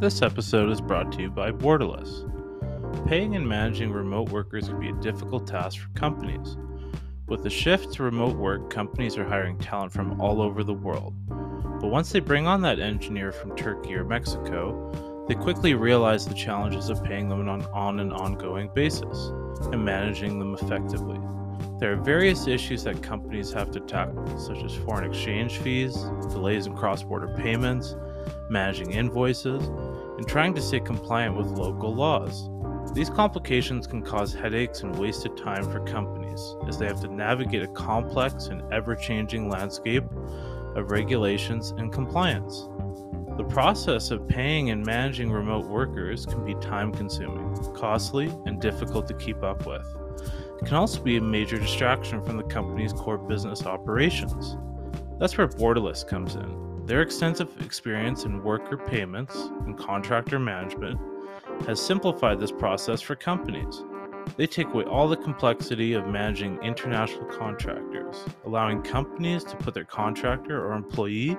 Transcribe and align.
This 0.00 0.22
episode 0.22 0.70
is 0.70 0.80
brought 0.80 1.12
to 1.12 1.20
you 1.20 1.30
by 1.30 1.52
Borderless. 1.52 2.26
Paying 3.06 3.36
and 3.36 3.46
managing 3.46 3.92
remote 3.92 4.30
workers 4.30 4.66
can 4.66 4.80
be 4.80 4.88
a 4.88 4.94
difficult 4.94 5.46
task 5.46 5.78
for 5.78 5.90
companies. 5.90 6.56
With 7.26 7.42
the 7.42 7.50
shift 7.50 7.92
to 7.92 8.04
remote 8.04 8.34
work, 8.34 8.70
companies 8.70 9.18
are 9.18 9.28
hiring 9.28 9.58
talent 9.58 9.92
from 9.92 10.18
all 10.18 10.40
over 10.40 10.64
the 10.64 10.72
world. 10.72 11.12
But 11.28 11.88
once 11.88 12.10
they 12.12 12.20
bring 12.20 12.46
on 12.46 12.62
that 12.62 12.80
engineer 12.80 13.30
from 13.30 13.54
Turkey 13.54 13.94
or 13.94 14.04
Mexico, 14.04 15.26
they 15.28 15.34
quickly 15.34 15.74
realize 15.74 16.26
the 16.26 16.32
challenges 16.32 16.88
of 16.88 17.04
paying 17.04 17.28
them 17.28 17.46
on, 17.46 17.66
on 17.66 18.00
an 18.00 18.10
ongoing 18.10 18.70
basis 18.74 19.28
and 19.70 19.84
managing 19.84 20.38
them 20.38 20.54
effectively. 20.54 21.20
There 21.78 21.92
are 21.92 21.96
various 21.96 22.46
issues 22.46 22.84
that 22.84 23.02
companies 23.02 23.52
have 23.52 23.70
to 23.72 23.80
tackle, 23.80 24.38
such 24.38 24.64
as 24.64 24.74
foreign 24.74 25.04
exchange 25.04 25.58
fees, 25.58 25.94
delays 26.30 26.66
in 26.66 26.74
cross 26.74 27.02
border 27.02 27.34
payments, 27.36 27.96
managing 28.48 28.92
invoices, 28.92 29.68
and 30.20 30.28
trying 30.28 30.52
to 30.52 30.60
stay 30.60 30.78
compliant 30.78 31.34
with 31.34 31.46
local 31.46 31.94
laws. 31.94 32.50
These 32.92 33.08
complications 33.08 33.86
can 33.86 34.02
cause 34.02 34.34
headaches 34.34 34.82
and 34.82 34.94
wasted 34.98 35.34
time 35.34 35.64
for 35.64 35.80
companies, 35.80 36.56
as 36.68 36.76
they 36.76 36.84
have 36.84 37.00
to 37.00 37.08
navigate 37.08 37.62
a 37.62 37.68
complex 37.68 38.48
and 38.48 38.62
ever 38.70 38.94
changing 38.94 39.48
landscape 39.48 40.04
of 40.76 40.90
regulations 40.90 41.70
and 41.70 41.90
compliance. 41.90 42.68
The 43.38 43.46
process 43.48 44.10
of 44.10 44.28
paying 44.28 44.68
and 44.68 44.84
managing 44.84 45.32
remote 45.32 45.64
workers 45.64 46.26
can 46.26 46.44
be 46.44 46.54
time 46.56 46.92
consuming, 46.92 47.56
costly, 47.72 48.30
and 48.44 48.60
difficult 48.60 49.08
to 49.08 49.14
keep 49.14 49.42
up 49.42 49.64
with. 49.64 49.86
It 50.60 50.66
can 50.66 50.76
also 50.76 51.00
be 51.00 51.16
a 51.16 51.22
major 51.22 51.58
distraction 51.58 52.22
from 52.22 52.36
the 52.36 52.42
company's 52.42 52.92
core 52.92 53.16
business 53.16 53.64
operations. 53.64 54.58
That's 55.18 55.38
where 55.38 55.48
Borderless 55.48 56.06
comes 56.06 56.34
in. 56.34 56.69
Their 56.90 57.02
extensive 57.02 57.48
experience 57.60 58.24
in 58.24 58.42
worker 58.42 58.76
payments 58.76 59.36
and 59.64 59.78
contractor 59.78 60.40
management 60.40 60.98
has 61.64 61.80
simplified 61.80 62.40
this 62.40 62.50
process 62.50 63.00
for 63.00 63.14
companies. 63.14 63.84
They 64.36 64.48
take 64.48 64.66
away 64.66 64.82
all 64.86 65.06
the 65.06 65.16
complexity 65.16 65.92
of 65.92 66.08
managing 66.08 66.60
international 66.64 67.26
contractors, 67.26 68.24
allowing 68.44 68.82
companies 68.82 69.44
to 69.44 69.56
put 69.58 69.72
their 69.72 69.84
contractor 69.84 70.66
or 70.66 70.72
employee 70.72 71.36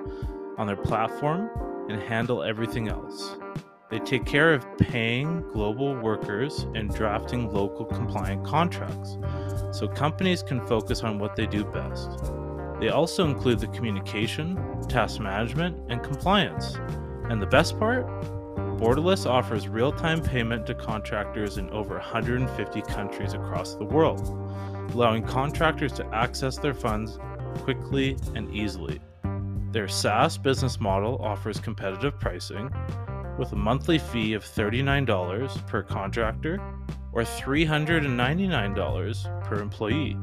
on 0.56 0.66
their 0.66 0.74
platform 0.74 1.50
and 1.90 2.00
handle 2.00 2.42
everything 2.42 2.88
else. 2.88 3.36
They 3.90 3.98
take 3.98 4.24
care 4.24 4.54
of 4.54 4.64
paying 4.78 5.42
global 5.52 5.94
workers 5.94 6.62
and 6.74 6.88
drafting 6.94 7.52
local 7.52 7.84
compliant 7.84 8.46
contracts, 8.46 9.18
so 9.70 9.86
companies 9.86 10.42
can 10.42 10.66
focus 10.66 11.02
on 11.02 11.18
what 11.18 11.36
they 11.36 11.44
do 11.44 11.62
best. 11.62 12.32
They 12.82 12.88
also 12.88 13.24
include 13.24 13.60
the 13.60 13.68
communication, 13.68 14.58
task 14.88 15.20
management, 15.20 15.78
and 15.88 16.02
compliance. 16.02 16.74
And 17.30 17.40
the 17.40 17.46
best 17.46 17.78
part? 17.78 18.04
Borderless 18.76 19.24
offers 19.24 19.68
real 19.68 19.92
time 19.92 20.20
payment 20.20 20.66
to 20.66 20.74
contractors 20.74 21.58
in 21.58 21.70
over 21.70 21.94
150 21.94 22.82
countries 22.82 23.34
across 23.34 23.76
the 23.76 23.84
world, 23.84 24.26
allowing 24.94 25.22
contractors 25.22 25.92
to 25.92 26.04
access 26.06 26.58
their 26.58 26.74
funds 26.74 27.20
quickly 27.60 28.16
and 28.34 28.52
easily. 28.52 29.00
Their 29.70 29.86
SaaS 29.86 30.36
business 30.36 30.80
model 30.80 31.22
offers 31.22 31.60
competitive 31.60 32.18
pricing 32.18 32.68
with 33.38 33.52
a 33.52 33.56
monthly 33.56 34.00
fee 34.00 34.32
of 34.32 34.44
$39 34.44 35.68
per 35.68 35.84
contractor 35.84 36.60
or 37.12 37.22
$399 37.22 39.44
per 39.44 39.62
employee. 39.62 40.18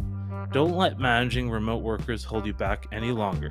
Don't 0.51 0.75
let 0.75 0.97
managing 0.97 1.51
remote 1.51 1.83
workers 1.83 2.23
hold 2.23 2.47
you 2.47 2.53
back 2.53 2.87
any 2.91 3.11
longer. 3.11 3.49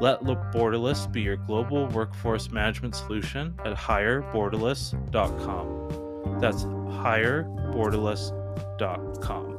Let 0.00 0.22
Borderless 0.22 1.12
be 1.12 1.20
your 1.20 1.36
global 1.36 1.86
workforce 1.88 2.50
management 2.50 2.94
solution 2.94 3.54
at 3.62 3.76
hireborderless.com. 3.76 6.38
That's 6.40 6.64
hireborderless.com. 6.64 9.56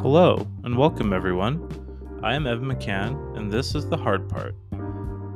Hello, 0.00 0.44
and 0.64 0.76
welcome 0.76 1.12
everyone. 1.12 1.64
I 2.24 2.34
am 2.34 2.48
Evan 2.48 2.72
McCann, 2.72 3.36
and 3.36 3.52
this 3.52 3.76
is 3.76 3.88
The 3.88 3.96
Hard 3.96 4.28
Part. 4.28 4.56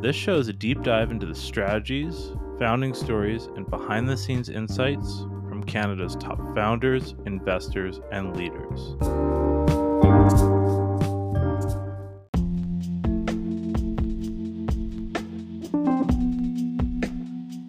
This 0.03 0.17
show 0.17 0.37
is 0.37 0.49
a 0.49 0.53
deep 0.53 0.83
dive 0.83 1.13
into 1.13 1.27
the 1.27 1.35
strategies, 1.37 2.33
founding 2.59 2.93
stories, 2.93 3.45
and 3.55 3.71
behind 3.71 4.09
the 4.09 4.17
scenes 4.17 4.49
insights 4.49 5.21
from 5.49 5.63
Canada's 5.63 6.17
top 6.17 6.41
founders, 6.57 7.15
investors, 7.25 8.01
and 8.11 8.37
leaders. 8.37 8.97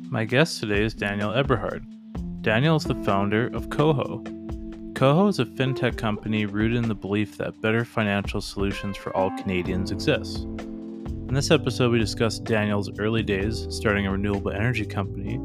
My 0.09 0.25
guest 0.25 0.59
today 0.59 0.83
is 0.83 0.95
Daniel 0.95 1.29
Eberhard. 1.29 1.85
Daniel 2.41 2.77
is 2.77 2.83
the 2.83 2.95
founder 3.03 3.45
of 3.55 3.67
Koho. 3.69 4.23
Koho 4.93 5.29
is 5.29 5.37
a 5.37 5.45
fintech 5.45 5.99
company 5.99 6.47
rooted 6.47 6.77
in 6.77 6.87
the 6.87 6.95
belief 6.95 7.37
that 7.37 7.61
better 7.61 7.85
financial 7.85 8.41
solutions 8.41 8.97
for 8.97 9.15
all 9.15 9.29
Canadians 9.37 9.91
exist. 9.91 10.47
In 11.33 11.35
this 11.35 11.49
episode, 11.49 11.91
we 11.91 11.97
discuss 11.97 12.37
Daniel's 12.37 12.91
early 12.99 13.23
days 13.23 13.65
starting 13.71 14.05
a 14.05 14.11
renewable 14.11 14.51
energy 14.51 14.85
company, 14.85 15.37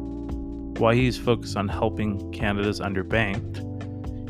why 0.78 0.94
he's 0.94 1.16
focused 1.16 1.56
on 1.56 1.66
helping 1.66 2.30
Canada's 2.30 2.78
underbanked, 2.78 3.60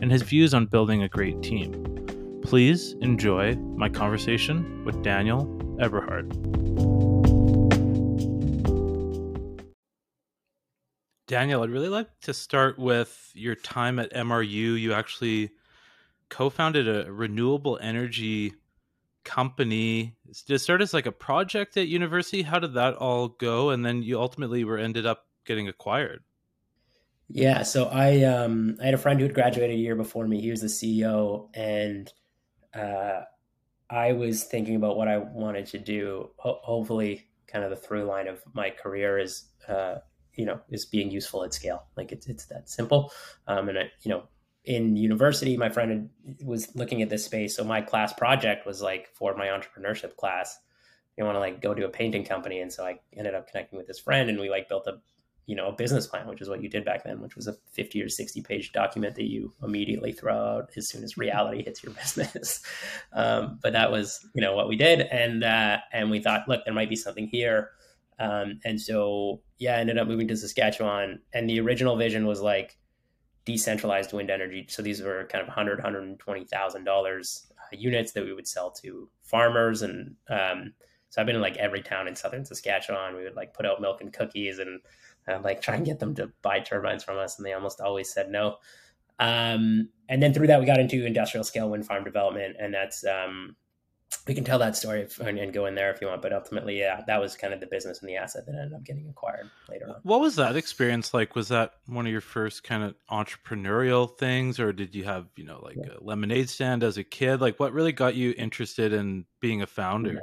and 0.01 0.09
his 0.09 0.23
views 0.23 0.55
on 0.55 0.67
building 0.67 1.03
a 1.03 1.09
great 1.09 1.43
team. 1.43 2.41
Please 2.45 2.93
enjoy 3.01 3.57
my 3.57 3.89
conversation 3.89 4.85
with 4.85 5.03
Daniel 5.03 5.47
Eberhard. 5.81 6.29
Daniel, 11.27 11.65
I'd 11.65 11.71
really 11.71 11.89
like 11.89 12.21
to 12.21 12.33
start 12.33 12.79
with 12.79 13.33
your 13.35 13.57
time 13.57 13.99
at 13.99 14.13
MRU. 14.13 14.81
You 14.81 14.93
actually 14.93 15.51
co 16.29 16.51
founded 16.51 16.87
a 16.87 17.11
renewable 17.11 17.81
energy 17.83 18.55
company. 19.29 20.17
Did 20.47 20.59
start 20.59 20.81
as 20.81 20.95
like 20.95 21.07
a 21.07 21.13
project 21.13 21.77
at 21.77 21.87
university? 21.87 22.43
How 22.43 22.59
did 22.59 22.75
that 22.75 22.95
all 22.95 23.29
go? 23.29 23.71
And 23.71 23.85
then 23.85 24.03
you 24.03 24.19
ultimately 24.19 24.65
were 24.65 24.79
ended 24.79 25.05
up 25.05 25.27
getting 25.45 25.69
acquired. 25.69 26.23
Yeah, 27.29 27.63
so 27.63 27.89
I 27.89 28.23
um, 28.23 28.79
I 28.81 28.87
had 28.87 28.95
a 28.95 28.99
friend 28.99 29.21
who 29.21 29.27
had 29.27 29.35
graduated 29.35 29.77
a 29.77 29.79
year 29.79 29.95
before 29.95 30.27
me. 30.27 30.41
He 30.41 30.51
was 30.51 30.63
the 30.63 30.67
CEO, 30.67 31.51
and 31.53 32.11
uh, 32.73 33.21
I 33.91 34.13
was 34.13 34.45
thinking 34.45 34.77
about 34.77 34.97
what 34.97 35.09
I 35.09 35.19
wanted 35.19 35.67
to 35.67 35.79
do. 35.79 36.31
Ho- 36.37 36.61
hopefully, 36.63 37.29
kind 37.47 37.65
of 37.65 37.71
the 37.71 37.77
through 37.77 38.05
line 38.05 38.29
of 38.29 38.43
my 38.55 38.71
career 38.71 39.19
is 39.19 39.45
uh, 39.69 39.97
you 40.37 40.47
know 40.47 40.59
is 40.71 40.87
being 40.87 41.11
useful 41.11 41.45
at 41.45 41.53
scale. 41.53 41.85
Like 41.99 42.13
it's 42.13 42.29
it's 42.29 42.47
that 42.47 42.71
simple. 42.71 43.13
Um, 43.47 43.69
and 43.69 43.79
I, 43.79 43.91
you 44.01 44.11
know, 44.11 44.23
in 44.69 44.97
university, 44.97 45.57
my 45.57 45.71
friend 45.71 46.11
was 46.45 46.77
looking 46.77 47.01
at 47.01 47.09
this 47.09 47.25
space. 47.25 47.57
So 47.57 47.65
my 47.65 47.81
class 47.81 48.13
project 48.13 48.67
was 48.67 48.83
like 48.83 49.09
for 49.15 49.35
my 49.35 49.47
entrepreneurship 49.47 50.17
class. 50.17 50.59
You 51.17 51.25
want 51.25 51.37
to 51.37 51.41
like 51.41 51.63
go 51.63 51.73
to 51.73 51.87
a 51.87 51.89
painting 51.89 52.23
company, 52.23 52.61
and 52.61 52.71
so 52.71 52.85
I 52.85 53.01
ended 53.17 53.35
up 53.35 53.49
connecting 53.49 53.79
with 53.79 53.89
this 53.89 53.99
friend, 53.99 54.29
and 54.29 54.39
we 54.39 54.51
like 54.51 54.69
built 54.69 54.87
a 54.87 54.99
you 55.47 55.57
know 55.57 55.69
a 55.69 55.73
business 55.73 56.07
plan, 56.07 56.29
which 56.29 56.43
is 56.43 56.51
what 56.51 56.63
you 56.63 56.69
did 56.69 56.85
back 56.85 57.03
then, 57.03 57.23
which 57.23 57.35
was 57.35 57.49
a 57.49 57.55
fifty 57.73 58.03
or 58.03 58.11
sixty 58.11 58.43
page 58.43 58.73
document 58.73 59.15
that 59.17 59.25
you 59.25 59.55
immediately 59.63 60.13
throw 60.13 60.37
out 60.37 60.71
as 60.77 60.87
soon 60.87 61.03
as 61.03 61.17
reality 61.17 61.65
hits 61.65 61.83
your 61.83 61.93
business. 62.03 62.61
um, 63.15 63.59
but 63.63 63.73
that 63.73 63.91
was 63.91 64.25
you 64.35 64.43
know 64.43 64.55
what 64.55 64.69
we 64.69 64.77
did, 64.77 65.01
and 65.01 65.43
uh, 65.43 65.79
and 65.95 66.11
we 66.11 66.21
thought, 66.21 66.47
look, 66.47 66.65
there 66.67 66.75
might 66.75 66.91
be 66.91 66.97
something 66.97 67.27
here. 67.27 67.71
Um, 68.21 68.59
and 68.65 68.81
so, 68.81 69.43
yeah, 69.59 69.77
I 69.77 69.79
ended 69.79 69.97
up 69.97 70.09
moving 70.09 70.27
to 70.27 70.37
Saskatchewan. 70.37 71.21
And 71.33 71.49
the 71.49 71.61
original 71.61 71.97
vision 71.97 72.27
was 72.27 72.41
like 72.41 72.77
decentralized 73.49 74.13
wind 74.13 74.31
energy. 74.31 74.67
So 74.69 74.83
these 74.83 75.01
were 75.01 75.27
kind 75.33 75.41
of 75.41 75.49
100, 75.49 75.79
120,000 75.79 76.85
dollars 76.85 77.51
uh, 77.59 77.77
units 77.77 78.13
that 78.13 78.23
we 78.23 78.35
would 78.35 78.47
sell 78.47 78.71
to 78.73 79.09
farmers. 79.23 79.81
And 79.81 80.17
um, 80.29 80.75
so 81.09 81.23
I've 81.23 81.27
been 81.27 81.37
in 81.37 81.41
like 81.41 81.57
every 81.57 81.81
town 81.81 82.09
in 82.09 82.15
southern 82.15 82.45
Saskatchewan. 82.45 83.17
We 83.17 83.25
would 83.25 83.37
like 83.37 83.55
put 83.55 83.65
out 83.65 83.81
milk 83.81 84.03
and 84.03 84.13
cookies 84.13 84.59
and 84.59 84.81
uh, 85.27 85.41
like 85.43 85.63
try 85.63 85.77
and 85.77 85.87
get 85.87 85.99
them 85.99 86.15
to 86.17 86.31
buy 86.43 86.61
turbines 86.61 87.05
from 87.05 87.17
us. 87.17 87.39
And 87.39 87.47
they 87.47 87.55
almost 87.55 87.81
always 87.81 88.13
said 88.13 88.31
no. 88.31 88.57
Um, 89.19 89.89
and 90.11 90.23
then 90.23 90.35
through 90.35 90.49
that, 90.49 90.61
we 90.61 90.67
got 90.67 90.79
into 90.79 91.07
industrial 91.07 91.43
scale 91.43 91.71
wind 91.71 91.87
farm 91.87 92.05
development. 92.05 92.57
And 92.61 92.75
that's, 92.75 93.03
um, 93.07 93.57
we 94.27 94.35
can 94.35 94.45
tell 94.45 94.59
that 94.59 94.77
story 94.77 95.03
if, 95.03 95.19
and, 95.21 95.39
and, 95.39 95.53
go 95.53 95.67
in 95.67 95.75
there 95.75 95.91
if 95.91 96.01
you 96.01 96.07
want. 96.07 96.23
But 96.23 96.33
ultimately, 96.33 96.79
yeah, 96.79 97.03
that 97.07 97.21
was 97.21 97.35
kind 97.35 97.53
of 97.53 97.61
the 97.61 97.67
business 97.67 98.01
and 98.01 98.09
the 98.09 98.17
asset 98.17 98.47
that 98.47 98.55
ended 98.55 98.75
up 98.75 98.85
getting 98.85 99.09
acquired 99.09 99.51
later 99.69 99.89
on. 99.89 99.97
What 100.03 100.21
was 100.21 100.37
that 100.37 100.57
experience 100.57 101.13
like? 101.13 101.35
Was 101.35 101.49
that 101.49 101.73
one 101.87 102.07
of 102.07 102.13
your 102.13 102.21
first 102.21 102.63
kind 102.63 102.83
of 102.83 102.95
entrepreneurial 103.11 104.17
things, 104.19 104.61
or 104.61 104.73
did 104.73 104.95
you 104.95 105.05
have 105.05 105.27
you 105.37 105.45
know 105.45 105.61
like 105.63 105.77
yeah. 105.77 105.95
a 105.99 106.05
lemonade 106.05 106.49
stand 106.49 106.83
as 106.83 106.99
a 106.99 107.05
kid? 107.05 107.41
Like, 107.41 107.59
what 107.59 107.73
really 107.73 107.93
got 107.93 108.15
you 108.15 108.35
interested 108.37 108.93
in 108.93 109.25
being 109.41 109.63
a 109.63 109.67
founder? 109.67 110.15
Yeah. 110.15 110.21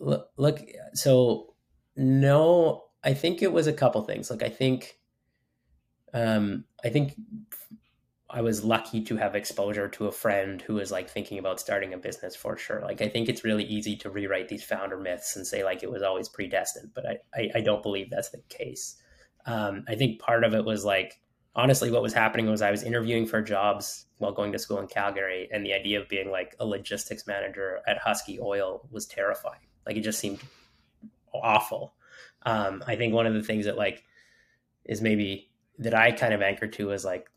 Look, 0.00 0.30
look, 0.36 0.60
so 0.94 1.54
no, 1.96 2.84
I 3.02 3.14
think 3.14 3.42
it 3.42 3.52
was 3.52 3.66
a 3.66 3.72
couple 3.72 4.02
things. 4.02 4.30
Like, 4.30 4.42
I 4.42 4.48
think, 4.48 4.98
um, 6.12 6.64
I 6.84 6.88
think 6.88 7.14
I 8.30 8.40
was 8.40 8.64
lucky 8.64 9.02
to 9.04 9.16
have 9.16 9.34
exposure 9.34 9.88
to 9.88 10.06
a 10.06 10.12
friend 10.12 10.60
who 10.62 10.74
was 10.74 10.90
like 10.90 11.10
thinking 11.10 11.38
about 11.38 11.60
starting 11.60 11.92
a 11.92 11.98
business 11.98 12.34
for 12.34 12.56
sure. 12.56 12.80
Like 12.80 13.02
I 13.02 13.08
think 13.08 13.28
it's 13.28 13.44
really 13.44 13.64
easy 13.64 13.96
to 13.96 14.10
rewrite 14.10 14.48
these 14.48 14.64
founder 14.64 14.98
myths 14.98 15.36
and 15.36 15.46
say 15.46 15.62
like 15.62 15.82
it 15.82 15.90
was 15.90 16.02
always 16.02 16.28
predestined, 16.28 16.92
but 16.94 17.06
I 17.06 17.18
I, 17.34 17.50
I 17.56 17.60
don't 17.60 17.82
believe 17.82 18.10
that's 18.10 18.30
the 18.30 18.42
case. 18.48 18.96
Um, 19.46 19.84
I 19.88 19.94
think 19.94 20.20
part 20.20 20.42
of 20.42 20.54
it 20.54 20.64
was 20.64 20.84
like 20.84 21.20
honestly 21.54 21.90
what 21.90 22.02
was 22.02 22.14
happening 22.14 22.46
was 22.46 22.62
I 22.62 22.70
was 22.70 22.82
interviewing 22.82 23.26
for 23.26 23.42
jobs 23.42 24.06
while 24.18 24.32
going 24.32 24.52
to 24.52 24.58
school 24.58 24.78
in 24.80 24.86
Calgary, 24.86 25.48
and 25.52 25.64
the 25.64 25.74
idea 25.74 26.00
of 26.00 26.08
being 26.08 26.30
like 26.30 26.56
a 26.58 26.66
logistics 26.66 27.26
manager 27.26 27.80
at 27.86 27.98
Husky 27.98 28.40
Oil 28.40 28.88
was 28.90 29.06
terrifying. 29.06 29.60
Like 29.86 29.96
it 29.96 30.00
just 30.00 30.18
seemed 30.18 30.40
awful. 31.34 31.94
Um, 32.46 32.82
I 32.86 32.96
think 32.96 33.12
one 33.12 33.26
of 33.26 33.34
the 33.34 33.42
things 33.42 33.66
that 33.66 33.76
like 33.76 34.02
is 34.84 35.02
maybe 35.02 35.50
that 35.78 35.94
I 35.94 36.12
kind 36.12 36.32
of 36.32 36.42
anchored 36.42 36.72
to 36.74 36.90
is 36.90 37.04
like 37.04 37.30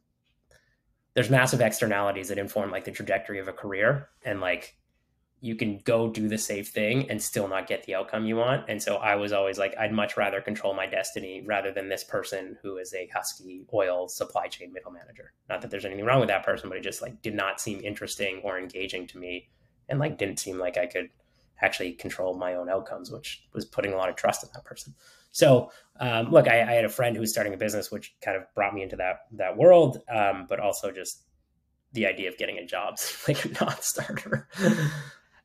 there's 1.18 1.32
massive 1.32 1.62
externalities 1.62 2.28
that 2.28 2.38
inform 2.38 2.70
like 2.70 2.86
the 2.86 2.92
trajectory 2.92 3.40
of 3.40 3.48
a 3.48 3.52
career 3.52 4.08
and 4.24 4.40
like 4.40 4.78
you 5.42 5.56
can 5.56 5.80
go 5.80 6.08
do 6.08 6.28
the 6.28 6.38
safe 6.38 6.68
thing 6.68 7.10
and 7.10 7.20
still 7.20 7.48
not 7.48 7.66
get 7.66 7.82
the 7.86 7.96
outcome 7.96 8.28
you 8.28 8.36
want. 8.36 8.66
And 8.68 8.80
so 8.80 8.98
I 8.98 9.16
was 9.16 9.34
always 9.34 9.58
like, 9.58 9.76
I'd 9.80 9.92
much 9.92 10.16
rather 10.16 10.42
control 10.42 10.76
my 10.76 10.86
destiny 10.86 11.44
rather 11.44 11.72
than 11.72 11.90
this 11.90 12.04
person 12.04 12.56
who 12.62 12.78
is 12.78 12.94
a 12.94 13.10
husky 13.12 13.66
oil 13.74 14.08
supply 14.08 14.46
chain 14.46 14.72
middle 14.72 14.92
manager. 14.92 15.34
Not 15.50 15.64
that 15.64 15.72
there's 15.72 15.86
anything 15.86 16.06
wrong 16.06 16.20
with 16.20 16.30
that 16.30 16.46
person, 16.46 16.70
but 16.70 16.78
it 16.78 16.84
just 16.84 17.02
like 17.02 17.20
did 17.24 17.34
not 17.34 17.60
seem 17.60 17.82
interesting 17.82 18.42
or 18.44 18.60
engaging 18.60 19.08
to 19.08 19.18
me 19.18 19.50
and 19.90 19.98
like 19.98 20.20
didn't 20.20 20.38
seem 20.38 20.60
like 20.60 20.78
I 20.78 20.86
could 20.86 21.10
actually 21.64 21.94
control 21.94 22.38
my 22.38 22.54
own 22.54 22.70
outcomes, 22.70 23.10
which 23.10 23.44
was 23.54 23.66
putting 23.66 23.92
a 23.92 23.98
lot 23.98 24.10
of 24.10 24.16
trust 24.16 24.44
in 24.44 24.50
that 24.54 24.66
person. 24.66 24.94
So, 25.32 25.72
um, 26.00 26.32
look, 26.32 26.48
I, 26.48 26.62
I, 26.62 26.74
had 26.74 26.86
a 26.86 26.90
friend 26.90 27.16
who 27.16 27.22
was 27.22 27.32
starting 27.32 27.54
a 27.54 27.58
business, 27.58 27.92
which 27.92 28.16
kind 28.24 28.38
of 28.38 28.44
brought 28.56 28.74
me 28.74 28.84
into 28.84 28.96
that 28.98 29.22
that 29.34 29.58
world, 29.58 30.02
um, 30.14 30.46
but 30.48 30.60
also 30.60 30.92
just 30.92 31.24
the 31.94 32.06
idea 32.06 32.30
of 32.30 32.38
getting 32.38 32.58
a 32.58 32.66
job 32.66 32.98
like 33.28 33.44
a 33.46 33.50
non-starter. 33.50 34.48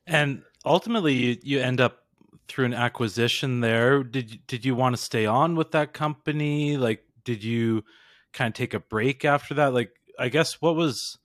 and 0.07 0.43
ultimately, 0.65 1.13
you, 1.13 1.37
you 1.41 1.59
end 1.59 1.81
up 1.81 1.99
through 2.47 2.65
an 2.65 2.73
acquisition 2.73 3.61
there. 3.61 4.03
Did 4.03 4.45
did 4.47 4.65
you 4.65 4.75
want 4.75 4.95
to 4.95 5.01
stay 5.01 5.25
on 5.25 5.55
with 5.55 5.71
that 5.71 5.93
company? 5.93 6.77
Like, 6.77 7.03
did 7.23 7.43
you 7.43 7.83
kind 8.31 8.49
of 8.49 8.53
take 8.53 8.73
a 8.73 8.79
break 8.79 9.25
after 9.25 9.55
that? 9.55 9.73
Like, 9.73 9.91
I 10.19 10.29
guess 10.29 10.61
what 10.61 10.75
was 10.75 11.17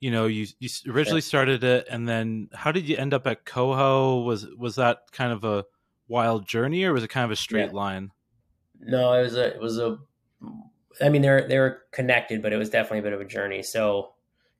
you 0.00 0.10
know 0.10 0.26
you 0.26 0.46
you 0.58 0.68
originally 0.88 1.20
started 1.20 1.64
it 1.64 1.86
and 1.90 2.06
then 2.06 2.48
how 2.52 2.70
did 2.70 2.86
you 2.86 2.96
end 2.96 3.14
up 3.14 3.26
at 3.26 3.46
Koho 3.46 4.24
was 4.24 4.46
was 4.56 4.76
that 4.76 4.98
kind 5.12 5.32
of 5.32 5.44
a 5.44 5.64
wild 6.08 6.46
journey 6.46 6.84
or 6.84 6.92
was 6.92 7.02
it 7.02 7.08
kind 7.08 7.24
of 7.24 7.30
a 7.30 7.36
straight 7.36 7.70
yeah. 7.70 7.76
line 7.76 8.10
no 8.80 9.12
it 9.14 9.22
was 9.22 9.34
a 9.34 9.54
it 9.54 9.60
was 9.60 9.78
a 9.78 9.96
i 11.02 11.08
mean 11.08 11.22
they're 11.22 11.48
they 11.48 11.58
were 11.58 11.82
connected 11.92 12.42
but 12.42 12.52
it 12.52 12.56
was 12.56 12.70
definitely 12.70 12.98
a 12.98 13.02
bit 13.02 13.12
of 13.12 13.20
a 13.20 13.24
journey 13.24 13.62
so 13.62 14.12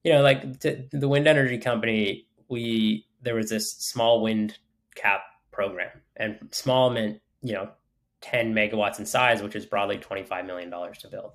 you 0.02 0.12
know 0.12 0.22
like 0.22 0.60
the 0.60 1.08
wind 1.08 1.26
energy 1.26 1.58
company 1.58 2.26
we 2.48 3.06
there 3.22 3.34
was 3.34 3.50
this 3.50 3.72
small 3.72 4.22
wind 4.22 4.58
cap 4.94 5.20
program 5.52 5.90
and 6.16 6.38
small 6.50 6.90
meant 6.90 7.20
you 7.42 7.52
know 7.52 7.70
10 8.22 8.54
megawatts 8.54 8.98
in 8.98 9.06
size 9.06 9.42
which 9.42 9.54
is 9.54 9.66
broadly 9.66 9.98
25 9.98 10.46
million 10.46 10.70
dollars 10.70 10.98
to 10.98 11.08
build 11.08 11.32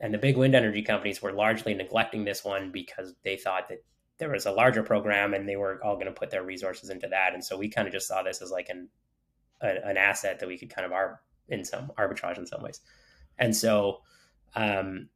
and 0.00 0.14
the 0.14 0.18
big 0.18 0.36
wind 0.36 0.54
energy 0.54 0.82
companies 0.82 1.20
were 1.20 1.32
largely 1.32 1.74
neglecting 1.74 2.24
this 2.24 2.44
one 2.44 2.70
because 2.70 3.14
they 3.24 3.36
thought 3.36 3.68
that 3.68 3.78
there 4.18 4.30
was 4.30 4.46
a 4.46 4.52
larger 4.52 4.82
program 4.82 5.34
and 5.34 5.48
they 5.48 5.56
were 5.56 5.80
all 5.84 5.94
going 5.94 6.06
to 6.06 6.12
put 6.12 6.30
their 6.30 6.42
resources 6.42 6.90
into 6.90 7.08
that. 7.08 7.34
And 7.34 7.44
so 7.44 7.56
we 7.56 7.68
kind 7.68 7.86
of 7.86 7.92
just 7.92 8.08
saw 8.08 8.22
this 8.22 8.42
as 8.42 8.50
like 8.50 8.68
an 8.68 8.88
a, 9.60 9.86
an 9.86 9.96
asset 9.96 10.40
that 10.40 10.48
we 10.48 10.58
could 10.58 10.74
kind 10.74 10.90
of 10.90 10.92
in 11.48 11.64
some 11.64 11.90
arbitrage 11.98 12.38
in 12.38 12.46
some 12.46 12.62
ways. 12.62 12.80
And 13.38 13.54
so, 13.54 14.00
um, 14.54 15.08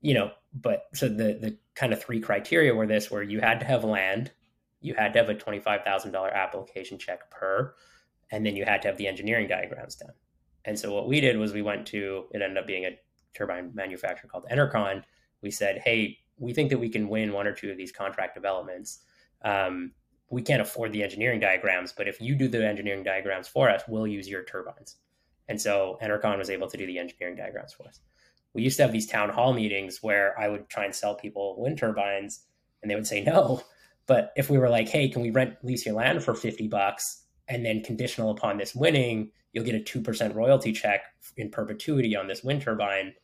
you 0.00 0.14
know, 0.14 0.30
but 0.54 0.84
so 0.94 1.08
the 1.08 1.38
the 1.40 1.58
kind 1.74 1.92
of 1.92 2.02
three 2.02 2.20
criteria 2.20 2.74
were 2.74 2.86
this: 2.86 3.10
where 3.10 3.22
you 3.22 3.40
had 3.40 3.60
to 3.60 3.66
have 3.66 3.84
land, 3.84 4.32
you 4.80 4.94
had 4.94 5.12
to 5.12 5.18
have 5.18 5.28
a 5.28 5.34
twenty 5.34 5.60
five 5.60 5.82
thousand 5.84 6.12
dollar 6.12 6.30
application 6.30 6.98
check 6.98 7.30
per, 7.30 7.74
and 8.30 8.44
then 8.44 8.56
you 8.56 8.64
had 8.64 8.82
to 8.82 8.88
have 8.88 8.96
the 8.96 9.06
engineering 9.06 9.48
diagrams 9.48 9.96
done. 9.96 10.14
And 10.64 10.78
so 10.78 10.92
what 10.92 11.08
we 11.08 11.20
did 11.20 11.38
was 11.38 11.52
we 11.52 11.62
went 11.62 11.86
to 11.88 12.24
it 12.32 12.42
ended 12.42 12.58
up 12.58 12.66
being 12.66 12.84
a 12.84 12.98
turbine 13.34 13.70
manufacturer 13.74 14.28
called 14.28 14.46
Enercon, 14.50 15.02
we 15.42 15.50
said, 15.50 15.80
hey, 15.84 16.18
we 16.38 16.52
think 16.52 16.70
that 16.70 16.78
we 16.78 16.88
can 16.88 17.08
win 17.08 17.32
one 17.32 17.46
or 17.46 17.52
two 17.52 17.70
of 17.70 17.76
these 17.76 17.92
contract 17.92 18.34
developments. 18.34 19.00
Um, 19.42 19.92
we 20.30 20.42
can't 20.42 20.62
afford 20.62 20.92
the 20.92 21.02
engineering 21.02 21.40
diagrams, 21.40 21.92
but 21.92 22.08
if 22.08 22.20
you 22.20 22.36
do 22.36 22.48
the 22.48 22.64
engineering 22.64 23.02
diagrams 23.02 23.48
for 23.48 23.68
us, 23.68 23.82
we'll 23.88 24.06
use 24.06 24.28
your 24.28 24.44
turbines. 24.44 24.96
And 25.48 25.60
so 25.60 25.98
Enercon 26.00 26.38
was 26.38 26.48
able 26.48 26.68
to 26.68 26.76
do 26.76 26.86
the 26.86 26.98
engineering 26.98 27.34
diagrams 27.34 27.72
for 27.72 27.88
us. 27.88 28.00
We 28.54 28.62
used 28.62 28.76
to 28.76 28.84
have 28.84 28.92
these 28.92 29.08
town 29.08 29.30
hall 29.30 29.52
meetings 29.52 30.02
where 30.02 30.38
I 30.38 30.48
would 30.48 30.68
try 30.68 30.84
and 30.84 30.94
sell 30.94 31.16
people 31.16 31.60
wind 31.60 31.78
turbines 31.78 32.46
and 32.80 32.90
they 32.90 32.94
would 32.94 33.06
say 33.06 33.22
no. 33.22 33.62
But 34.06 34.32
if 34.36 34.48
we 34.48 34.58
were 34.58 34.68
like, 34.68 34.88
hey, 34.88 35.08
can 35.08 35.22
we 35.22 35.30
rent 35.30 35.56
lease 35.62 35.84
your 35.84 35.96
land 35.96 36.22
for 36.22 36.34
50 36.34 36.68
bucks 36.68 37.24
and 37.48 37.64
then 37.64 37.82
conditional 37.82 38.30
upon 38.30 38.56
this 38.56 38.74
winning, 38.74 39.30
you'll 39.52 39.64
get 39.64 39.74
a 39.74 39.78
2% 39.78 40.34
royalty 40.34 40.72
check 40.72 41.02
in 41.36 41.50
perpetuity 41.50 42.14
on 42.14 42.28
this 42.28 42.44
wind 42.44 42.62
turbine. 42.62 43.14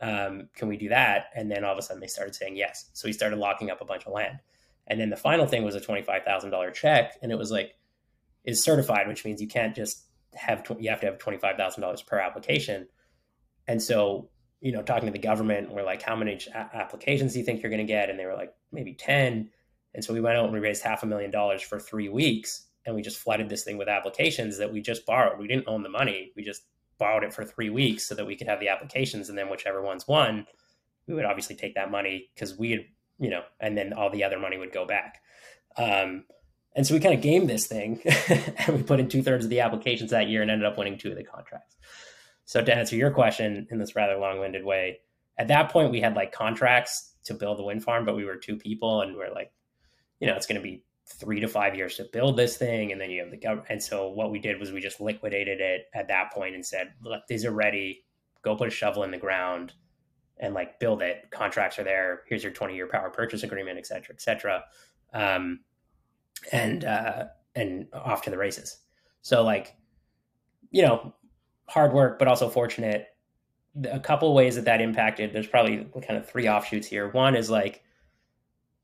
Um, 0.00 0.48
can 0.54 0.68
we 0.68 0.76
do 0.76 0.88
that? 0.90 1.26
And 1.34 1.50
then 1.50 1.64
all 1.64 1.72
of 1.72 1.78
a 1.78 1.82
sudden 1.82 2.00
they 2.00 2.06
started 2.06 2.34
saying 2.34 2.56
yes. 2.56 2.90
So 2.92 3.08
we 3.08 3.12
started 3.12 3.38
locking 3.38 3.70
up 3.70 3.80
a 3.80 3.84
bunch 3.84 4.06
of 4.06 4.12
land. 4.12 4.38
And 4.86 5.00
then 5.00 5.10
the 5.10 5.16
final 5.16 5.46
thing 5.46 5.64
was 5.64 5.74
a 5.74 5.80
$25,000 5.80 6.74
check. 6.74 7.16
And 7.22 7.32
it 7.32 7.38
was 7.38 7.50
like, 7.50 7.74
is 8.44 8.62
certified, 8.62 9.08
which 9.08 9.24
means 9.24 9.40
you 9.40 9.48
can't 9.48 9.74
just 9.74 10.04
have, 10.34 10.64
you 10.78 10.90
have 10.90 11.00
to 11.00 11.06
have 11.06 11.18
$25,000 11.18 12.06
per 12.06 12.18
application. 12.18 12.86
And 13.66 13.82
so, 13.82 14.30
you 14.60 14.72
know, 14.72 14.82
talking 14.82 15.06
to 15.06 15.12
the 15.12 15.18
government, 15.18 15.72
we're 15.72 15.82
like, 15.82 16.02
how 16.02 16.14
many 16.14 16.38
applications 16.54 17.32
do 17.32 17.40
you 17.40 17.44
think 17.44 17.62
you're 17.62 17.70
going 17.70 17.84
to 17.84 17.92
get? 17.92 18.10
And 18.10 18.18
they 18.18 18.26
were 18.26 18.34
like, 18.34 18.54
maybe 18.70 18.94
10. 18.94 19.50
And 19.94 20.04
so 20.04 20.12
we 20.12 20.20
went 20.20 20.36
out 20.36 20.44
and 20.44 20.52
we 20.52 20.60
raised 20.60 20.82
half 20.82 21.02
a 21.02 21.06
million 21.06 21.30
dollars 21.30 21.62
for 21.62 21.80
three 21.80 22.08
weeks 22.08 22.66
and 22.84 22.94
we 22.94 23.02
just 23.02 23.18
flooded 23.18 23.48
this 23.48 23.64
thing 23.64 23.76
with 23.76 23.88
applications 23.88 24.58
that 24.58 24.72
we 24.72 24.80
just 24.80 25.04
borrowed. 25.04 25.38
We 25.38 25.48
didn't 25.48 25.66
own 25.66 25.82
the 25.82 25.88
money. 25.88 26.32
We 26.36 26.44
just 26.44 26.62
borrowed 26.98 27.24
it 27.24 27.34
for 27.34 27.44
three 27.44 27.68
weeks 27.68 28.06
so 28.06 28.14
that 28.14 28.26
we 28.26 28.36
could 28.36 28.46
have 28.46 28.60
the 28.60 28.68
applications. 28.68 29.28
And 29.28 29.36
then 29.36 29.50
whichever 29.50 29.82
ones 29.82 30.06
won, 30.06 30.46
we 31.06 31.14
would 31.14 31.24
obviously 31.24 31.56
take 31.56 31.74
that 31.74 31.90
money 31.90 32.30
because 32.34 32.56
we 32.56 32.70
had, 32.70 32.84
you 33.18 33.30
know, 33.30 33.42
and 33.60 33.76
then 33.76 33.92
all 33.92 34.10
the 34.10 34.24
other 34.24 34.38
money 34.38 34.58
would 34.58 34.72
go 34.72 34.86
back. 34.86 35.20
Um, 35.76 36.24
and 36.74 36.86
so 36.86 36.94
we 36.94 37.00
kind 37.00 37.14
of 37.14 37.22
gamed 37.22 37.48
this 37.48 37.66
thing 37.66 38.00
and 38.28 38.76
we 38.76 38.82
put 38.82 39.00
in 39.00 39.08
two 39.08 39.22
thirds 39.22 39.44
of 39.44 39.50
the 39.50 39.60
applications 39.60 40.10
that 40.10 40.28
year 40.28 40.42
and 40.42 40.50
ended 40.50 40.66
up 40.66 40.76
winning 40.76 40.98
two 40.98 41.10
of 41.10 41.16
the 41.16 41.24
contracts. 41.24 41.76
So 42.44 42.62
to 42.62 42.74
answer 42.74 42.96
your 42.96 43.10
question 43.10 43.66
in 43.70 43.78
this 43.78 43.96
rather 43.96 44.16
long 44.16 44.38
winded 44.38 44.64
way, 44.64 45.00
at 45.38 45.48
that 45.48 45.70
point 45.70 45.90
we 45.90 46.00
had 46.00 46.14
like 46.14 46.32
contracts 46.32 47.14
to 47.24 47.34
build 47.34 47.58
the 47.58 47.64
wind 47.64 47.82
farm, 47.82 48.04
but 48.04 48.14
we 48.14 48.24
were 48.24 48.36
two 48.36 48.56
people 48.56 49.00
and 49.00 49.16
we're 49.16 49.32
like, 49.32 49.52
you 50.20 50.26
know, 50.26 50.36
it's 50.36 50.46
going 50.46 50.60
to 50.60 50.62
be 50.62 50.84
three 51.08 51.40
to 51.40 51.48
five 51.48 51.74
years 51.74 51.96
to 51.96 52.04
build 52.12 52.36
this 52.36 52.56
thing 52.56 52.90
and 52.90 53.00
then 53.00 53.10
you 53.10 53.22
have 53.22 53.30
the 53.30 53.36
government 53.36 53.68
and 53.70 53.82
so 53.82 54.08
what 54.08 54.32
we 54.32 54.40
did 54.40 54.58
was 54.58 54.72
we 54.72 54.80
just 54.80 55.00
liquidated 55.00 55.60
it 55.60 55.86
at 55.94 56.08
that 56.08 56.32
point 56.32 56.54
and 56.54 56.66
said 56.66 56.92
look 57.00 57.22
these 57.28 57.44
are 57.44 57.52
ready 57.52 58.04
go 58.42 58.56
put 58.56 58.66
a 58.66 58.72
shovel 58.72 59.04
in 59.04 59.12
the 59.12 59.16
ground 59.16 59.72
and 60.38 60.54
like 60.54 60.78
build 60.78 61.02
it 61.02 61.28
contracts 61.30 61.78
are 61.78 61.84
there 61.84 62.22
here's 62.28 62.42
your 62.42 62.52
20 62.52 62.74
year 62.74 62.86
power 62.86 63.10
purchase 63.10 63.42
agreement 63.42 63.78
et 63.78 63.86
cetera 63.86 64.14
et 64.14 64.20
cetera 64.20 64.64
um, 65.12 65.60
and 66.52 66.84
uh, 66.84 67.24
and 67.54 67.86
off 67.92 68.22
to 68.22 68.30
the 68.30 68.38
races 68.38 68.78
so 69.22 69.42
like 69.42 69.74
you 70.70 70.82
know 70.82 71.14
hard 71.68 71.92
work 71.92 72.18
but 72.18 72.28
also 72.28 72.48
fortunate 72.48 73.08
a 73.90 74.00
couple 74.00 74.32
ways 74.34 74.54
that 74.56 74.64
that 74.64 74.80
impacted 74.80 75.32
there's 75.32 75.46
probably 75.46 75.86
kind 76.06 76.18
of 76.18 76.28
three 76.28 76.48
offshoots 76.48 76.86
here 76.86 77.08
one 77.10 77.34
is 77.34 77.50
like 77.50 77.82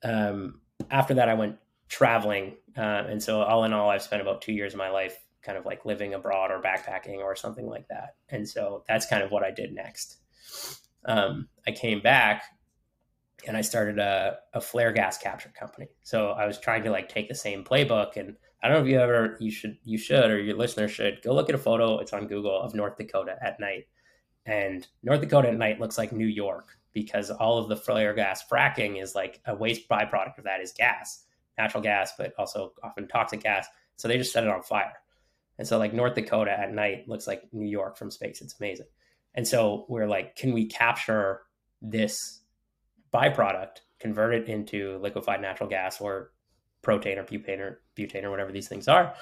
um, 0.05 0.61
after 0.91 1.15
that 1.15 1.29
i 1.29 1.35
went 1.35 1.57
traveling. 1.93 2.57
Uh, 2.75 3.05
and 3.07 3.23
so, 3.23 3.43
all 3.43 3.65
in 3.65 3.75
all, 3.75 3.91
I've 3.91 4.03
spent 4.03 4.23
about 4.23 4.41
two 4.41 4.53
years 4.53 4.73
of 4.73 4.79
my 4.79 4.89
life 4.89 5.19
kind 5.43 5.59
of 5.59 5.67
like 5.67 5.85
living 5.85 6.15
abroad 6.15 6.51
or 6.51 6.61
backpacking 6.63 7.19
or 7.19 7.37
something 7.37 7.67
like 7.67 7.87
that. 7.89 8.17
And 8.31 8.49
so, 8.49 8.83
that's 8.89 9.07
kind 9.07 9.23
of 9.23 9.31
what 9.31 9.45
I 9.45 9.51
did 9.51 9.75
next. 9.75 10.17
Um, 11.05 11.49
I 11.67 11.73
came 11.73 12.01
back 12.01 12.45
and 13.47 13.57
I 13.57 13.61
started 13.61 13.99
a, 13.99 14.39
a 14.55 14.61
flare 14.61 14.93
gas 14.93 15.19
capture 15.19 15.53
company. 15.59 15.89
So, 16.03 16.31
I 16.31 16.47
was 16.47 16.59
trying 16.59 16.85
to 16.85 16.91
like 16.91 17.09
take 17.09 17.29
the 17.29 17.35
same 17.35 17.65
playbook 17.65 18.17
and 18.17 18.37
I 18.63 18.69
don't 18.69 18.79
know 18.79 18.85
if 18.85 18.91
you 18.91 19.01
ever 19.01 19.37
you 19.41 19.51
should 19.51 19.77
you 19.83 19.99
should 19.99 20.31
or 20.31 20.41
your 20.41 20.57
listeners 20.57 20.93
should 20.93 21.21
go 21.23 21.35
look 21.35 21.49
at 21.49 21.55
a 21.55 21.59
photo. 21.59 21.99
It's 21.99 22.13
on 22.13 22.29
Google 22.29 22.61
of 22.61 22.75
North 22.75 22.97
Dakota 22.97 23.37
at 23.43 23.59
night, 23.59 23.89
and 24.47 24.87
North 25.03 25.21
Dakota 25.21 25.49
at 25.49 25.57
night 25.57 25.81
looks 25.81 25.99
like 25.99 26.13
New 26.13 26.29
York 26.29 26.79
because 26.93 27.31
all 27.31 27.59
of 27.59 27.69
the 27.69 27.77
flare 27.77 28.15
gas 28.15 28.45
fracking 28.49 29.03
is 29.03 29.17
like 29.17 29.41
a 29.47 29.55
waste 29.55 29.89
byproduct 29.89 30.39
of 30.39 30.45
that 30.45 30.61
is 30.61 30.73
gas 30.73 31.25
natural 31.59 31.83
gas, 31.83 32.13
but 32.17 32.33
also 32.39 32.73
often 32.83 33.09
toxic 33.09 33.43
gas. 33.43 33.67
So 33.97 34.09
they 34.09 34.19
just 34.19 34.33
set 34.33 34.45
it 34.45 34.51
on 34.51 34.63
fire. 34.63 34.95
And 35.59 35.69
so 35.69 35.79
like 35.79 35.93
North 35.93 36.15
Dakota 36.15 36.51
at 36.51 36.73
night 36.73 37.09
looks 37.09 37.27
like 37.27 37.43
New 37.53 37.69
York 37.69 37.97
from 37.97 38.11
space. 38.11 38.41
It's 38.41 38.59
amazing. 38.59 38.87
And 39.35 39.47
so 39.47 39.87
we're 39.89 40.09
like, 40.09 40.37
can 40.37 40.53
we 40.53 40.67
capture 40.67 41.41
this 41.81 42.43
byproduct, 43.13 43.79
convert 43.99 44.35
it 44.35 44.49
into 44.49 44.99
liquefied 44.99 45.41
natural 45.41 45.69
gas 45.69 46.01
or 46.01 46.33
propane 46.83 47.19
or 47.19 47.25
butane 47.25 47.61
or 47.61 47.81
butane 47.97 48.25
or 48.25 48.31
whatever 48.31 48.53
these 48.53 48.69
things 48.69 48.89
are, 48.89 49.15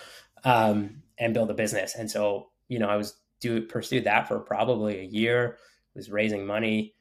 um, 0.45 1.03
and 1.19 1.35
build 1.35 1.51
a 1.51 1.55
business. 1.55 1.95
And 1.95 2.11
so, 2.11 2.51
you 2.69 2.79
know, 2.79 2.89
I 2.89 2.97
was 2.97 3.15
do 3.41 3.63
pursued 3.63 4.05
that 4.05 4.29
for 4.29 4.39
probably 4.39 5.01
a 5.01 5.05
year, 5.05 5.59
was 5.95 6.11
raising 6.11 6.47
money. 6.47 6.95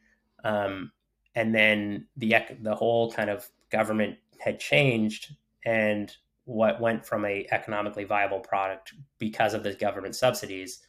Um, 0.44 0.92
and 1.36 1.54
then 1.54 2.08
the 2.18 2.36
the 2.62 2.76
whole 2.76 3.12
kind 3.12 3.30
of 3.30 3.48
government 3.70 4.18
had 4.40 4.60
changed 4.60 5.36
and 5.66 6.16
what 6.46 6.82
went 6.82 7.06
from 7.06 7.26
a 7.26 7.46
economically 7.52 8.06
viable 8.06 8.40
product 8.40 8.94
because 9.20 9.54
of 9.54 9.64
the 9.64 9.76
government 9.76 10.16
subsidies 10.16 10.80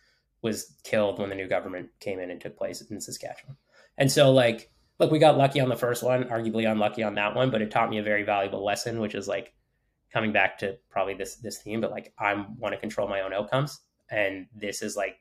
was 0.43 0.75
killed 0.85 1.19
when 1.19 1.29
the 1.29 1.35
new 1.35 1.49
government 1.49 1.89
came 2.01 2.19
in 2.19 2.31
and 2.31 2.41
took 2.41 2.57
place 2.57 2.81
in 2.81 3.01
Saskatchewan. 3.01 3.57
And 3.99 4.11
so 4.11 4.33
like 4.33 4.71
look, 5.01 5.11
we 5.11 5.19
got 5.19 5.39
lucky 5.39 5.61
on 5.61 5.69
the 5.69 5.77
first 5.77 6.03
one, 6.03 6.25
arguably 6.25 6.71
unlucky 6.71 7.03
on 7.03 7.15
that 7.15 7.35
one, 7.35 7.51
but 7.51 7.63
it 7.63 7.71
taught 7.71 7.91
me 7.91 7.99
a 7.99 8.03
very 8.03 8.23
valuable 8.23 8.63
lesson, 8.63 9.01
which 9.01 9.15
is 9.15 9.27
like 9.27 9.55
coming 10.13 10.31
back 10.31 10.59
to 10.59 10.77
probably 10.91 11.15
this 11.15 11.37
this 11.37 11.59
theme, 11.59 11.81
but 11.81 11.91
like 11.91 12.13
I 12.19 12.35
want 12.59 12.75
to 12.75 12.81
control 12.81 13.09
my 13.09 13.23
own 13.23 13.33
outcomes. 13.33 13.81
And 14.11 14.47
this 14.55 14.83
is 14.83 14.97
like 14.97 15.17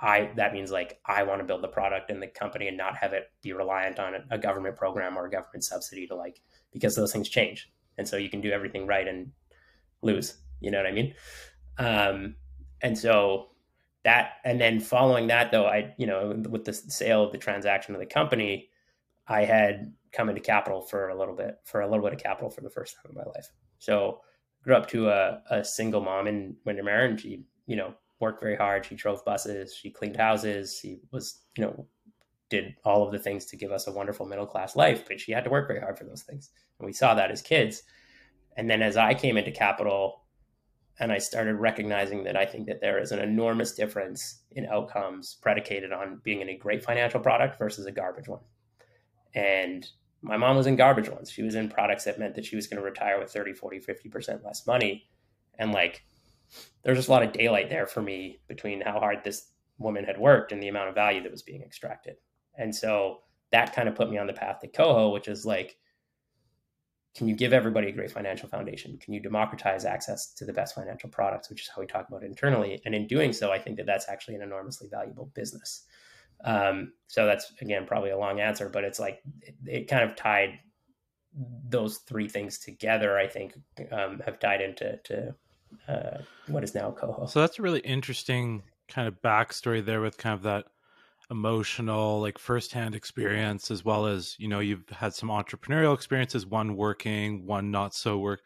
I 0.00 0.30
that 0.36 0.52
means 0.52 0.70
like 0.70 1.00
I 1.06 1.22
want 1.22 1.40
to 1.40 1.46
build 1.46 1.62
the 1.62 1.68
product 1.68 2.10
and 2.10 2.20
the 2.20 2.26
company 2.26 2.68
and 2.68 2.76
not 2.76 2.96
have 2.96 3.12
it 3.12 3.30
be 3.42 3.52
reliant 3.52 3.98
on 3.98 4.14
a, 4.30 4.38
government 4.38 4.76
program 4.76 5.16
or 5.16 5.26
a 5.26 5.30
government 5.30 5.64
subsidy 5.64 6.06
to 6.08 6.14
like 6.14 6.40
because 6.72 6.96
those 6.96 7.12
things 7.12 7.28
change. 7.28 7.70
And 7.96 8.06
so 8.06 8.16
you 8.16 8.28
can 8.28 8.40
do 8.40 8.50
everything 8.50 8.86
right 8.86 9.06
and 9.06 9.30
lose. 10.02 10.38
You 10.60 10.70
know 10.70 10.78
what 10.78 10.86
I 10.86 10.92
mean? 10.92 11.14
Um, 11.78 12.36
and 12.80 12.96
so 12.98 13.50
that, 14.04 14.34
and 14.44 14.60
then 14.60 14.80
following 14.80 15.26
that, 15.28 15.50
though, 15.50 15.66
I, 15.66 15.94
you 15.98 16.06
know, 16.06 16.42
with 16.48 16.64
the 16.64 16.72
sale 16.72 17.24
of 17.24 17.32
the 17.32 17.38
transaction 17.38 17.94
of 17.94 18.00
the 18.00 18.06
company, 18.06 18.68
I 19.26 19.44
had 19.44 19.92
come 20.12 20.28
into 20.28 20.40
capital 20.40 20.80
for 20.80 21.08
a 21.08 21.18
little 21.18 21.34
bit, 21.34 21.56
for 21.64 21.80
a 21.80 21.88
little 21.88 22.04
bit 22.04 22.14
of 22.14 22.22
capital 22.22 22.50
for 22.50 22.62
the 22.62 22.70
first 22.70 22.96
time 22.96 23.10
in 23.10 23.16
my 23.16 23.24
life. 23.24 23.50
So 23.78 24.20
grew 24.62 24.74
up 24.74 24.88
to 24.88 25.10
a, 25.10 25.42
a 25.50 25.64
single 25.64 26.00
mom 26.00 26.26
in 26.26 26.56
Windermere, 26.64 27.04
and 27.04 27.20
she, 27.20 27.44
you 27.66 27.76
know, 27.76 27.94
worked 28.20 28.40
very 28.40 28.56
hard. 28.56 28.84
She 28.84 28.94
drove 28.94 29.24
buses, 29.24 29.74
she 29.74 29.90
cleaned 29.90 30.16
houses, 30.16 30.78
she 30.80 31.00
was, 31.12 31.40
you 31.56 31.64
know, 31.64 31.86
did 32.50 32.74
all 32.84 33.04
of 33.04 33.12
the 33.12 33.18
things 33.18 33.44
to 33.46 33.56
give 33.56 33.72
us 33.72 33.86
a 33.86 33.92
wonderful 33.92 34.26
middle 34.26 34.46
class 34.46 34.74
life, 34.74 35.04
but 35.06 35.20
she 35.20 35.32
had 35.32 35.44
to 35.44 35.50
work 35.50 35.68
very 35.68 35.80
hard 35.80 35.98
for 35.98 36.04
those 36.04 36.22
things. 36.22 36.50
And 36.78 36.86
we 36.86 36.92
saw 36.92 37.14
that 37.14 37.30
as 37.30 37.42
kids. 37.42 37.82
And 38.56 38.70
then 38.70 38.80
as 38.82 38.96
I 38.96 39.14
came 39.14 39.36
into 39.36 39.50
capital 39.50 40.24
and 41.00 41.12
I 41.12 41.18
started 41.18 41.54
recognizing 41.56 42.24
that 42.24 42.36
I 42.36 42.44
think 42.44 42.66
that 42.66 42.80
there 42.80 42.98
is 42.98 43.12
an 43.12 43.20
enormous 43.20 43.72
difference 43.72 44.40
in 44.52 44.66
outcomes 44.66 45.36
predicated 45.40 45.92
on 45.92 46.20
being 46.24 46.40
in 46.40 46.48
a 46.48 46.56
great 46.56 46.84
financial 46.84 47.20
product 47.20 47.58
versus 47.58 47.86
a 47.86 47.92
garbage 47.92 48.28
one. 48.28 48.40
And 49.34 49.86
my 50.22 50.36
mom 50.36 50.56
was 50.56 50.66
in 50.66 50.74
garbage 50.74 51.08
ones. 51.08 51.30
She 51.30 51.42
was 51.42 51.54
in 51.54 51.68
products 51.68 52.04
that 52.04 52.18
meant 52.18 52.34
that 52.34 52.44
she 52.44 52.56
was 52.56 52.66
going 52.66 52.78
to 52.78 52.84
retire 52.84 53.20
with 53.20 53.30
30, 53.30 53.52
40, 53.52 53.78
50% 53.80 54.44
less 54.44 54.66
money. 54.66 55.08
And 55.58 55.72
like, 55.72 56.04
there's 56.82 56.98
just 56.98 57.08
a 57.08 57.12
lot 57.12 57.22
of 57.22 57.32
daylight 57.32 57.70
there 57.70 57.86
for 57.86 58.02
me 58.02 58.40
between 58.48 58.80
how 58.80 58.98
hard 58.98 59.22
this 59.22 59.50
woman 59.78 60.04
had 60.04 60.18
worked 60.18 60.50
and 60.50 60.60
the 60.60 60.68
amount 60.68 60.88
of 60.88 60.94
value 60.94 61.22
that 61.22 61.30
was 61.30 61.42
being 61.42 61.62
extracted. 61.62 62.16
And 62.56 62.74
so 62.74 63.20
that 63.52 63.74
kind 63.74 63.88
of 63.88 63.94
put 63.94 64.10
me 64.10 64.18
on 64.18 64.26
the 64.26 64.32
path 64.32 64.58
to 64.60 64.68
Koho, 64.68 65.12
which 65.12 65.28
is 65.28 65.46
like, 65.46 65.76
can 67.18 67.26
you 67.26 67.34
give 67.34 67.52
everybody 67.52 67.88
a 67.88 67.92
great 67.92 68.12
financial 68.12 68.48
foundation? 68.48 68.96
Can 68.98 69.12
you 69.12 69.18
democratize 69.18 69.84
access 69.84 70.32
to 70.34 70.44
the 70.44 70.52
best 70.52 70.76
financial 70.76 71.10
products, 71.10 71.50
which 71.50 71.62
is 71.62 71.68
how 71.74 71.80
we 71.80 71.86
talk 71.86 72.06
about 72.06 72.22
it 72.22 72.26
internally? 72.26 72.80
And 72.84 72.94
in 72.94 73.08
doing 73.08 73.32
so, 73.32 73.50
I 73.50 73.58
think 73.58 73.76
that 73.78 73.86
that's 73.86 74.08
actually 74.08 74.36
an 74.36 74.42
enormously 74.42 74.86
valuable 74.88 75.28
business. 75.34 75.82
Um, 76.44 76.92
so 77.08 77.26
that's 77.26 77.52
again 77.60 77.86
probably 77.86 78.10
a 78.10 78.16
long 78.16 78.38
answer, 78.38 78.68
but 78.68 78.84
it's 78.84 79.00
like 79.00 79.20
it, 79.42 79.56
it 79.66 79.88
kind 79.88 80.08
of 80.08 80.14
tied 80.14 80.60
those 81.68 81.98
three 81.98 82.28
things 82.28 82.56
together. 82.60 83.18
I 83.18 83.26
think 83.26 83.54
um, 83.90 84.22
have 84.24 84.38
tied 84.38 84.60
into 84.60 85.00
to, 85.02 85.34
uh, 85.88 86.18
what 86.46 86.62
is 86.62 86.72
now 86.72 86.92
Koho. 86.92 87.28
So 87.28 87.40
that's 87.40 87.58
a 87.58 87.62
really 87.62 87.80
interesting 87.80 88.62
kind 88.86 89.08
of 89.08 89.20
backstory 89.22 89.84
there 89.84 90.00
with 90.00 90.18
kind 90.18 90.34
of 90.34 90.42
that 90.42 90.66
emotional 91.30 92.20
like 92.20 92.38
firsthand 92.38 92.94
experience 92.94 93.70
as 93.70 93.84
well 93.84 94.06
as 94.06 94.34
you 94.38 94.48
know 94.48 94.60
you've 94.60 94.88
had 94.90 95.14
some 95.14 95.28
entrepreneurial 95.28 95.94
experiences 95.94 96.46
one 96.46 96.74
working 96.74 97.46
one 97.46 97.70
not 97.70 97.94
so 97.94 98.18
work 98.18 98.40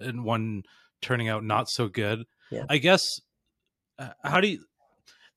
and 0.00 0.24
one 0.24 0.64
turning 1.00 1.28
out 1.28 1.44
not 1.44 1.68
so 1.68 1.86
good. 1.86 2.24
Yeah. 2.50 2.64
i 2.68 2.78
guess 2.78 3.02
uh, 3.98 4.10
how 4.22 4.40
do 4.40 4.48
you 4.48 4.64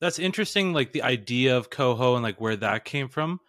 that's 0.00 0.18
interesting 0.18 0.72
like 0.72 0.92
the 0.92 1.02
idea 1.02 1.56
of 1.56 1.70
Koho 1.70 2.14
and 2.14 2.22
like 2.22 2.40
where 2.40 2.56
that 2.56 2.84
came 2.84 3.08
from 3.08 3.40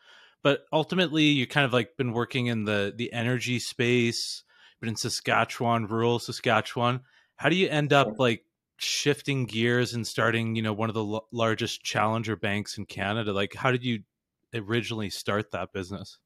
but 0.43 0.61
ultimately 0.71 1.23
you 1.23 1.47
kind 1.47 1.65
of 1.65 1.73
like 1.73 1.97
been 1.97 2.13
working 2.13 2.47
in 2.47 2.65
the 2.65 2.93
the 2.95 3.11
energy 3.11 3.59
space 3.59 4.43
but 4.79 4.89
in 4.89 4.95
saskatchewan 4.95 5.87
rural 5.87 6.19
saskatchewan. 6.19 7.01
How 7.35 7.49
do 7.49 7.55
you 7.55 7.69
end 7.69 7.93
up 7.93 8.19
like 8.19 8.43
shifting 8.79 9.45
gears 9.45 9.93
and 9.93 10.05
starting, 10.05 10.55
you 10.55 10.61
know, 10.61 10.73
one 10.73 10.89
of 10.89 10.95
the 10.95 11.05
l- 11.05 11.27
largest 11.31 11.83
challenger 11.83 12.35
banks 12.35 12.77
in 12.77 12.85
Canada? 12.85 13.33
Like, 13.33 13.53
how 13.53 13.71
did 13.71 13.83
you 13.83 14.03
originally 14.53 15.09
start 15.09 15.51
that 15.51 15.73
business? 15.73 16.17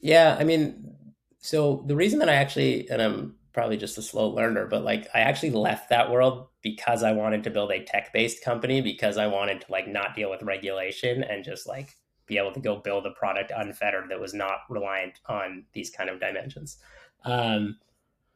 Yeah, 0.00 0.36
I 0.38 0.44
mean, 0.44 0.94
so 1.38 1.84
the 1.86 1.96
reason 1.96 2.18
that 2.20 2.28
I 2.28 2.34
actually, 2.34 2.88
and 2.90 3.02
I'm 3.02 3.36
probably 3.52 3.76
just 3.76 3.98
a 3.98 4.02
slow 4.02 4.28
learner, 4.28 4.66
but 4.66 4.84
like 4.84 5.08
I 5.14 5.20
actually 5.20 5.50
left 5.50 5.88
that 5.88 6.10
world 6.10 6.48
because 6.62 7.02
I 7.02 7.12
wanted 7.12 7.42
to 7.44 7.50
build 7.50 7.72
a 7.72 7.82
tech 7.82 8.12
based 8.12 8.44
company 8.44 8.80
because 8.80 9.16
I 9.16 9.26
wanted 9.26 9.62
to 9.62 9.72
like 9.72 9.88
not 9.88 10.14
deal 10.14 10.30
with 10.30 10.42
regulation 10.42 11.24
and 11.24 11.44
just 11.44 11.66
like 11.66 11.96
be 12.26 12.38
able 12.38 12.52
to 12.52 12.60
go 12.60 12.76
build 12.76 13.06
a 13.06 13.10
product 13.12 13.50
unfettered 13.56 14.10
that 14.10 14.20
was 14.20 14.34
not 14.34 14.58
reliant 14.68 15.14
on 15.26 15.64
these 15.72 15.90
kind 15.90 16.10
of 16.10 16.20
dimensions. 16.20 16.78
Um, 17.24 17.78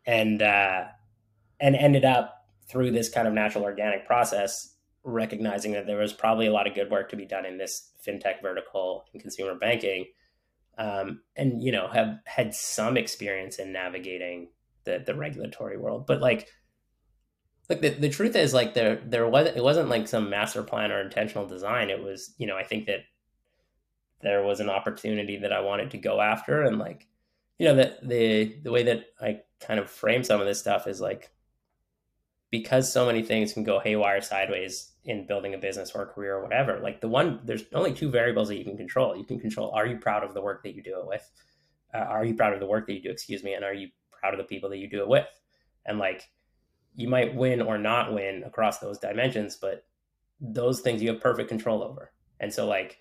and, 0.07 0.43
uh, 0.43 0.85
and 1.61 1.77
ended 1.77 2.05
up 2.05 2.42
through 2.73 2.91
this 2.91 3.11
kind 3.11 3.29
of 3.29 3.35
natural 3.35 3.65
organic 3.65 4.07
process, 4.07 4.75
recognizing 5.05 5.73
that 5.73 5.87
there 5.87 5.99
was 5.99 6.13
probably 6.13 6.47
a 6.47 6.53
lot 6.53 6.67
of 6.67 6.75
good 6.75 6.91
work 6.91 7.11
to 7.11 7.17
be 7.17 7.27
done 7.27 7.45
in 7.45 7.59
this 7.59 7.91
fintech 8.05 8.41
vertical 8.41 9.05
in 9.13 9.21
consumer 9.21 9.55
banking, 9.55 10.07
um, 10.79 11.21
and 11.37 11.63
you 11.63 11.71
know 11.71 11.87
have 11.89 12.19
had 12.25 12.55
some 12.55 12.97
experience 12.97 13.59
in 13.59 13.73
navigating 13.73 14.49
the 14.85 15.03
the 15.05 15.15
regulatory 15.15 15.77
world, 15.77 16.07
but 16.07 16.21
like. 16.21 16.49
Like 17.69 17.81
the, 17.81 17.91
the 17.91 18.09
truth 18.09 18.35
is 18.35 18.53
like 18.53 18.75
there 18.75 18.97
there 19.07 19.27
was 19.27 19.47
it 19.47 19.63
wasn't 19.63 19.89
like 19.89 20.09
some 20.09 20.29
master 20.29 20.63
plan 20.65 20.91
or 20.91 21.01
intentional 21.01 21.47
design. 21.47 21.91
It 21.91 22.03
was, 22.03 22.35
you 22.37 22.47
know, 22.47 22.57
I 22.57 22.65
think 22.65 22.87
that 22.87 22.99
there 24.21 24.43
was 24.43 24.61
an 24.61 24.69
opportunity 24.69 25.39
that 25.39 25.53
I 25.53 25.61
wanted 25.61 25.93
to 25.93 25.99
go 25.99 26.21
after 26.21 26.63
and 26.63 26.79
like 26.79 27.07
you 27.59 27.69
know 27.69 27.77
the 27.77 27.97
the 28.03 28.57
the 28.65 28.71
way 28.73 28.83
that 28.83 29.05
I 29.21 29.41
kind 29.61 29.79
of 29.79 29.89
frame 29.89 30.25
some 30.25 30.41
of 30.41 30.47
this 30.47 30.59
stuff 30.59 30.87
is 30.87 31.01
like 31.01 31.31
because 32.53 32.93
so 32.93 33.07
many 33.07 33.23
things 33.23 33.55
can 33.55 33.65
go 33.65 33.81
haywire 33.81 34.21
sideways 34.21 34.93
in 35.05 35.27
building 35.27 35.55
a 35.55 35.59
business 35.59 35.91
or 35.95 36.03
a 36.03 36.07
career 36.07 36.37
or 36.37 36.43
whatever 36.45 36.79
like 36.81 37.01
the 37.01 37.09
one 37.09 37.41
there's 37.45 37.65
only 37.73 37.93
two 37.93 38.11
variables 38.11 38.47
that 38.47 38.59
you 38.59 38.65
can 38.65 38.77
control. 38.77 39.17
You 39.17 39.25
can 39.25 39.41
control 39.41 39.73
are 39.75 39.87
you 39.87 39.97
proud 39.97 40.23
of 40.23 40.35
the 40.35 40.43
work 40.43 40.63
that 40.63 40.77
you 40.77 40.83
do 40.83 41.01
it 41.01 41.07
with? 41.09 41.29
Uh, 41.93 41.99
are 41.99 42.25
you 42.25 42.35
proud 42.35 42.53
of 42.53 42.61
the 42.61 42.67
work 42.67 42.87
that 42.87 42.93
you 42.93 43.03
do 43.03 43.11
excuse 43.11 43.43
me 43.43 43.55
and 43.55 43.65
are 43.65 43.75
you 43.75 43.89
proud 44.13 44.35
of 44.35 44.39
the 44.39 44.45
people 44.45 44.71
that 44.71 44.79
you 44.79 44.89
do 44.89 45.01
it 45.01 45.09
with? 45.09 45.27
And 45.87 45.99
like 45.99 46.29
you 46.95 47.09
might 47.09 47.35
win 47.35 47.63
or 47.63 47.79
not 47.79 48.13
win 48.13 48.45
across 48.45 48.79
those 48.79 48.99
dimensions 48.99 49.57
but 49.57 49.85
those 50.39 50.81
things 50.81 51.03
you 51.03 51.09
have 51.09 51.21
perfect 51.21 51.49
control 51.49 51.83
over. 51.83 52.13
And 52.39 52.53
so 52.53 52.67
like 52.67 53.01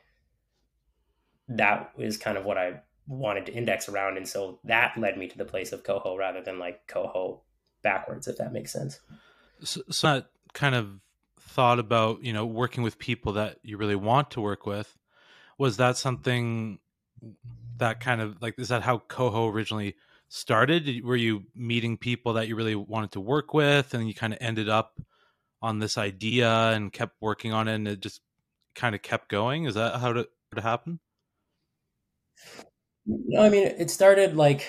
that 1.50 1.91
is 1.98 2.17
kind 2.17 2.38
of 2.38 2.46
what 2.46 2.58
i 2.58 2.79
wanted 3.08 3.46
to 3.46 3.53
index 3.53 3.89
around 3.89 4.15
and 4.15 4.27
so 4.27 4.60
that 4.63 4.98
led 4.98 5.17
me 5.17 5.27
to 5.27 5.38
the 5.38 5.43
place 5.43 5.74
of 5.74 5.84
Koho 5.84 6.17
rather 6.17 6.41
than 6.41 6.60
like 6.60 6.88
Koho 6.88 7.41
backwards 7.81 8.27
if 8.27 8.38
that 8.38 8.53
makes 8.53 8.72
sense 8.72 9.00
so, 9.63 9.81
so 9.89 10.07
that 10.07 10.29
kind 10.53 10.75
of 10.75 10.99
thought 11.39 11.79
about 11.79 12.23
you 12.23 12.31
know 12.31 12.45
working 12.45 12.83
with 12.83 12.97
people 12.97 13.33
that 13.33 13.57
you 13.63 13.77
really 13.77 13.95
want 13.95 14.31
to 14.31 14.41
work 14.41 14.65
with 14.65 14.97
was 15.57 15.77
that 15.77 15.97
something 15.97 16.79
that 17.77 17.99
kind 17.99 18.21
of 18.21 18.41
like 18.41 18.57
is 18.57 18.69
that 18.69 18.81
how 18.83 18.99
Koho 19.09 19.51
originally 19.51 19.95
started? 20.29 21.03
Were 21.03 21.15
you 21.15 21.43
meeting 21.55 21.97
people 21.97 22.33
that 22.33 22.47
you 22.47 22.55
really 22.55 22.75
wanted 22.75 23.11
to 23.11 23.19
work 23.19 23.53
with 23.53 23.93
and 23.93 24.07
you 24.07 24.13
kind 24.13 24.33
of 24.33 24.39
ended 24.41 24.69
up 24.69 24.99
on 25.61 25.79
this 25.79 25.97
idea 25.97 26.49
and 26.49 26.91
kept 26.91 27.15
working 27.21 27.53
on 27.53 27.67
it 27.67 27.75
and 27.75 27.87
it 27.87 27.99
just 27.99 28.21
kind 28.73 28.95
of 28.95 29.01
kept 29.01 29.29
going? 29.29 29.65
Is 29.65 29.75
that 29.75 29.99
how 29.99 30.11
it, 30.11 30.29
it 30.55 30.63
happened? 30.63 30.99
No 33.05 33.41
i 33.43 33.49
mean 33.49 33.65
it 33.65 33.89
started 33.89 34.35
like 34.35 34.67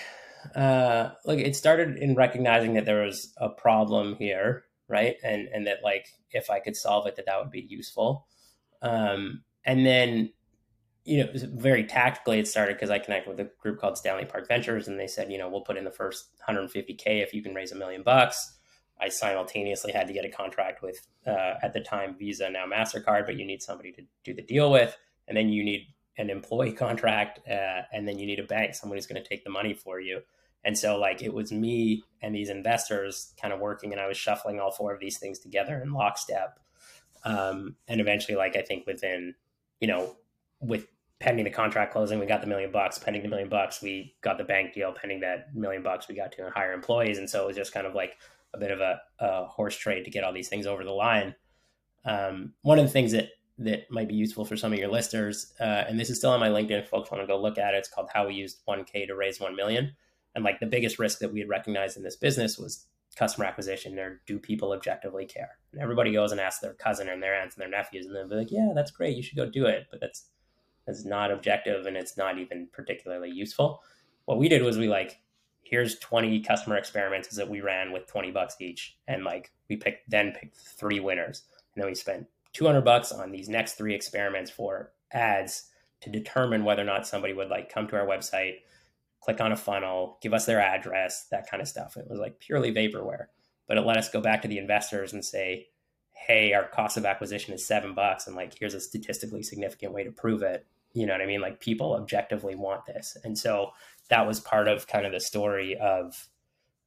uh 0.55 1.11
like 1.25 1.39
it 1.39 1.55
started 1.55 1.97
in 1.99 2.15
recognizing 2.15 2.75
that 2.75 2.87
there 2.87 3.03
was 3.03 3.33
a 3.37 3.49
problem 3.51 4.17
here 4.17 4.65
right? 4.93 5.17
And 5.25 5.49
and 5.53 5.67
that 5.67 5.79
like 5.83 6.07
if 6.31 6.51
i 6.51 6.61
could 6.61 6.77
solve 6.77 7.07
it 7.07 7.17
that 7.17 7.27
that 7.27 7.41
would 7.41 7.51
be 7.51 7.67
useful. 7.69 8.27
Um, 8.83 9.43
and 9.65 9.87
then 9.87 10.33
you 11.05 11.25
know 11.25 11.31
very 11.55 11.85
tactically 11.85 12.39
it 12.39 12.47
started 12.47 12.77
because 12.77 12.91
i 12.91 12.99
connected 12.99 13.29
with 13.29 13.41
a 13.41 13.51
group 13.61 13.81
called 13.81 13.99
stanley 13.99 14.25
park 14.25 14.47
ventures 14.47 14.87
and 14.87 15.01
they 15.01 15.09
said 15.09 15.33
you 15.33 15.39
know 15.39 15.49
we'll 15.49 15.61
put 15.61 15.77
in 15.77 15.83
the 15.83 15.91
first 15.91 16.29
150k 16.49 17.01
if 17.07 17.35
you 17.35 17.43
can 17.43 17.55
raise 17.55 17.73
a 17.73 17.77
million 17.77 18.03
bucks. 18.03 18.59
I 19.01 19.09
simultaneously 19.09 19.91
had 19.91 20.07
to 20.07 20.13
get 20.13 20.25
a 20.25 20.29
contract 20.29 20.81
with 20.81 21.05
uh, 21.27 21.55
at 21.61 21.73
the 21.73 21.81
time 21.81 22.15
visa 22.17 22.49
now 22.51 22.67
mastercard 22.67 23.27
but 23.27 23.37
you 23.37 23.45
need 23.45 23.63
somebody 23.63 23.91
to 23.93 24.03
do 24.23 24.33
the 24.33 24.43
deal 24.43 24.71
with 24.71 24.97
and 25.27 25.37
then 25.37 25.49
you 25.49 25.65
need 25.65 25.89
an 26.19 26.31
employee 26.31 26.73
contract 26.85 27.41
uh, 27.49 27.83
and 27.93 28.07
then 28.07 28.19
you 28.19 28.27
need 28.27 28.39
a 28.39 28.45
bank 28.45 28.77
who's 28.81 29.07
going 29.07 29.21
to 29.21 29.29
take 29.29 29.43
the 29.43 29.51
money 29.51 29.75
for 29.75 29.99
you 29.99 30.21
and 30.65 30.79
so 30.79 30.99
like 30.99 31.23
it 31.23 31.35
was 31.35 31.51
me 31.53 32.05
and 32.21 32.35
these 32.35 32.49
investors 32.49 33.35
kind 33.41 33.53
of 33.53 33.61
working 33.61 33.93
and 33.93 34.01
I 34.01 34.07
was 34.07 34.17
shuffling 34.17 34.61
all 34.61 34.71
four 34.71 34.95
of 34.95 35.01
these 35.01 35.19
things 35.19 35.39
together 35.39 35.81
in 35.83 35.93
lockstep. 35.93 36.59
Um, 37.25 37.77
and 37.89 38.01
eventually 38.01 38.37
like 38.37 38.57
I 38.57 38.63
think 38.63 38.87
within, 38.87 39.35
you 39.81 39.89
know, 39.89 40.17
with 40.61 40.87
pending 41.19 41.45
the 41.45 41.51
contract 41.51 41.93
closing, 41.93 42.19
we 42.19 42.27
got 42.27 42.41
the 42.41 42.47
million 42.47 42.71
bucks. 42.71 42.99
Pending 42.99 43.23
the 43.23 43.29
million 43.29 43.49
bucks, 43.49 43.83
we 43.83 44.15
got 44.23 44.39
the 44.39 44.45
bank 44.45 44.75
deal. 44.75 44.93
Pending 44.93 45.21
that 45.21 45.55
million 45.55 45.83
bucks, 45.83 46.09
we 46.09 46.15
got 46.15 46.33
to 46.33 46.51
hire 46.51 46.73
employees. 46.73 47.19
And 47.19 47.29
so 47.29 47.45
it 47.45 47.47
was 47.49 47.57
just 47.57 47.73
kind 47.73 47.87
of 47.87 47.95
like 47.95 48.17
a 48.55 48.59
bit 48.59 48.71
of 48.71 48.81
a, 48.81 49.01
a 49.19 49.47
horse 49.47 49.77
trade 49.77 50.05
to 50.05 50.11
get 50.11 50.25
all 50.25 50.33
these 50.33 50.49
things 50.49 50.67
over 50.67 50.85
the 50.85 50.91
line. 50.91 51.35
Um, 52.05 52.55
one 52.63 52.79
of 52.79 52.85
the 52.85 52.91
things 52.91 53.13
that 53.13 53.31
that 53.59 53.91
might 53.91 54.09
be 54.09 54.15
useful 54.15 54.45
for 54.45 54.57
some 54.57 54.73
of 54.73 54.79
your 54.79 54.91
listeners, 54.91 55.53
uh, 55.61 55.85
and 55.89 55.99
this 55.99 56.11
is 56.11 56.19
still 56.19 56.31
on 56.31 56.41
my 56.41 56.49
LinkedIn 56.49 56.81
if 56.81 56.89
folks 56.89 57.11
want 57.11 57.23
to 57.23 57.27
go 57.27 57.41
look 57.41 57.59
at 57.59 57.75
it. 57.75 57.79
It's 57.79 57.89
called 57.89 58.09
How 58.13 58.27
We 58.27 58.35
Used 58.35 58.59
1K 58.67 59.07
to 59.07 59.15
Raise 59.15 59.39
1 59.39 59.55
Million. 59.55 59.93
And 60.35 60.45
like 60.45 60.61
the 60.61 60.67
biggest 60.67 60.99
risk 60.99 61.19
that 61.19 61.33
we 61.33 61.41
had 61.41 61.49
recognized 61.49 61.97
in 61.97 62.03
this 62.03 62.17
business 62.17 62.59
was 62.59 62.87
customer 63.17 63.45
acquisition 63.45 63.99
or 63.99 64.23
do 64.27 64.39
people 64.39 64.73
objectively 64.73 65.27
care? 65.27 65.59
And 65.73 65.83
everybody 65.83 66.13
goes 66.13 66.33
and 66.33 66.41
asks 66.41 66.61
their 66.61 66.75
cousin 66.75 67.09
and 67.09 67.23
their 67.23 67.35
aunts 67.35 67.57
and 67.57 67.63
their 67.63 67.71
nephews, 67.71 68.07
and 68.07 68.17
they'll 68.17 68.29
be 68.29 68.37
like, 68.37 68.51
yeah, 68.51 68.73
that's 68.75 68.91
great. 68.91 69.17
You 69.17 69.23
should 69.23 69.37
go 69.37 69.47
do 69.47 69.67
it. 69.67 69.87
But 69.91 70.01
that's 70.01 70.27
that's 70.87 71.05
not 71.05 71.31
objective 71.31 71.87
and 71.87 71.97
it's 71.97 72.17
not 72.17 72.39
even 72.39 72.69
particularly 72.73 73.31
useful. 73.31 73.83
What 74.25 74.39
we 74.39 74.49
did 74.49 74.63
was 74.63 74.79
we 74.79 74.89
like, 74.89 75.21
here's 75.63 75.99
20 76.01 76.41
customer 76.41 76.77
experiments 76.77 77.35
that 77.37 77.49
we 77.49 77.61
ran 77.61 77.93
with 77.93 78.07
20 78.07 78.31
bucks 78.31 78.57
each. 78.61 78.97
And 79.07 79.25
like 79.25 79.53
we 79.69 79.77
picked, 79.77 80.11
then 80.11 80.33
picked 80.33 80.57
three 80.57 81.01
winners. 81.01 81.43
And 81.75 81.83
then 81.83 81.89
we 81.89 81.95
spent 81.95 82.27
200 82.53 82.83
bucks 82.83 83.13
on 83.13 83.31
these 83.31 83.49
next 83.49 83.75
three 83.75 83.95
experiments 83.95 84.51
for 84.51 84.93
ads 85.13 85.69
to 86.01 86.11
determine 86.11 86.65
whether 86.65 86.83
or 86.83 86.87
not 86.87 87.07
somebody 87.07 87.33
would 87.33 87.49
like 87.49 87.73
come 87.73 87.87
to 87.89 87.97
our 87.97 88.07
website, 88.07 88.57
click 89.23 89.41
on 89.41 89.53
a 89.53 89.57
funnel, 89.57 90.19
give 90.21 90.35
us 90.35 90.47
their 90.47 90.61
address, 90.61 91.27
that 91.31 91.49
kind 91.51 91.61
of 91.61 91.69
stuff. 91.69 91.97
It 91.97 92.07
was 92.09 92.19
like 92.19 92.41
purely 92.41 92.73
vaporware, 92.73 93.27
but 93.69 93.79
it 93.79 93.87
let 93.87 93.97
us 93.97 94.11
go 94.11 94.21
back 94.21 94.43
to 94.43 94.49
the 94.49 94.59
investors 94.59 95.13
and 95.13 95.25
say, 95.25 95.69
hey, 96.13 96.53
our 96.53 96.69
cost 96.69 96.97
of 96.97 97.05
acquisition 97.05 97.55
is 97.55 97.67
seven 97.67 97.95
bucks, 97.95 98.27
and 98.27 98.37
like 98.37 98.55
here's 98.59 98.75
a 98.75 98.81
statistically 98.81 99.43
significant 99.43 99.93
way 99.93 100.05
to 100.05 100.13
prove 100.13 100.43
it. 100.43 100.67
You 100.93 101.07
know 101.07 101.15
what 101.15 101.23
I 101.23 101.27
mean? 101.27 101.41
Like 101.41 101.61
people 101.61 101.95
objectively 101.95 102.55
want 102.55 102.87
this, 102.87 103.17
and 103.25 103.39
so 103.39 103.71
that 104.09 104.27
was 104.27 104.41
part 104.41 104.69
of 104.69 104.87
kind 104.87 105.07
of 105.07 105.13
the 105.13 105.21
story 105.21 105.77
of 105.79 106.29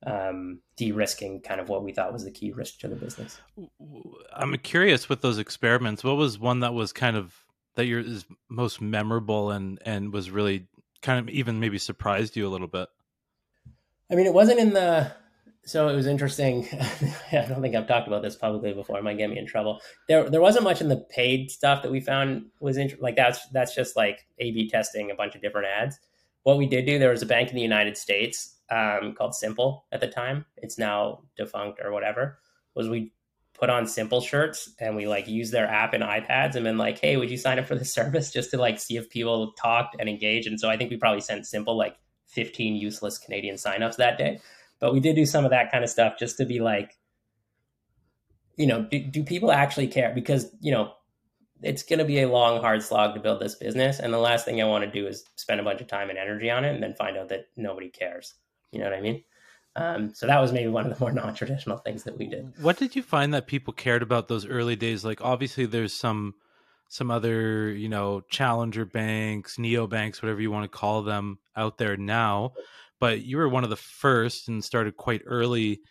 um, 0.06 0.60
de-risking 0.76 1.42
kind 1.42 1.60
of 1.60 1.70
what 1.70 1.84
we 1.84 1.92
thought 1.92 2.14
was 2.14 2.24
the 2.24 2.32
key 2.32 2.52
risk 2.52 2.80
to 2.80 2.88
the 2.88 2.96
business. 2.96 3.42
I'm 4.34 4.56
curious 4.58 5.10
with 5.10 5.22
those 5.22 5.40
experiments. 5.40 6.04
What 6.04 6.18
was 6.18 6.38
one 6.38 6.60
that 6.60 6.74
was 6.74 6.94
kind 6.94 7.18
of 7.18 7.46
that 7.76 7.88
your 7.88 8.00
is 8.00 8.26
most 8.50 8.82
memorable 8.82 9.52
and 9.52 9.80
and 9.86 10.14
was 10.14 10.30
really 10.30 10.68
kind 11.06 11.20
of 11.20 11.34
even 11.34 11.60
maybe 11.60 11.78
surprised 11.78 12.36
you 12.36 12.48
a 12.48 12.50
little 12.50 12.68
bit? 12.68 12.90
I 14.12 14.16
mean, 14.16 14.26
it 14.26 14.34
wasn't 14.34 14.60
in 14.60 14.74
the 14.74 15.12
so 15.66 15.88
it 15.88 15.96
was 15.96 16.06
interesting. 16.06 16.68
I 17.32 17.46
don't 17.48 17.62
think 17.62 17.76
I've 17.76 17.88
talked 17.88 18.08
about 18.08 18.22
this 18.22 18.36
publicly 18.36 18.74
before. 18.74 19.00
It 19.00 19.04
might 19.04 19.18
get 19.18 19.30
me 19.30 19.40
in 19.40 19.48
trouble. 19.48 19.82
There, 20.08 20.30
there 20.30 20.42
wasn't 20.42 20.64
much 20.64 20.80
in 20.80 20.90
the 20.90 21.06
paid 21.10 21.50
stuff 21.50 21.82
that 21.82 21.92
we 21.92 22.00
found 22.00 22.46
was 22.60 22.78
int- 22.78 23.02
like 23.02 23.16
that's 23.16 23.48
that's 23.50 23.74
just 23.74 23.96
like 23.96 24.26
A/B 24.40 24.70
testing 24.70 25.12
a 25.12 25.16
bunch 25.16 25.36
of 25.36 25.42
different 25.42 25.68
ads. 25.68 26.00
What 26.44 26.58
we 26.58 26.68
did 26.68 26.86
do, 26.86 27.00
there 27.00 27.10
was 27.10 27.24
a 27.24 27.28
bank 27.28 27.50
in 27.50 27.56
the 27.56 27.62
United 27.62 27.98
States 27.98 28.58
um, 28.70 29.14
called 29.18 29.34
Simple 29.34 29.86
at 29.92 30.02
the 30.02 30.08
time. 30.08 30.46
It's 30.58 30.78
now 30.78 31.24
defunct 31.36 31.80
or 31.84 31.92
whatever. 31.92 32.40
Was 32.76 32.88
we 32.88 33.14
put 33.58 33.70
on 33.70 33.88
Simple 33.88 34.22
shirts 34.22 34.74
and 34.80 34.96
we 34.96 35.08
like 35.08 35.28
use 35.28 35.52
their 35.52 35.68
app 35.68 35.94
and 35.94 36.04
iPads 36.04 36.56
and 36.56 36.64
been 36.64 36.78
like, 36.78 37.00
hey, 37.00 37.18
would 37.18 37.32
you 37.32 37.38
sign 37.38 37.60
up 37.60 37.68
for 37.68 37.76
the 37.76 37.86
service 37.98 38.32
just 38.32 38.52
to 38.52 38.58
like 38.58 38.80
see 38.80 38.98
if 38.98 39.10
people 39.10 39.54
talked 39.54 39.96
and 40.00 40.10
engaged? 40.10 40.48
And 40.48 40.60
so 40.60 40.70
I 40.70 40.78
think 40.78 40.92
we 40.92 40.98
probably 40.98 41.22
sent 41.22 41.46
Simple 41.48 41.78
like 41.78 41.98
15 42.28 42.76
useless 42.76 43.18
Canadian 43.18 43.56
signups 43.56 43.96
that 43.98 44.18
day 44.18 44.40
but 44.80 44.94
we 44.94 45.00
did 45.00 45.16
do 45.16 45.26
some 45.26 45.46
of 45.46 45.52
that 45.52 45.72
kind 45.72 45.84
of 45.84 45.90
stuff 45.90 46.18
just 46.20 46.38
to 46.38 46.46
be 46.46 46.60
like, 46.60 46.98
you 48.58 48.68
know, 48.68 48.84
do, 48.84 49.00
do 49.00 49.24
people 49.24 49.52
actually 49.52 49.88
care? 49.88 50.14
Because, 50.14 50.54
you 50.62 50.72
know, 50.72 50.94
it's 51.62 51.84
going 51.84 52.00
to 52.00 52.06
be 52.06 52.22
a 52.22 52.30
long, 52.30 52.60
hard 52.62 52.84
slog 52.84 53.16
to 53.16 53.22
build 53.22 53.42
this 53.42 53.56
business. 53.56 54.00
And 54.00 54.14
the 54.14 54.18
last 54.18 54.46
thing 54.46 54.62
I 54.62 54.66
want 54.66 54.84
to 54.84 54.92
do 54.92 55.08
is 55.08 55.24
spend 55.36 55.60
a 55.60 55.64
bunch 55.64 55.82
of 55.82 55.88
time 55.88 56.10
and 56.10 56.20
energy 56.20 56.50
on 56.50 56.66
it 56.66 56.74
and 56.74 56.84
then 56.84 56.94
find 56.96 57.18
out 57.18 57.30
that 57.30 57.48
nobody 57.56 57.90
cares. 57.90 58.36
You 58.72 58.80
know 58.80 58.86
what 58.86 58.98
I 58.98 59.02
mean? 59.02 59.24
Um, 59.76 60.14
so 60.14 60.26
that 60.28 60.40
was 60.40 60.54
maybe 60.54 60.70
one 60.70 60.86
of 60.90 60.98
the 60.98 61.04
more 61.04 61.12
non-traditional 61.14 61.78
things 61.78 62.04
that 62.04 62.18
we 62.18 62.28
did. 62.28 62.54
What 62.62 62.78
did 62.78 62.96
you 62.96 63.04
find 63.04 63.34
that 63.34 63.48
people 63.48 63.74
cared 63.74 64.02
about 64.02 64.28
those 64.28 64.46
early 64.46 64.76
days? 64.76 65.04
Like 65.04 65.22
obviously 65.22 65.66
there's 65.66 65.94
some 65.94 66.36
some 66.88 67.10
other, 67.10 67.72
you 67.72 67.90
know, 67.90 68.22
challenger 68.30 68.86
banks, 68.86 69.58
neo 69.58 69.88
banks, 69.88 70.22
whatever 70.22 70.40
you 70.40 70.52
want 70.52 70.72
to 70.72 70.78
call 70.78 71.02
them 71.02 71.40
out 71.56 71.78
there 71.78 71.98
now 71.98 72.54
but 73.00 73.24
you 73.24 73.38
were 73.38 73.50
one 73.50 73.64
of 73.64 73.70
the 73.70 73.76
first 73.76 74.48
and 74.48 74.64
started 74.64 74.98
quite 74.98 75.22
early 75.26 75.82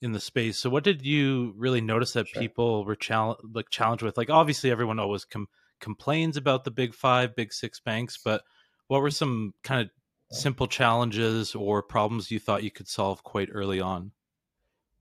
in 0.00 0.12
the 0.12 0.20
space. 0.20 0.58
So 0.58 0.70
what 0.70 0.84
did 0.84 1.04
you 1.04 1.54
really 1.56 1.80
notice 1.80 2.12
that 2.12 2.28
sure. 2.28 2.42
people 2.42 2.84
were 2.84 2.96
challenge 2.96 3.38
like 3.52 3.70
challenged 3.70 4.02
with? 4.02 4.16
Like 4.16 4.30
obviously 4.30 4.70
everyone 4.70 4.98
always 4.98 5.24
com- 5.24 5.48
complains 5.80 6.36
about 6.36 6.64
the 6.64 6.70
big 6.70 6.94
5, 6.94 7.36
big 7.36 7.52
6 7.52 7.80
banks, 7.80 8.18
but 8.22 8.42
what 8.88 9.02
were 9.02 9.10
some 9.10 9.54
kind 9.62 9.82
of 9.82 9.90
simple 10.34 10.66
challenges 10.66 11.54
or 11.54 11.82
problems 11.82 12.30
you 12.30 12.38
thought 12.38 12.62
you 12.62 12.70
could 12.70 12.88
solve 12.88 13.22
quite 13.22 13.48
early 13.52 13.80
on? 13.80 14.12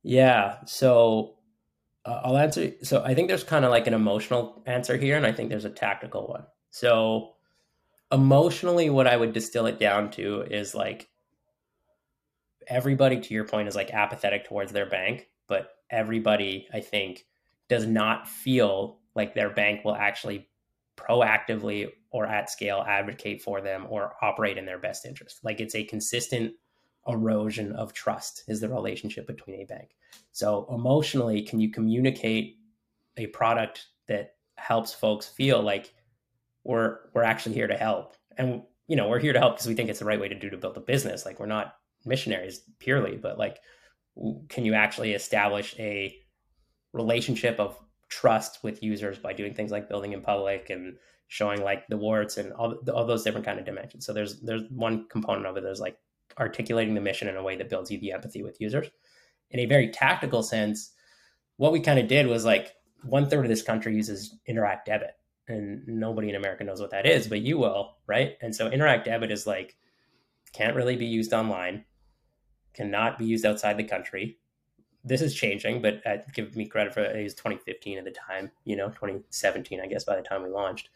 Yeah, 0.03 0.57
so 0.65 1.35
uh, 2.05 2.21
I'll 2.23 2.37
answer 2.37 2.71
so 2.83 3.03
I 3.03 3.13
think 3.13 3.27
there's 3.27 3.43
kind 3.43 3.65
of 3.65 3.71
like 3.71 3.87
an 3.87 3.93
emotional 3.93 4.63
answer 4.65 4.97
here 4.97 5.17
and 5.17 5.25
I 5.25 5.31
think 5.31 5.49
there's 5.49 5.65
a 5.65 5.69
tactical 5.69 6.27
one. 6.27 6.45
So 6.71 7.33
emotionally 8.11 8.89
what 8.89 9.07
I 9.07 9.17
would 9.17 9.33
distill 9.33 9.65
it 9.65 9.79
down 9.79 10.11
to 10.11 10.41
is 10.41 10.75
like 10.75 11.09
everybody 12.67 13.19
to 13.19 13.33
your 13.33 13.45
point 13.45 13.67
is 13.67 13.75
like 13.75 13.91
apathetic 13.91 14.45
towards 14.45 14.71
their 14.71 14.85
bank 14.85 15.27
but 15.47 15.75
everybody 15.89 16.67
i 16.73 16.79
think 16.79 17.25
does 17.69 17.85
not 17.85 18.27
feel 18.27 18.99
like 19.15 19.33
their 19.33 19.49
bank 19.49 19.83
will 19.83 19.95
actually 19.95 20.47
proactively 20.97 21.89
or 22.13 22.27
at 22.27 22.49
scale 22.49 22.85
advocate 22.87 23.41
for 23.41 23.59
them 23.59 23.87
or 23.89 24.13
operate 24.21 24.57
in 24.57 24.65
their 24.65 24.77
best 24.77 25.05
interest. 25.05 25.43
Like 25.43 25.59
it's 25.59 25.75
a 25.75 25.83
consistent 25.83 26.53
erosion 27.07 27.73
of 27.73 27.91
trust 27.91 28.43
is 28.47 28.61
the 28.61 28.69
relationship 28.69 29.27
between 29.27 29.59
a 29.59 29.65
bank. 29.65 29.89
So 30.31 30.65
emotionally 30.69 31.41
can 31.41 31.59
you 31.59 31.69
communicate 31.69 32.57
a 33.17 33.27
product 33.27 33.87
that 34.07 34.35
helps 34.57 34.93
folks 34.93 35.27
feel 35.27 35.61
like 35.61 35.93
we're 36.63 36.99
we're 37.13 37.23
actually 37.23 37.55
here 37.55 37.67
to 37.67 37.75
help? 37.75 38.15
And 38.37 38.61
you 38.87 38.95
know 38.95 39.09
we're 39.09 39.19
here 39.19 39.33
to 39.33 39.39
help 39.39 39.55
because 39.55 39.67
we 39.67 39.73
think 39.73 39.89
it's 39.89 39.99
the 39.99 40.05
right 40.05 40.21
way 40.21 40.29
to 40.29 40.39
do 40.39 40.51
to 40.51 40.57
build 40.57 40.77
a 40.77 40.81
business. 40.81 41.25
Like 41.25 41.39
we're 41.39 41.47
not 41.47 41.73
missionaries 42.05 42.61
purely, 42.77 43.17
but 43.17 43.39
like, 43.39 43.59
can 44.49 44.65
you 44.65 44.75
actually 44.75 45.13
establish 45.13 45.75
a 45.79 46.15
relationship 46.93 47.59
of 47.59 47.75
trust 48.07 48.63
with 48.63 48.83
users 48.83 49.17
by 49.17 49.33
doing 49.33 49.55
things 49.55 49.71
like 49.71 49.89
building 49.89 50.13
in 50.13 50.21
public 50.21 50.69
and 50.69 50.97
showing 51.33 51.63
like 51.63 51.87
the 51.87 51.97
warts 51.97 52.37
and 52.37 52.53
all, 52.53 52.75
all 52.93 53.07
those 53.07 53.23
different 53.23 53.45
kind 53.45 53.57
of 53.57 53.65
dimensions. 53.65 54.05
So 54.05 54.13
there's 54.13 54.39
there's 54.41 54.61
one 54.69 55.07
component 55.09 55.47
of 55.47 55.57
it 55.57 55.79
like 55.79 55.97
articulating 56.39 56.93
the 56.93 57.01
mission 57.01 57.27
in 57.27 57.37
a 57.37 57.43
way 57.43 57.55
that 57.55 57.69
builds 57.69 57.89
you 57.89 57.99
the 57.99 58.11
empathy 58.11 58.43
with 58.43 58.61
users. 58.61 58.87
In 59.49 59.59
a 59.59 59.65
very 59.65 59.89
tactical 59.89 60.43
sense, 60.43 60.91
what 61.57 61.71
we 61.71 61.79
kind 61.79 61.97
of 61.97 62.07
did 62.07 62.27
was 62.27 62.45
like 62.45 62.75
one 63.03 63.27
third 63.27 63.45
of 63.45 63.49
this 63.49 63.63
country 63.63 63.95
uses 63.95 64.35
Interac 64.47 64.85
Debit, 64.85 65.15
and 65.47 65.81
nobody 65.87 66.29
in 66.29 66.35
America 66.35 66.63
knows 66.63 66.79
what 66.79 66.91
that 66.91 67.07
is, 67.07 67.27
but 67.27 67.41
you 67.41 67.57
will, 67.57 67.97
right? 68.05 68.37
And 68.41 68.55
so 68.55 68.69
Interac 68.69 69.03
Debit 69.03 69.31
is 69.31 69.47
like 69.47 69.75
can't 70.53 70.75
really 70.75 70.95
be 70.95 71.07
used 71.07 71.33
online 71.33 71.83
cannot 72.75 73.17
be 73.17 73.25
used 73.25 73.45
outside 73.45 73.77
the 73.77 73.83
country. 73.83 74.37
This 75.03 75.21
is 75.21 75.33
changing, 75.33 75.81
but 75.81 76.05
uh, 76.05 76.17
give 76.33 76.55
me 76.55 76.67
credit 76.67 76.93
for 76.93 77.01
it. 77.01 77.15
It 77.15 77.23
was 77.23 77.33
2015 77.33 77.97
at 77.97 78.05
the 78.05 78.11
time, 78.11 78.51
you 78.65 78.75
know, 78.75 78.87
2017, 78.89 79.81
I 79.81 79.87
guess, 79.87 80.03
by 80.03 80.15
the 80.15 80.21
time 80.21 80.43
we 80.43 80.49
launched. 80.49 80.89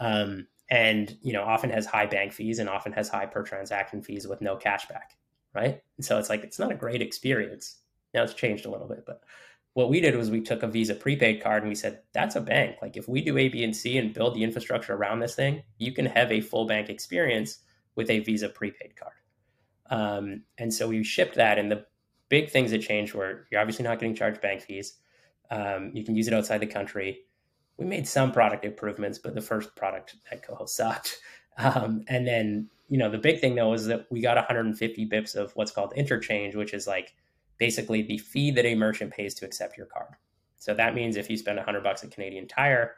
Um, 0.00 0.46
and, 0.70 1.16
you 1.22 1.32
know, 1.32 1.42
often 1.42 1.70
has 1.70 1.86
high 1.86 2.06
bank 2.06 2.32
fees 2.32 2.58
and 2.58 2.68
often 2.68 2.92
has 2.92 3.08
high 3.08 3.26
per 3.26 3.42
transaction 3.42 4.02
fees 4.02 4.26
with 4.26 4.40
no 4.40 4.56
cashback, 4.56 5.14
right? 5.54 5.82
And 5.96 6.04
so 6.04 6.18
it's 6.18 6.30
like, 6.30 6.42
it's 6.42 6.58
not 6.58 6.72
a 6.72 6.76
great 6.76 7.02
experience. 7.02 7.76
Now 8.12 8.22
it's 8.22 8.34
changed 8.34 8.64
a 8.64 8.70
little 8.70 8.88
bit, 8.88 9.04
but 9.06 9.22
what 9.74 9.90
we 9.90 10.00
did 10.00 10.16
was 10.16 10.30
we 10.30 10.40
took 10.40 10.62
a 10.62 10.68
Visa 10.68 10.94
prepaid 10.94 11.42
card 11.42 11.62
and 11.62 11.68
we 11.68 11.74
said, 11.74 12.00
that's 12.12 12.36
a 12.36 12.40
bank. 12.40 12.76
Like 12.80 12.96
if 12.96 13.08
we 13.08 13.20
do 13.20 13.36
A, 13.36 13.48
B, 13.48 13.62
and 13.64 13.76
C 13.76 13.98
and 13.98 14.14
build 14.14 14.34
the 14.34 14.44
infrastructure 14.44 14.94
around 14.94 15.18
this 15.18 15.34
thing, 15.34 15.62
you 15.78 15.92
can 15.92 16.06
have 16.06 16.32
a 16.32 16.40
full 16.40 16.66
bank 16.66 16.88
experience 16.88 17.58
with 17.96 18.08
a 18.08 18.20
Visa 18.20 18.48
prepaid 18.48 18.96
card. 18.96 19.12
Um, 19.90 20.42
and 20.58 20.72
so 20.72 20.88
we 20.88 21.02
shipped 21.04 21.34
that. 21.34 21.58
And 21.58 21.70
the 21.70 21.84
big 22.28 22.50
things 22.50 22.70
that 22.70 22.82
changed 22.82 23.14
were 23.14 23.46
you're 23.50 23.60
obviously 23.60 23.84
not 23.84 23.98
getting 23.98 24.14
charged 24.14 24.40
bank 24.40 24.62
fees. 24.62 24.94
Um, 25.50 25.90
you 25.92 26.04
can 26.04 26.16
use 26.16 26.28
it 26.28 26.34
outside 26.34 26.58
the 26.58 26.66
country. 26.66 27.20
We 27.76 27.84
made 27.84 28.06
some 28.06 28.32
product 28.32 28.64
improvements, 28.64 29.18
but 29.18 29.34
the 29.34 29.40
first 29.40 29.74
product 29.74 30.16
at 30.30 30.46
Koho 30.46 30.68
sucked. 30.68 31.18
Um, 31.56 32.04
and 32.08 32.26
then, 32.26 32.68
you 32.88 32.98
know, 32.98 33.08
the 33.08 33.16
big 33.16 33.40
thing 33.40 33.54
though 33.54 33.72
is 33.74 33.86
that 33.86 34.06
we 34.10 34.20
got 34.20 34.36
150 34.36 35.08
bips 35.08 35.36
of 35.36 35.52
what's 35.54 35.70
called 35.70 35.92
interchange, 35.94 36.56
which 36.56 36.74
is 36.74 36.86
like 36.88 37.14
basically 37.58 38.02
the 38.02 38.18
fee 38.18 38.50
that 38.50 38.64
a 38.64 38.74
merchant 38.74 39.12
pays 39.12 39.34
to 39.34 39.46
accept 39.46 39.76
your 39.76 39.86
card. 39.86 40.14
So 40.58 40.74
that 40.74 40.94
means 40.94 41.16
if 41.16 41.30
you 41.30 41.36
spend 41.36 41.56
100 41.58 41.82
bucks 41.82 42.02
at 42.02 42.10
Canadian 42.10 42.48
Tire, 42.48 42.96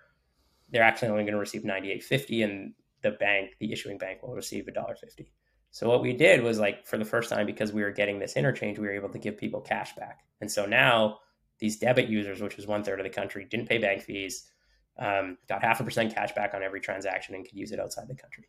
they're 0.71 0.83
actually 0.83 1.09
only 1.09 1.25
going 1.25 1.35
to 1.35 1.39
receive 1.39 1.63
98.50, 1.63 2.45
and 2.45 2.75
the 3.03 3.13
bank, 3.13 3.57
the 3.61 3.73
issuing 3.73 3.99
bank, 3.99 4.23
will 4.23 4.35
receive 4.35 4.67
$1.50. 4.67 5.27
So 5.71 5.89
what 5.89 6.01
we 6.01 6.13
did 6.13 6.43
was 6.43 6.59
like 6.59 6.87
for 6.87 6.97
the 6.97 7.05
first 7.05 7.29
time 7.29 7.45
because 7.45 7.73
we 7.73 7.83
were 7.83 7.91
getting 7.91 8.19
this 8.19 8.37
interchange, 8.37 8.79
we 8.79 8.87
were 8.87 8.95
able 8.95 9.11
to 9.11 9.19
give 9.19 9.37
people 9.37 9.61
cash 9.61 9.95
back. 9.95 10.21
And 10.41 10.51
so 10.51 10.65
now 10.65 11.19
these 11.59 11.79
debit 11.79 12.09
users, 12.09 12.41
which 12.41 12.59
is 12.59 12.67
one 12.67 12.83
third 12.83 13.01
of 13.01 13.05
the 13.05 13.11
country, 13.11 13.45
didn't 13.45 13.69
pay 13.69 13.79
bank 13.79 14.03
fees. 14.03 14.51
Um, 14.99 15.39
got 15.49 15.63
half 15.63 15.81
a 15.81 15.85
percent 15.85 16.15
cash 16.15 16.33
back 16.35 16.55
on 16.55 16.63
every 16.63 16.81
transaction 16.81 17.35
and 17.35 17.45
could 17.45 17.57
use 17.57 17.73
it 17.73 17.81
outside 17.81 18.09
the 18.09 18.15
country. 18.15 18.49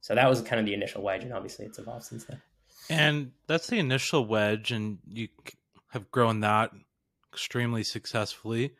So 0.00 0.14
that 0.14 0.28
was 0.28 0.40
kind 0.42 0.60
of 0.60 0.66
the 0.66 0.74
initial 0.74 1.02
wedge, 1.02 1.24
and 1.24 1.32
obviously 1.32 1.66
it's 1.66 1.78
evolved 1.78 2.04
since 2.04 2.24
then. 2.24 2.40
And 2.88 3.32
that's 3.46 3.66
the 3.66 3.78
initial 3.78 4.24
wedge, 4.24 4.70
and 4.70 4.98
you 5.08 5.28
have 5.88 6.10
grown 6.10 6.40
that 6.40 6.70
extremely 7.32 7.82
successfully. 7.82 8.72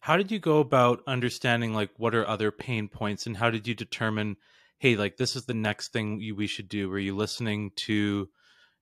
How 0.00 0.16
did 0.16 0.30
you 0.30 0.38
go 0.38 0.58
about 0.58 1.02
understanding 1.06 1.72
like 1.74 1.90
what 1.96 2.14
are 2.14 2.26
other 2.26 2.50
pain 2.50 2.88
points, 2.88 3.26
and 3.26 3.36
how 3.36 3.50
did 3.50 3.66
you 3.66 3.74
determine, 3.74 4.36
hey, 4.78 4.96
like 4.96 5.16
this 5.16 5.36
is 5.36 5.46
the 5.46 5.54
next 5.54 5.92
thing 5.92 6.18
we 6.36 6.46
should 6.46 6.68
do? 6.68 6.88
Were 6.88 6.98
you 6.98 7.16
listening 7.16 7.70
to 7.76 8.28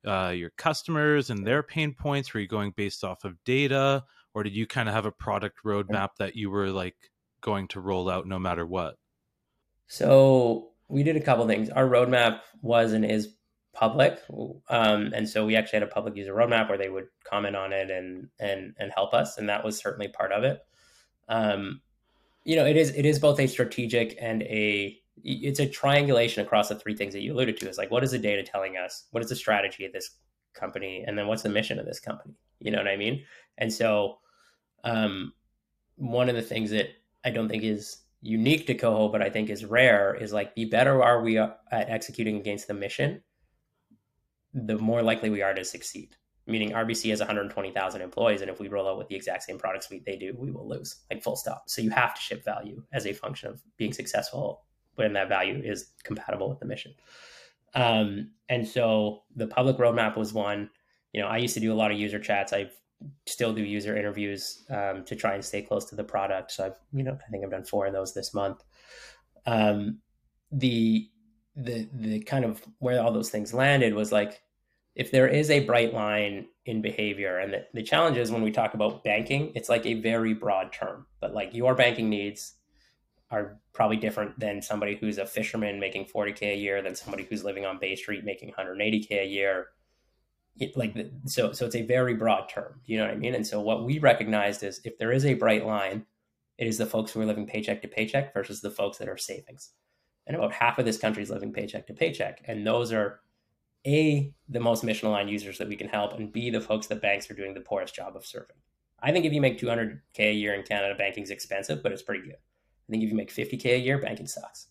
uh, 0.06 0.32
your 0.34 0.50
customers 0.50 1.30
and 1.30 1.46
their 1.46 1.62
pain 1.62 1.94
points? 1.94 2.32
Were 2.32 2.40
you 2.40 2.48
going 2.48 2.72
based 2.76 3.04
off 3.04 3.24
of 3.24 3.42
data, 3.44 4.04
or 4.34 4.42
did 4.42 4.54
you 4.54 4.66
kind 4.66 4.88
of 4.88 4.94
have 4.94 5.06
a 5.06 5.12
product 5.12 5.58
roadmap 5.64 6.10
that 6.18 6.34
you 6.34 6.50
were 6.50 6.70
like 6.70 6.96
going 7.44 7.68
to 7.68 7.80
roll 7.80 8.08
out 8.08 8.26
no 8.26 8.38
matter 8.38 8.66
what? 8.66 8.96
So 9.86 10.70
we 10.88 11.02
did 11.02 11.16
a 11.16 11.20
couple 11.20 11.46
things. 11.46 11.68
Our 11.68 11.86
roadmap 11.86 12.40
was 12.62 12.92
and 12.92 13.04
is 13.04 13.34
public, 13.74 14.20
um, 14.70 15.12
and 15.14 15.28
so 15.28 15.44
we 15.44 15.54
actually 15.54 15.80
had 15.80 15.88
a 15.88 15.92
public 15.92 16.16
user 16.16 16.34
roadmap 16.34 16.68
where 16.68 16.78
they 16.78 16.88
would 16.88 17.08
comment 17.22 17.54
on 17.54 17.72
it 17.72 17.90
and 17.90 18.28
and 18.40 18.74
and 18.78 18.90
help 18.94 19.12
us, 19.12 19.36
and 19.36 19.48
that 19.48 19.62
was 19.62 19.78
certainly 19.78 20.08
part 20.08 20.32
of 20.32 20.42
it. 20.42 20.60
Um, 21.28 21.82
you 22.44 22.56
know, 22.56 22.64
it 22.64 22.76
is 22.76 22.90
it 22.96 23.04
is 23.04 23.18
both 23.18 23.38
a 23.38 23.46
strategic 23.46 24.16
and 24.20 24.42
a 24.44 24.98
it's 25.22 25.60
a 25.60 25.68
triangulation 25.68 26.44
across 26.44 26.68
the 26.68 26.74
three 26.74 26.96
things 26.96 27.12
that 27.12 27.20
you 27.20 27.34
alluded 27.34 27.58
to. 27.58 27.68
Is 27.68 27.78
like 27.78 27.90
what 27.90 28.04
is 28.04 28.12
the 28.12 28.18
data 28.18 28.42
telling 28.42 28.76
us? 28.76 29.04
What 29.10 29.22
is 29.22 29.28
the 29.28 29.36
strategy 29.36 29.84
of 29.84 29.92
this 29.92 30.10
company, 30.54 31.04
and 31.06 31.18
then 31.18 31.26
what's 31.26 31.42
the 31.42 31.50
mission 31.50 31.78
of 31.78 31.84
this 31.84 32.00
company? 32.00 32.34
You 32.60 32.70
know 32.70 32.78
what 32.78 32.88
I 32.88 32.96
mean? 32.96 33.22
And 33.58 33.72
so, 33.72 34.18
um, 34.82 35.32
one 35.96 36.28
of 36.28 36.34
the 36.34 36.42
things 36.42 36.70
that 36.70 36.88
I 37.24 37.30
don't 37.30 37.48
think 37.48 37.62
is 37.62 37.98
unique 38.20 38.66
to 38.66 38.74
Koho, 38.74 39.12
but 39.12 39.22
I 39.22 39.30
think 39.30 39.50
is 39.50 39.64
rare, 39.64 40.14
is 40.14 40.32
like 40.32 40.54
the 40.54 40.64
better 40.64 41.02
are 41.02 41.22
we 41.22 41.38
at 41.38 41.58
executing 41.70 42.36
against 42.36 42.66
the 42.66 42.74
mission, 42.74 43.22
the 44.52 44.78
more 44.78 45.02
likely 45.02 45.30
we 45.30 45.42
are 45.42 45.54
to 45.54 45.64
succeed. 45.64 46.16
Meaning 46.46 46.72
RBC 46.72 47.08
has 47.10 47.20
120,000 47.20 48.02
employees, 48.02 48.42
and 48.42 48.50
if 48.50 48.60
we 48.60 48.68
roll 48.68 48.88
out 48.88 48.98
with 48.98 49.08
the 49.08 49.14
exact 49.14 49.44
same 49.44 49.58
product 49.58 49.84
suite 49.84 50.04
they 50.04 50.16
do, 50.16 50.34
we 50.38 50.50
will 50.50 50.68
lose, 50.68 50.96
like 51.10 51.22
full 51.22 51.36
stop. 51.36 51.64
So 51.66 51.80
you 51.80 51.90
have 51.90 52.14
to 52.14 52.20
ship 52.20 52.44
value 52.44 52.82
as 52.92 53.06
a 53.06 53.14
function 53.14 53.50
of 53.50 53.62
being 53.78 53.94
successful 53.94 54.64
when 54.96 55.14
that 55.14 55.28
value 55.28 55.60
is 55.64 55.92
compatible 56.02 56.48
with 56.48 56.60
the 56.60 56.66
mission. 56.66 56.94
Um, 57.74 58.30
and 58.48 58.66
so 58.66 59.22
the 59.34 59.46
public 59.46 59.78
roadmap 59.78 60.16
was 60.16 60.32
one. 60.32 60.70
You 61.12 61.22
know, 61.22 61.28
I 61.28 61.38
used 61.38 61.54
to 61.54 61.60
do 61.60 61.72
a 61.72 61.74
lot 61.74 61.90
of 61.90 61.98
user 61.98 62.18
chats. 62.18 62.52
I've 62.52 62.78
still 63.26 63.52
do 63.52 63.62
user 63.62 63.96
interviews 63.96 64.64
um, 64.70 65.04
to 65.04 65.16
try 65.16 65.34
and 65.34 65.44
stay 65.44 65.62
close 65.62 65.84
to 65.86 65.96
the 65.96 66.04
product. 66.04 66.52
So 66.52 66.66
I've, 66.66 66.78
you 66.92 67.02
know, 67.02 67.12
I 67.26 67.30
think 67.30 67.44
I've 67.44 67.50
done 67.50 67.64
four 67.64 67.86
of 67.86 67.92
those 67.92 68.14
this 68.14 68.34
month. 68.34 68.62
Um, 69.46 69.98
the 70.52 71.08
the 71.56 71.88
the 71.92 72.20
kind 72.20 72.44
of 72.44 72.64
where 72.78 73.02
all 73.02 73.12
those 73.12 73.30
things 73.30 73.54
landed 73.54 73.94
was 73.94 74.10
like 74.10 74.42
if 74.94 75.10
there 75.10 75.26
is 75.26 75.50
a 75.50 75.64
bright 75.64 75.92
line 75.92 76.46
in 76.66 76.80
behavior 76.80 77.38
and 77.38 77.52
the, 77.52 77.66
the 77.74 77.82
challenge 77.82 78.16
is 78.16 78.30
when 78.30 78.42
we 78.42 78.50
talk 78.50 78.74
about 78.74 79.04
banking 79.04 79.52
it's 79.54 79.68
like 79.68 79.86
a 79.86 79.94
very 79.94 80.34
broad 80.34 80.72
term 80.72 81.06
but 81.20 81.32
like 81.32 81.54
your 81.54 81.74
banking 81.74 82.08
needs 82.08 82.54
are 83.30 83.58
probably 83.72 83.96
different 83.96 84.38
than 84.38 84.60
somebody 84.62 84.96
who's 84.96 85.18
a 85.18 85.26
fisherman 85.26 85.78
making 85.78 86.04
40k 86.04 86.54
a 86.54 86.56
year 86.56 86.82
than 86.82 86.94
somebody 86.94 87.24
who's 87.24 87.44
living 87.44 87.64
on 87.64 87.78
bay 87.78 87.94
street 87.94 88.24
making 88.24 88.52
180k 88.52 89.22
a 89.22 89.26
year 89.26 89.68
like 90.76 90.94
so 91.26 91.52
so 91.52 91.66
it's 91.66 91.74
a 91.74 91.82
very 91.82 92.14
broad 92.14 92.48
term 92.48 92.80
you 92.86 92.96
know 92.96 93.04
what 93.04 93.12
i 93.12 93.16
mean? 93.16 93.34
And 93.34 93.46
so 93.46 93.60
what 93.60 93.84
we 93.84 93.98
recognized 93.98 94.62
is 94.62 94.80
if 94.84 94.98
there 94.98 95.12
is 95.12 95.24
a 95.24 95.34
bright 95.34 95.66
line 95.66 96.06
it 96.58 96.66
is 96.68 96.78
the 96.78 96.86
folks 96.86 97.10
who 97.10 97.20
are 97.20 97.26
living 97.26 97.46
paycheck 97.46 97.82
to 97.82 97.88
paycheck 97.88 98.32
versus 98.32 98.60
the 98.60 98.70
folks 98.70 98.98
that 98.98 99.08
are 99.08 99.16
savings. 99.16 99.70
And 100.26 100.36
about 100.36 100.52
half 100.52 100.78
of 100.78 100.84
this 100.84 100.96
country 100.96 101.22
is 101.22 101.30
living 101.30 101.52
paycheck 101.52 101.86
to 101.88 101.94
paycheck 101.94 102.42
and 102.46 102.66
those 102.66 102.92
are 102.92 103.20
a 103.86 104.32
the 104.48 104.60
most 104.60 104.84
mission 104.84 105.08
aligned 105.08 105.28
users 105.28 105.58
that 105.58 105.68
we 105.68 105.76
can 105.76 105.88
help 105.88 106.14
and 106.14 106.32
b 106.32 106.50
the 106.50 106.60
folks 106.60 106.86
that 106.86 107.02
banks 107.02 107.30
are 107.30 107.34
doing 107.34 107.52
the 107.54 107.60
poorest 107.60 107.94
job 107.94 108.16
of 108.16 108.24
serving. 108.24 108.56
I 109.02 109.12
think 109.12 109.26
if 109.26 109.32
you 109.32 109.40
make 109.40 109.60
200k 109.60 110.00
a 110.18 110.32
year 110.32 110.54
in 110.54 110.62
canada 110.62 110.94
banking's 110.96 111.30
expensive 111.30 111.82
but 111.82 111.92
it's 111.92 112.02
pretty 112.02 112.24
good. 112.24 112.36
I 112.36 112.92
think 112.92 113.02
if 113.02 113.10
you 113.10 113.16
make 113.16 113.32
50k 113.32 113.66
a 113.74 113.78
year 113.78 113.98
banking 113.98 114.26
sucks. 114.26 114.68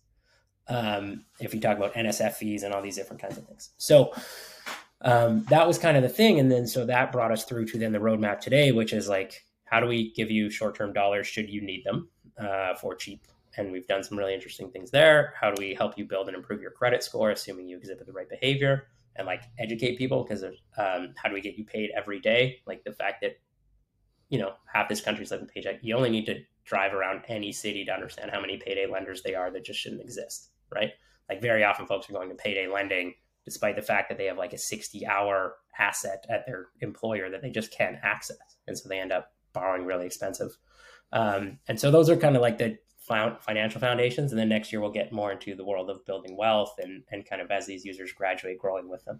Um, 0.69 1.26
if 1.41 1.54
you 1.54 1.60
talk 1.60 1.78
about 1.78 1.93
nsf 1.93 2.34
fees 2.34 2.63
and 2.63 2.74
all 2.74 2.82
these 2.82 2.96
different 2.96 3.22
kinds 3.22 3.38
of 3.38 3.46
things. 3.46 3.72
So 3.78 4.13
um, 5.04 5.46
that 5.50 5.68
was 5.68 5.78
kind 5.78 5.98
of 5.98 6.04
the 6.04 6.10
thing. 6.10 6.39
And 6.39 6.52
then 6.52 6.66
so 6.68 6.86
that 6.86 7.12
brought 7.12 7.32
us 7.32 7.46
through 7.46 7.66
to 7.68 7.78
then 7.78 7.92
the 7.92 8.00
roadmap 8.00 8.39
today, 8.39 8.72
which 8.72 8.94
is 8.94 9.08
like, 9.08 9.46
how 9.66 9.80
do 9.80 9.88
we 9.88 10.13
give 10.13 10.32
you 10.32 10.50
short 10.50 10.76
term 10.76 10.94
dollars 10.94 11.28
should 11.28 11.50
you 11.50 11.62
need 11.62 11.84
them 11.84 12.10
uh, 12.38 12.76
for 12.76 12.96
cheap? 12.96 13.28
And 13.58 13.72
we've 13.72 13.88
done 13.88 14.04
some 14.04 14.18
really 14.18 14.34
interesting 14.34 14.72
things 14.72 14.92
there. 14.92 15.34
How 15.39 15.52
do 15.52 15.62
we 15.62 15.76
help 15.76 15.98
you 15.98 16.06
build 16.06 16.28
and 16.28 16.36
improve 16.36 16.62
your 16.62 16.72
credit 16.72 17.04
score, 17.04 17.32
assuming 17.32 17.68
you 17.68 17.78
exhibit 17.78 18.08
the 18.08 18.13
right 18.13 18.30
behavior 18.30 18.88
and 19.16 19.28
like 19.28 19.44
educate 19.60 19.98
people? 19.98 20.24
Because 20.24 20.44
um, 20.44 21.13
how 21.16 21.30
do 21.30 21.34
we 21.34 21.42
get 21.42 21.58
you 21.58 21.66
paid 21.66 21.92
every 21.96 22.20
day? 22.20 22.62
Like 22.66 22.84
the 22.84 22.94
fact 22.94 23.22
that, 23.22 23.39
you 24.30 24.39
know, 24.39 24.54
half 24.72 24.89
this 24.89 25.02
country's 25.02 25.30
living 25.30 25.48
paycheck. 25.48 25.80
You 25.84 25.96
only 25.96 26.10
need 26.10 26.26
to 26.28 26.39
drive 26.66 26.94
around 26.94 27.24
any 27.28 27.52
city 27.52 27.86
to 27.86 27.92
understand 27.92 28.32
how 28.32 28.42
many 28.42 28.58
payday 28.58 28.88
lenders 28.88 29.22
they 29.22 29.36
are 29.36 29.52
that 29.52 29.66
just 29.66 29.80
shouldn't 29.80 30.02
exist, 30.02 30.50
right? 30.74 30.92
Like 31.30 31.42
very 31.42 31.63
often 31.63 31.86
folks 31.86 32.10
are 32.10 32.13
going 32.13 32.30
to 32.30 32.36
payday 32.36 32.68
lending 32.68 33.13
despite 33.45 33.75
the 33.75 33.82
fact 33.82 34.10
that 34.10 34.17
they 34.17 34.25
have 34.25 34.38
like 34.38 34.53
a 34.53 34.58
60 34.58 35.06
hour 35.06 35.56
asset 35.77 36.25
at 36.29 36.45
their 36.45 36.67
employer 36.82 37.29
that 37.29 37.41
they 37.41 37.49
just 37.49 37.71
can't 37.71 37.97
access. 38.03 38.38
And 38.67 38.77
so 38.77 38.89
they 38.89 38.99
end 38.99 39.12
up 39.12 39.32
borrowing 39.53 39.86
really 39.86 40.06
expensive. 40.06 40.58
Um, 41.12 41.60
and 41.67 41.79
so 41.79 41.91
those 41.91 42.10
are 42.10 42.17
kind 42.17 42.36
of 42.36 42.41
like 42.41 42.58
the 42.58 42.77
financial 43.06 43.82
foundations. 43.82 44.32
And 44.32 44.39
then 44.39 44.49
next 44.49 44.71
year 44.71 44.82
we'll 44.82 44.91
get 44.91 45.12
more 45.12 45.32
into 45.32 45.56
the 45.56 45.65
world 45.65 45.89
of 45.89 46.06
building 46.06 46.38
wealth 46.38 46.75
and, 46.79 47.03
and 47.12 47.25
kind 47.25 47.41
of 47.41 47.51
as 47.51 47.65
these 47.65 47.86
users 47.86 48.12
graduate, 48.13 48.58
growing 48.58 48.89
with 48.89 49.03
them. 49.06 49.19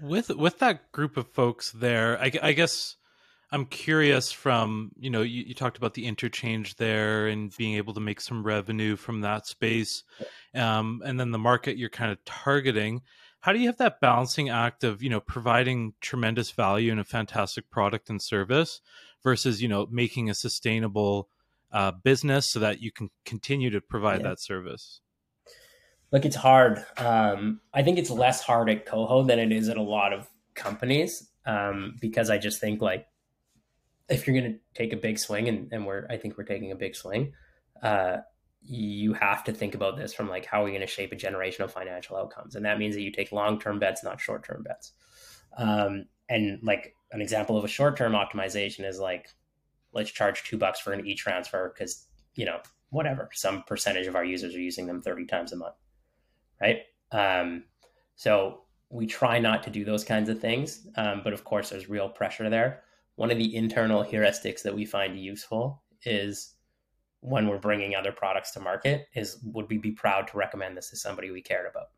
With 0.00 0.30
with 0.30 0.58
that 0.60 0.90
group 0.90 1.18
of 1.18 1.28
folks 1.28 1.70
there, 1.70 2.18
I, 2.18 2.32
I 2.42 2.52
guess 2.52 2.96
I'm 3.52 3.66
curious 3.66 4.32
from, 4.32 4.90
you 4.98 5.10
know, 5.10 5.22
you, 5.22 5.44
you, 5.44 5.54
talked 5.54 5.76
about 5.76 5.94
the 5.94 6.06
interchange 6.06 6.76
there 6.76 7.28
and 7.28 7.56
being 7.56 7.76
able 7.76 7.94
to 7.94 8.00
make 8.00 8.20
some 8.20 8.42
revenue 8.42 8.96
from 8.96 9.20
that 9.20 9.46
space. 9.46 10.02
Um, 10.54 11.00
and 11.04 11.18
then 11.18 11.30
the 11.30 11.38
market 11.38 11.76
you're 11.76 11.88
kind 11.88 12.10
of 12.10 12.24
targeting. 12.24 13.02
How 13.40 13.52
do 13.52 13.60
you 13.60 13.68
have 13.68 13.76
that 13.76 14.00
balancing 14.00 14.48
act 14.48 14.82
of, 14.82 15.00
you 15.02 15.10
know, 15.10 15.20
providing 15.20 15.94
tremendous 16.00 16.50
value 16.50 16.90
and 16.90 16.98
a 16.98 17.04
fantastic 17.04 17.70
product 17.70 18.10
and 18.10 18.20
service 18.20 18.80
versus, 19.22 19.62
you 19.62 19.68
know, 19.68 19.86
making 19.90 20.28
a 20.28 20.34
sustainable 20.34 21.28
uh, 21.70 21.92
business 21.92 22.50
so 22.50 22.58
that 22.58 22.80
you 22.82 22.90
can 22.90 23.10
continue 23.24 23.70
to 23.70 23.80
provide 23.80 24.22
yeah. 24.22 24.30
that 24.30 24.40
service? 24.40 25.00
Look, 26.10 26.24
it's 26.24 26.36
hard. 26.36 26.84
Um, 26.96 27.60
I 27.72 27.82
think 27.82 27.98
it's 27.98 28.10
less 28.10 28.40
hard 28.42 28.70
at 28.70 28.86
Koho 28.86 29.26
than 29.26 29.38
it 29.38 29.52
is 29.52 29.68
at 29.68 29.76
a 29.76 29.82
lot 29.82 30.12
of 30.12 30.28
companies 30.54 31.28
um, 31.44 31.96
because 32.00 32.30
I 32.30 32.38
just 32.38 32.60
think 32.60 32.80
like 32.80 33.06
if 34.08 34.26
you're 34.26 34.38
going 34.38 34.52
to 34.52 34.58
take 34.74 34.92
a 34.92 34.96
big 34.96 35.18
swing, 35.18 35.48
and, 35.48 35.72
and 35.72 35.86
we're 35.86 36.06
I 36.08 36.16
think 36.16 36.36
we're 36.38 36.44
taking 36.44 36.72
a 36.72 36.76
big 36.76 36.94
swing, 36.94 37.32
uh, 37.82 38.18
you 38.62 39.12
have 39.14 39.44
to 39.44 39.52
think 39.52 39.74
about 39.74 39.96
this 39.96 40.12
from 40.14 40.28
like 40.28 40.46
how 40.46 40.62
are 40.62 40.64
we 40.64 40.70
going 40.70 40.80
to 40.80 40.86
shape 40.86 41.12
a 41.12 41.16
generation 41.16 41.64
of 41.64 41.72
financial 41.72 42.16
outcomes, 42.16 42.54
and 42.54 42.64
that 42.64 42.78
means 42.78 42.94
that 42.94 43.02
you 43.02 43.12
take 43.12 43.32
long 43.32 43.58
term 43.58 43.78
bets, 43.78 44.04
not 44.04 44.20
short 44.20 44.44
term 44.44 44.62
bets. 44.62 44.92
Um, 45.56 46.06
and 46.28 46.60
like 46.62 46.94
an 47.12 47.20
example 47.20 47.56
of 47.56 47.64
a 47.64 47.68
short 47.68 47.96
term 47.96 48.12
optimization 48.12 48.86
is 48.86 48.98
like 48.98 49.28
let's 49.92 50.10
charge 50.10 50.44
two 50.44 50.58
bucks 50.58 50.80
for 50.80 50.92
an 50.92 51.06
e 51.06 51.14
transfer 51.14 51.72
because 51.72 52.06
you 52.34 52.44
know 52.44 52.58
whatever 52.90 53.28
some 53.32 53.62
percentage 53.64 54.06
of 54.06 54.16
our 54.16 54.24
users 54.24 54.54
are 54.54 54.60
using 54.60 54.86
them 54.86 55.02
30 55.02 55.26
times 55.26 55.52
a 55.52 55.56
month 55.56 55.74
right? 56.60 56.78
Um, 57.12 57.64
so 58.14 58.62
we 58.88 59.06
try 59.06 59.38
not 59.38 59.62
to 59.64 59.70
do 59.70 59.84
those 59.84 60.04
kinds 60.04 60.28
of 60.28 60.40
things 60.40 60.86
um, 60.96 61.20
but 61.24 61.32
of 61.32 61.44
course 61.44 61.70
there's 61.70 61.88
real 61.88 62.08
pressure 62.08 62.48
there 62.48 62.82
one 63.16 63.30
of 63.30 63.38
the 63.38 63.56
internal 63.56 64.04
heuristics 64.04 64.62
that 64.62 64.74
we 64.74 64.84
find 64.84 65.18
useful 65.18 65.82
is 66.04 66.54
when 67.20 67.48
we're 67.48 67.58
bringing 67.58 67.94
other 67.94 68.12
products 68.12 68.52
to 68.52 68.60
market 68.60 69.08
is 69.14 69.38
would 69.42 69.68
we 69.68 69.78
be 69.78 69.90
proud 69.90 70.28
to 70.28 70.38
recommend 70.38 70.76
this 70.76 70.90
to 70.90 70.96
somebody 70.96 71.30
we 71.30 71.42
cared 71.42 71.66
about? 71.68 71.88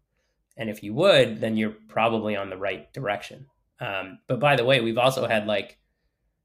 And 0.56 0.70
if 0.70 0.82
you 0.82 0.94
would 0.94 1.40
then 1.40 1.56
you're 1.56 1.74
probably 1.88 2.34
on 2.34 2.50
the 2.50 2.56
right 2.56 2.90
direction. 2.92 3.46
Um, 3.80 4.18
but 4.26 4.40
by 4.40 4.56
the 4.56 4.64
way 4.64 4.80
we've 4.80 4.98
also 4.98 5.26
had 5.26 5.46
like 5.46 5.78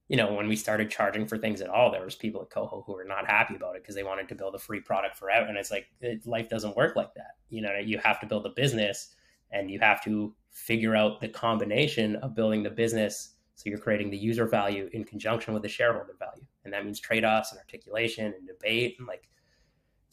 you 0.08 0.18
know 0.18 0.34
when 0.34 0.48
we 0.48 0.56
started 0.56 0.90
charging 0.90 1.28
for 1.28 1.38
things 1.38 1.62
at 1.62 1.70
all 1.70 1.92
there 1.92 2.04
was 2.04 2.16
people 2.16 2.42
at 2.42 2.50
Koho 2.50 2.84
who 2.86 2.94
were 2.94 3.06
not 3.06 3.28
happy 3.28 3.56
about 3.56 3.76
it 3.76 3.84
because 3.84 3.96
they 3.96 4.04
wanted 4.04 4.28
to 4.30 4.36
build 4.36 4.56
a 4.56 4.60
free 4.60 4.82
product 4.82 5.18
forever. 5.18 5.46
And 5.46 5.58
it's 5.58 5.72
like 5.72 5.88
it, 6.02 6.26
life 6.26 6.50
doesn't 6.50 6.76
work 6.76 6.96
like 6.96 7.14
that. 7.14 7.36
You 7.50 7.62
know 7.62 7.76
you 7.76 8.00
have 8.00 8.20
to 8.22 8.26
build 8.26 8.48
a 8.48 8.50
business 8.50 9.16
and 9.52 9.70
you 9.70 9.80
have 9.80 10.04
to 10.04 10.36
figure 10.52 10.96
out 10.96 11.22
the 11.22 11.30
combination 11.30 12.16
of 12.18 12.36
building 12.36 12.64
the 12.64 12.72
business 12.72 13.36
so 13.56 13.70
you're 13.70 13.80
creating 13.80 14.10
the 14.10 14.18
user 14.18 14.46
value 14.48 14.90
in 14.94 15.04
conjunction 15.04 15.54
with 15.54 15.64
the 15.64 15.70
shareholder 15.70 16.16
value. 16.18 16.46
And 16.66 16.74
that 16.74 16.84
means 16.84 17.00
trade-offs 17.00 17.52
and 17.52 17.60
articulation 17.60 18.34
and 18.38 18.48
debate 18.48 18.96
and 18.98 19.08
like, 19.08 19.30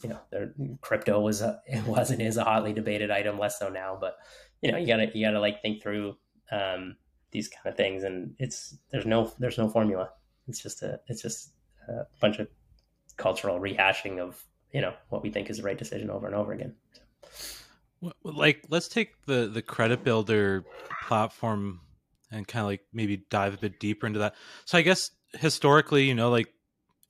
you 0.03 0.11
know, 0.11 0.19
there, 0.31 0.53
crypto 0.81 1.21
was 1.21 1.41
a, 1.41 1.61
it 1.67 1.85
was 1.87 2.11
and 2.11 2.21
is 2.21 2.37
a 2.37 2.45
hotly 2.45 2.73
debated 2.73 3.11
item, 3.11 3.39
less 3.39 3.59
so 3.59 3.69
now, 3.69 3.97
but 4.01 4.17
you 4.63 4.71
know, 4.71 4.79
you 4.79 4.87
gotta, 4.87 5.11
you 5.15 5.25
gotta 5.25 5.41
like 5.41 5.63
think 5.63 5.83
through 5.83 6.17
um, 6.53 6.97
these 7.31 7.49
kind 7.49 7.67
of 7.67 7.77
things 7.77 8.03
and 8.03 8.35
it's, 8.39 8.77
there's 8.91 9.07
no, 9.07 9.33
there's 9.39 9.59
no 9.59 9.69
formula. 9.69 10.11
It's 10.49 10.63
just 10.63 10.83
a, 10.83 11.01
it's 11.07 11.23
just 11.23 11.53
a 11.89 12.07
bunch 12.21 12.39
of 12.39 12.49
cultural 13.17 13.61
rehashing 13.61 14.19
of 14.19 14.43
you 14.73 14.81
know 14.81 14.95
what 15.09 15.23
we 15.23 15.31
think 15.31 15.51
is 15.51 15.59
the 15.59 15.63
right 15.63 15.79
decision 15.79 16.11
over 16.11 16.27
and 16.27 16.35
over 16.35 16.53
again. 16.53 16.75
Like, 18.23 18.65
let's 18.69 18.89
take 18.89 19.25
the 19.27 19.47
the 19.47 19.63
credit 19.63 20.05
builder 20.05 20.65
platform 21.07 21.81
and 22.31 22.47
kind 22.47 22.63
of 22.63 22.69
like 22.69 22.83
maybe 22.93 23.25
dive 23.31 23.55
a 23.55 23.59
bit 23.59 23.81
deeper 23.81 24.07
into 24.07 24.21
that. 24.21 24.35
So 24.65 24.79
I 24.79 24.83
guess 24.83 25.11
historically, 25.33 26.05
you 26.05 26.15
know, 26.15 26.31
like 26.31 26.49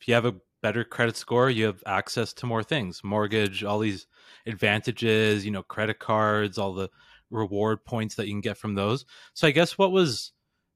if 0.00 0.09
you 0.09 0.14
have 0.14 0.24
a 0.24 0.37
better 0.62 0.85
credit 0.85 1.16
score, 1.16 1.50
you 1.50 1.66
have 1.66 1.83
access 1.87 2.33
to 2.35 2.46
more 2.46 2.62
things, 2.62 3.02
mortgage, 3.02 3.64
all 3.64 3.78
these 3.78 4.06
advantages, 4.46 5.44
you 5.44 5.50
know, 5.50 5.62
credit 5.62 5.98
cards, 5.98 6.59
all 6.59 6.74
the 6.74 6.90
reward 7.30 7.85
points 7.85 8.16
that 8.16 8.26
you 8.26 8.33
can 8.33 8.40
get 8.40 8.59
from 8.59 8.74
those. 8.74 9.04
So 9.35 9.46
I 9.46 9.52
guess 9.52 9.78
what 9.78 9.92
was 9.92 10.33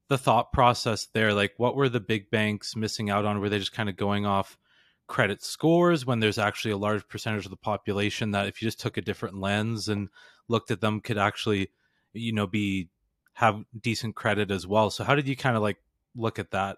the 0.09 0.17
thought 0.17 0.51
process 0.53 1.07
there? 1.13 1.33
Like 1.33 1.53
what 1.57 1.75
were 1.75 1.89
the 1.89 1.99
big 1.99 2.29
banks 2.29 2.75
missing 2.75 3.09
out 3.09 3.25
on? 3.25 3.39
Were 3.39 3.49
they 3.49 3.59
just 3.59 3.73
kind 3.73 3.89
of 3.89 3.97
going 3.97 4.25
off 4.25 4.57
credit 5.07 5.43
scores 5.43 6.05
when 6.05 6.19
there's 6.19 6.39
actually 6.39 6.71
a 6.71 6.77
large 6.77 7.07
percentage 7.07 7.45
of 7.45 7.51
the 7.51 7.57
population 7.57 8.31
that 8.31 8.47
if 8.47 8.61
you 8.61 8.67
just 8.67 8.79
took 8.79 8.97
a 8.97 9.01
different 9.01 9.39
lens 9.39 9.87
and 9.87 10.09
looked 10.47 10.71
at 10.71 10.81
them 10.81 10.99
could 10.99 11.17
actually, 11.17 11.69
you 12.13 12.33
know, 12.33 12.47
be 12.47 12.89
have 13.35 13.63
decent 13.81 14.15
credit 14.15 14.49
as 14.49 14.65
well. 14.65 14.89
So 14.89 15.03
how 15.03 15.13
did 15.13 15.27
you 15.27 15.35
kind 15.35 15.55
of 15.55 15.61
like 15.61 15.77
look 16.15 16.39
at 16.39 16.51
that 16.51 16.77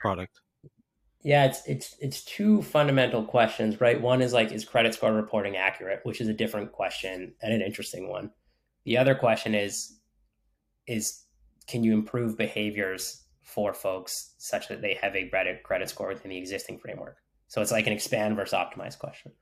product? 0.00 0.40
Yeah, 1.22 1.44
it's 1.44 1.62
it's 1.66 1.96
it's 2.00 2.24
two 2.24 2.62
fundamental 2.62 3.24
questions, 3.24 3.80
right? 3.80 4.00
One 4.00 4.22
is 4.22 4.32
like 4.32 4.52
is 4.52 4.64
credit 4.64 4.94
score 4.94 5.12
reporting 5.12 5.56
accurate, 5.56 6.00
which 6.04 6.20
is 6.20 6.28
a 6.28 6.32
different 6.32 6.72
question 6.72 7.34
and 7.42 7.52
an 7.52 7.60
interesting 7.60 8.08
one. 8.08 8.30
The 8.84 8.96
other 8.96 9.14
question 9.14 9.54
is 9.54 9.98
is 10.86 11.24
can 11.66 11.84
you 11.84 11.92
improve 11.92 12.38
behaviors 12.38 13.24
for 13.42 13.74
folks 13.74 14.34
such 14.38 14.68
that 14.68 14.80
they 14.80 14.94
have 15.02 15.14
a 15.14 15.28
better 15.28 15.58
credit 15.64 15.88
score 15.88 16.08
within 16.08 16.30
the 16.30 16.38
existing 16.38 16.78
framework? 16.78 17.16
So 17.48 17.60
it's 17.60 17.72
like 17.72 17.88
an 17.88 17.92
expand 17.92 18.36
versus 18.36 18.56
optimize 18.56 18.96
question. 18.96 19.32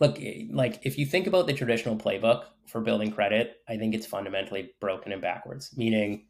Look, 0.00 0.20
eh, 0.20 0.44
like 0.50 0.80
if 0.82 0.98
you 0.98 1.06
think 1.06 1.26
about 1.26 1.46
the 1.46 1.52
traditional 1.52 1.96
playbook 1.96 2.44
for 2.66 2.80
building 2.80 3.10
credit, 3.10 3.56
I 3.68 3.76
think 3.76 3.94
it's 3.94 4.06
fundamentally 4.06 4.72
broken 4.80 5.12
and 5.12 5.22
backwards, 5.22 5.76
meaning 5.76 6.26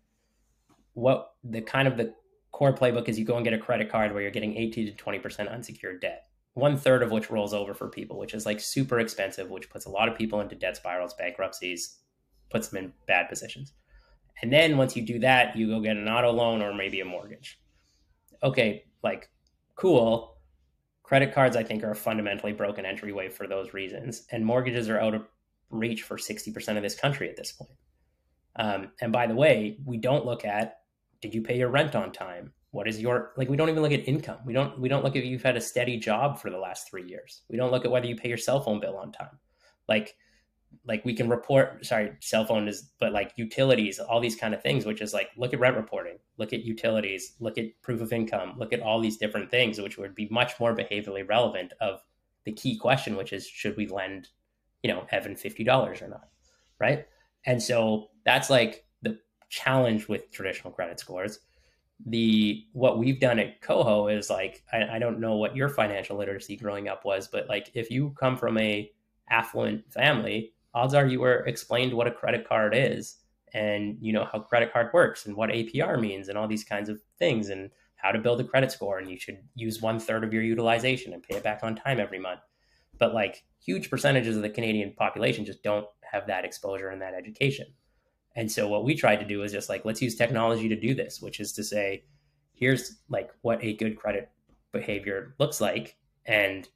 what 0.94 1.32
the 1.44 1.60
kind 1.60 1.86
of 1.86 1.96
the 1.96 2.14
core 2.52 2.72
playbook 2.72 3.08
is 3.08 3.18
you 3.18 3.24
go 3.24 3.36
and 3.36 3.44
get 3.44 3.54
a 3.54 3.58
credit 3.58 3.90
card 3.90 4.12
where 4.12 4.22
you're 4.22 4.30
getting 4.30 4.56
18 4.56 4.96
to 4.96 5.04
20% 5.04 5.50
unsecured 5.50 6.00
debt, 6.00 6.24
one 6.54 6.76
third 6.76 7.02
of 7.02 7.10
which 7.10 7.30
rolls 7.30 7.54
over 7.54 7.74
for 7.74 7.88
people, 7.88 8.18
which 8.18 8.34
is 8.34 8.46
like 8.46 8.60
super 8.60 8.98
expensive, 8.98 9.50
which 9.50 9.70
puts 9.70 9.86
a 9.86 9.90
lot 9.90 10.08
of 10.08 10.16
people 10.16 10.40
into 10.40 10.54
debt 10.54 10.76
spirals, 10.76 11.14
bankruptcies, 11.14 11.98
puts 12.50 12.68
them 12.68 12.84
in 12.84 12.92
bad 13.06 13.28
positions. 13.28 13.72
And 14.42 14.52
then 14.52 14.76
once 14.76 14.96
you 14.96 15.02
do 15.02 15.18
that, 15.20 15.56
you 15.56 15.68
go 15.68 15.80
get 15.80 15.96
an 15.96 16.08
auto 16.08 16.30
loan 16.30 16.62
or 16.62 16.72
maybe 16.72 17.00
a 17.00 17.04
mortgage. 17.04 17.60
Okay, 18.42 18.84
like 19.02 19.28
cool. 19.76 20.37
Credit 21.08 21.32
cards, 21.32 21.56
I 21.56 21.62
think, 21.62 21.82
are 21.84 21.92
a 21.92 21.96
fundamentally 21.96 22.52
broken 22.52 22.84
entryway 22.84 23.30
for 23.30 23.46
those 23.46 23.72
reasons. 23.72 24.26
And 24.30 24.44
mortgages 24.44 24.90
are 24.90 25.00
out 25.00 25.14
of 25.14 25.26
reach 25.70 26.02
for 26.02 26.18
60% 26.18 26.76
of 26.76 26.82
this 26.82 26.94
country 26.94 27.30
at 27.30 27.36
this 27.36 27.50
point. 27.50 27.70
Um, 28.56 28.90
and 29.00 29.10
by 29.10 29.26
the 29.26 29.34
way, 29.34 29.78
we 29.86 29.96
don't 29.96 30.26
look 30.26 30.44
at 30.44 30.80
did 31.22 31.34
you 31.34 31.40
pay 31.40 31.56
your 31.56 31.70
rent 31.70 31.96
on 31.96 32.12
time? 32.12 32.52
What 32.72 32.86
is 32.86 33.00
your 33.00 33.32
like 33.38 33.48
we 33.48 33.56
don't 33.56 33.70
even 33.70 33.82
look 33.82 33.92
at 33.92 34.06
income. 34.06 34.40
We 34.44 34.52
don't 34.52 34.78
we 34.78 34.90
don't 34.90 35.02
look 35.02 35.16
at 35.16 35.24
you've 35.24 35.42
had 35.42 35.56
a 35.56 35.62
steady 35.62 35.96
job 35.96 36.38
for 36.38 36.50
the 36.50 36.58
last 36.58 36.90
3 36.90 37.08
years. 37.08 37.40
We 37.48 37.56
don't 37.56 37.70
look 37.70 37.86
at 37.86 37.90
whether 37.90 38.06
you 38.06 38.14
pay 38.14 38.28
your 38.28 38.36
cell 38.36 38.60
phone 38.60 38.78
bill 38.78 38.98
on 38.98 39.10
time. 39.10 39.38
Like 39.88 40.14
like 40.86 41.04
we 41.04 41.14
can 41.14 41.28
report 41.28 41.84
sorry 41.84 42.12
cell 42.20 42.44
phone 42.44 42.68
is 42.68 42.90
but 43.00 43.12
like 43.12 43.32
utilities 43.36 43.98
all 43.98 44.20
these 44.20 44.36
kind 44.36 44.54
of 44.54 44.62
things 44.62 44.86
which 44.86 45.00
is 45.00 45.12
like 45.12 45.30
look 45.36 45.52
at 45.52 45.60
rent 45.60 45.76
reporting 45.76 46.18
look 46.36 46.52
at 46.52 46.64
utilities 46.64 47.34
look 47.40 47.58
at 47.58 47.66
proof 47.82 48.00
of 48.00 48.12
income 48.12 48.54
look 48.58 48.72
at 48.72 48.80
all 48.80 49.00
these 49.00 49.16
different 49.16 49.50
things 49.50 49.80
which 49.80 49.98
would 49.98 50.14
be 50.14 50.28
much 50.30 50.58
more 50.60 50.74
behaviorally 50.74 51.28
relevant 51.28 51.72
of 51.80 52.00
the 52.44 52.52
key 52.52 52.76
question 52.76 53.16
which 53.16 53.32
is 53.32 53.46
should 53.46 53.76
we 53.76 53.86
lend 53.86 54.28
you 54.82 54.90
know 54.90 55.06
evan 55.10 55.34
$50 55.34 56.02
or 56.02 56.08
not 56.08 56.28
right? 56.78 57.06
And 57.46 57.62
so 57.62 58.10
that's 58.24 58.50
like 58.50 58.84
the 59.02 59.18
challenge 59.48 60.08
with 60.08 60.30
traditional 60.30 60.72
credit 60.72 61.00
scores. 61.00 61.40
The 62.06 62.64
what 62.72 62.98
we've 62.98 63.18
done 63.18 63.38
at 63.38 63.60
Koho 63.60 64.14
is 64.14 64.30
like 64.30 64.62
I, 64.72 64.96
I 64.96 64.98
don't 64.98 65.20
know 65.20 65.36
what 65.36 65.56
your 65.56 65.68
financial 65.68 66.16
literacy 66.16 66.56
growing 66.56 66.88
up 66.88 67.04
was 67.04 67.26
but 67.26 67.48
like 67.48 67.72
if 67.74 67.90
you 67.90 68.14
come 68.18 68.36
from 68.36 68.56
a 68.56 68.90
affluent 69.30 69.92
family 69.92 70.52
odds 70.74 70.94
are 70.94 71.06
you 71.06 71.20
were 71.20 71.46
explained 71.46 71.92
what 71.92 72.06
a 72.06 72.12
credit 72.12 72.48
card 72.48 72.74
is 72.76 73.18
and 73.54 73.96
you 74.00 74.12
know 74.12 74.26
how 74.30 74.38
credit 74.38 74.72
card 74.72 74.90
works 74.92 75.26
and 75.26 75.36
what 75.36 75.50
APR 75.50 76.00
means 76.00 76.28
and 76.28 76.36
all 76.36 76.48
these 76.48 76.64
kinds 76.64 76.88
of 76.88 77.00
things 77.18 77.48
and 77.48 77.70
how 77.96 78.12
to 78.12 78.18
build 78.18 78.40
a 78.40 78.44
credit 78.44 78.70
score 78.70 78.98
and 78.98 79.10
you 79.10 79.18
should 79.18 79.38
use 79.54 79.80
one 79.80 79.98
third 79.98 80.24
of 80.24 80.32
your 80.32 80.42
utilization 80.42 81.12
and 81.12 81.22
pay 81.22 81.36
it 81.36 81.42
back 81.42 81.60
on 81.62 81.74
time 81.74 81.98
every 81.98 82.18
month. 82.18 82.40
But 82.98 83.14
like 83.14 83.44
huge 83.64 83.90
percentages 83.90 84.36
of 84.36 84.42
the 84.42 84.50
Canadian 84.50 84.92
population 84.92 85.44
just 85.44 85.62
don't 85.62 85.86
have 86.12 86.26
that 86.26 86.44
exposure 86.44 86.88
and 86.88 87.02
that 87.02 87.14
education. 87.14 87.66
And 88.36 88.50
so 88.50 88.68
what 88.68 88.84
we 88.84 88.94
tried 88.94 89.16
to 89.16 89.26
do 89.26 89.42
is 89.42 89.52
just 89.52 89.68
like 89.68 89.84
let's 89.84 90.02
use 90.02 90.14
technology 90.14 90.68
to 90.68 90.76
do 90.78 90.94
this, 90.94 91.20
which 91.20 91.40
is 91.40 91.52
to 91.54 91.64
say 91.64 92.04
here's 92.52 92.98
like 93.08 93.30
what 93.42 93.62
a 93.62 93.74
good 93.74 93.96
credit 93.96 94.30
behavior 94.72 95.34
looks 95.38 95.60
like 95.60 95.96
and 96.26 96.68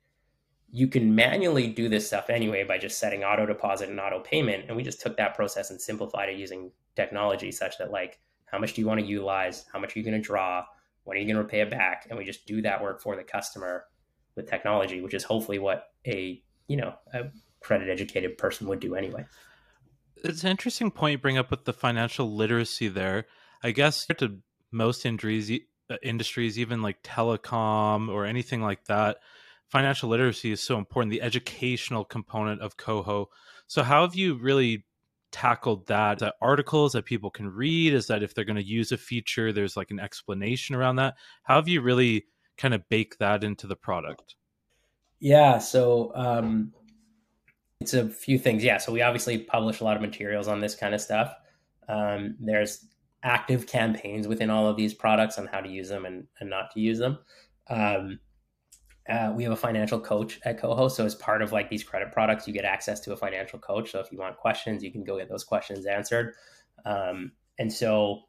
you 0.74 0.88
can 0.88 1.14
manually 1.14 1.68
do 1.68 1.88
this 1.90 2.06
stuff 2.06 2.30
anyway 2.30 2.64
by 2.64 2.78
just 2.78 2.98
setting 2.98 3.22
auto 3.22 3.44
deposit 3.44 3.90
and 3.90 4.00
auto 4.00 4.20
payment. 4.20 4.64
And 4.66 4.76
we 4.76 4.82
just 4.82 5.02
took 5.02 5.18
that 5.18 5.34
process 5.34 5.70
and 5.70 5.80
simplified 5.80 6.30
it 6.30 6.38
using 6.38 6.72
technology 6.96 7.52
such 7.52 7.76
that 7.76 7.90
like, 7.90 8.18
how 8.46 8.58
much 8.58 8.72
do 8.72 8.80
you 8.80 8.86
want 8.86 8.98
to 9.00 9.06
utilize? 9.06 9.66
How 9.70 9.78
much 9.78 9.94
are 9.94 9.98
you 9.98 10.04
going 10.04 10.20
to 10.20 10.26
draw? 10.26 10.64
When 11.04 11.16
are 11.16 11.20
you 11.20 11.26
going 11.26 11.36
to 11.36 11.42
repay 11.42 11.60
it 11.60 11.70
back? 11.70 12.06
And 12.08 12.18
we 12.18 12.24
just 12.24 12.46
do 12.46 12.62
that 12.62 12.82
work 12.82 13.02
for 13.02 13.16
the 13.16 13.22
customer 13.22 13.84
with 14.34 14.48
technology, 14.48 15.02
which 15.02 15.12
is 15.12 15.24
hopefully 15.24 15.58
what 15.58 15.88
a, 16.06 16.42
you 16.68 16.78
know, 16.78 16.94
a 17.12 17.24
credit 17.60 17.90
educated 17.90 18.38
person 18.38 18.66
would 18.68 18.80
do 18.80 18.94
anyway. 18.94 19.26
It's 20.24 20.42
an 20.42 20.50
interesting 20.50 20.90
point 20.90 21.12
you 21.12 21.18
bring 21.18 21.36
up 21.36 21.50
with 21.50 21.66
the 21.66 21.74
financial 21.74 22.34
literacy 22.34 22.88
there. 22.88 23.26
I 23.62 23.72
guess 23.72 24.06
to 24.06 24.38
most 24.70 25.04
industries, 25.04 25.50
uh, 25.90 25.96
industries, 26.02 26.58
even 26.58 26.80
like 26.80 27.02
telecom 27.02 28.08
or 28.08 28.24
anything 28.24 28.62
like 28.62 28.86
that, 28.86 29.18
financial 29.72 30.10
literacy 30.10 30.52
is 30.52 30.62
so 30.62 30.76
important, 30.76 31.10
the 31.10 31.22
educational 31.22 32.04
component 32.04 32.60
of 32.60 32.76
Koho. 32.76 33.26
So, 33.66 33.82
how 33.82 34.02
have 34.02 34.14
you 34.14 34.34
really 34.34 34.84
tackled 35.32 35.86
that? 35.86 36.22
Articles 36.42 36.92
that 36.92 37.06
people 37.06 37.30
can 37.30 37.48
read? 37.48 37.94
Is 37.94 38.06
that 38.08 38.22
if 38.22 38.34
they're 38.34 38.44
going 38.44 38.56
to 38.56 38.62
use 38.62 38.92
a 38.92 38.98
feature, 38.98 39.50
there's 39.50 39.76
like 39.76 39.90
an 39.90 39.98
explanation 39.98 40.76
around 40.76 40.96
that? 40.96 41.14
How 41.42 41.56
have 41.56 41.68
you 41.68 41.80
really 41.80 42.26
kind 42.58 42.74
of 42.74 42.86
baked 42.90 43.18
that 43.20 43.42
into 43.42 43.66
the 43.66 43.74
product? 43.74 44.36
Yeah, 45.20 45.58
so 45.58 46.12
um, 46.14 46.74
it's 47.80 47.94
a 47.94 48.08
few 48.10 48.38
things. 48.38 48.62
Yeah, 48.62 48.76
so 48.76 48.92
we 48.92 49.00
obviously 49.00 49.38
publish 49.38 49.80
a 49.80 49.84
lot 49.84 49.96
of 49.96 50.02
materials 50.02 50.48
on 50.48 50.60
this 50.60 50.74
kind 50.74 50.94
of 50.94 51.00
stuff. 51.00 51.34
Um, 51.88 52.36
there's 52.38 52.86
active 53.22 53.66
campaigns 53.66 54.28
within 54.28 54.50
all 54.50 54.66
of 54.66 54.76
these 54.76 54.92
products 54.92 55.38
on 55.38 55.46
how 55.46 55.60
to 55.60 55.68
use 55.68 55.88
them 55.88 56.04
and, 56.04 56.26
and 56.40 56.50
not 56.50 56.72
to 56.72 56.80
use 56.80 56.98
them. 56.98 57.18
Um, 57.70 58.18
uh, 59.08 59.32
we 59.34 59.42
have 59.42 59.52
a 59.52 59.56
financial 59.56 59.98
coach 59.98 60.38
at 60.44 60.60
Koho. 60.60 60.90
So 60.90 61.04
as 61.04 61.14
part 61.14 61.42
of 61.42 61.52
like 61.52 61.68
these 61.68 61.82
credit 61.82 62.12
products, 62.12 62.46
you 62.46 62.52
get 62.52 62.64
access 62.64 63.00
to 63.00 63.12
a 63.12 63.16
financial 63.16 63.58
coach. 63.58 63.90
So 63.90 63.98
if 63.98 64.12
you 64.12 64.18
want 64.18 64.36
questions, 64.36 64.82
you 64.82 64.92
can 64.92 65.02
go 65.02 65.18
get 65.18 65.28
those 65.28 65.44
questions 65.44 65.86
answered. 65.86 66.34
Um, 66.84 67.32
and 67.58 67.72
so, 67.72 68.22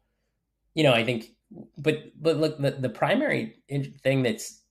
you 0.74 0.82
know, 0.82 0.92
I 0.92 1.04
think, 1.04 1.30
but 1.78 1.98
but 2.20 2.38
look, 2.38 2.58
the, 2.60 2.72
the 2.72 2.88
primary 2.88 3.62
thing 4.02 4.22
that's 4.22 4.62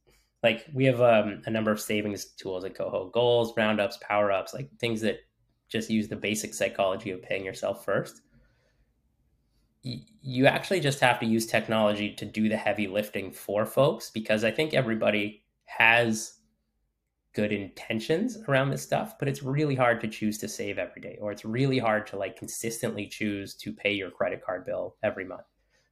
like 0.41 0.65
we 0.73 0.83
have 0.85 0.99
um, 0.99 1.41
a 1.45 1.49
number 1.49 1.71
of 1.71 1.79
savings 1.79 2.25
tools 2.25 2.65
at 2.65 2.75
Koho, 2.75 3.11
goals, 3.11 3.53
roundups, 3.55 3.97
power 4.01 4.31
ups, 4.31 4.53
like 4.53 4.69
things 4.79 4.99
that 5.01 5.19
just 5.69 5.89
use 5.89 6.09
the 6.09 6.17
basic 6.17 6.53
psychology 6.53 7.11
of 7.11 7.21
paying 7.21 7.45
yourself 7.45 7.85
first. 7.85 8.21
You 9.83 10.45
actually 10.45 10.81
just 10.81 10.99
have 10.99 11.19
to 11.19 11.25
use 11.25 11.45
technology 11.45 12.13
to 12.15 12.25
do 12.25 12.49
the 12.49 12.57
heavy 12.57 12.87
lifting 12.87 13.31
for 13.31 13.65
folks 13.65 14.11
because 14.11 14.43
I 14.43 14.51
think 14.51 14.73
everybody 14.73 15.42
has 15.77 16.39
good 17.33 17.51
intentions 17.51 18.37
around 18.47 18.69
this 18.69 18.83
stuff, 18.83 19.17
but 19.17 19.27
it's 19.27 19.41
really 19.41 19.75
hard 19.75 19.99
to 20.01 20.07
choose 20.07 20.37
to 20.37 20.47
save 20.47 20.77
every 20.77 21.01
day, 21.01 21.17
or 21.19 21.31
it's 21.31 21.45
really 21.45 21.79
hard 21.79 22.05
to 22.07 22.17
like 22.17 22.37
consistently 22.37 23.07
choose 23.07 23.55
to 23.55 23.73
pay 23.73 23.91
your 23.91 24.11
credit 24.11 24.43
card 24.43 24.65
bill 24.65 24.95
every 25.03 25.25
month. 25.25 25.45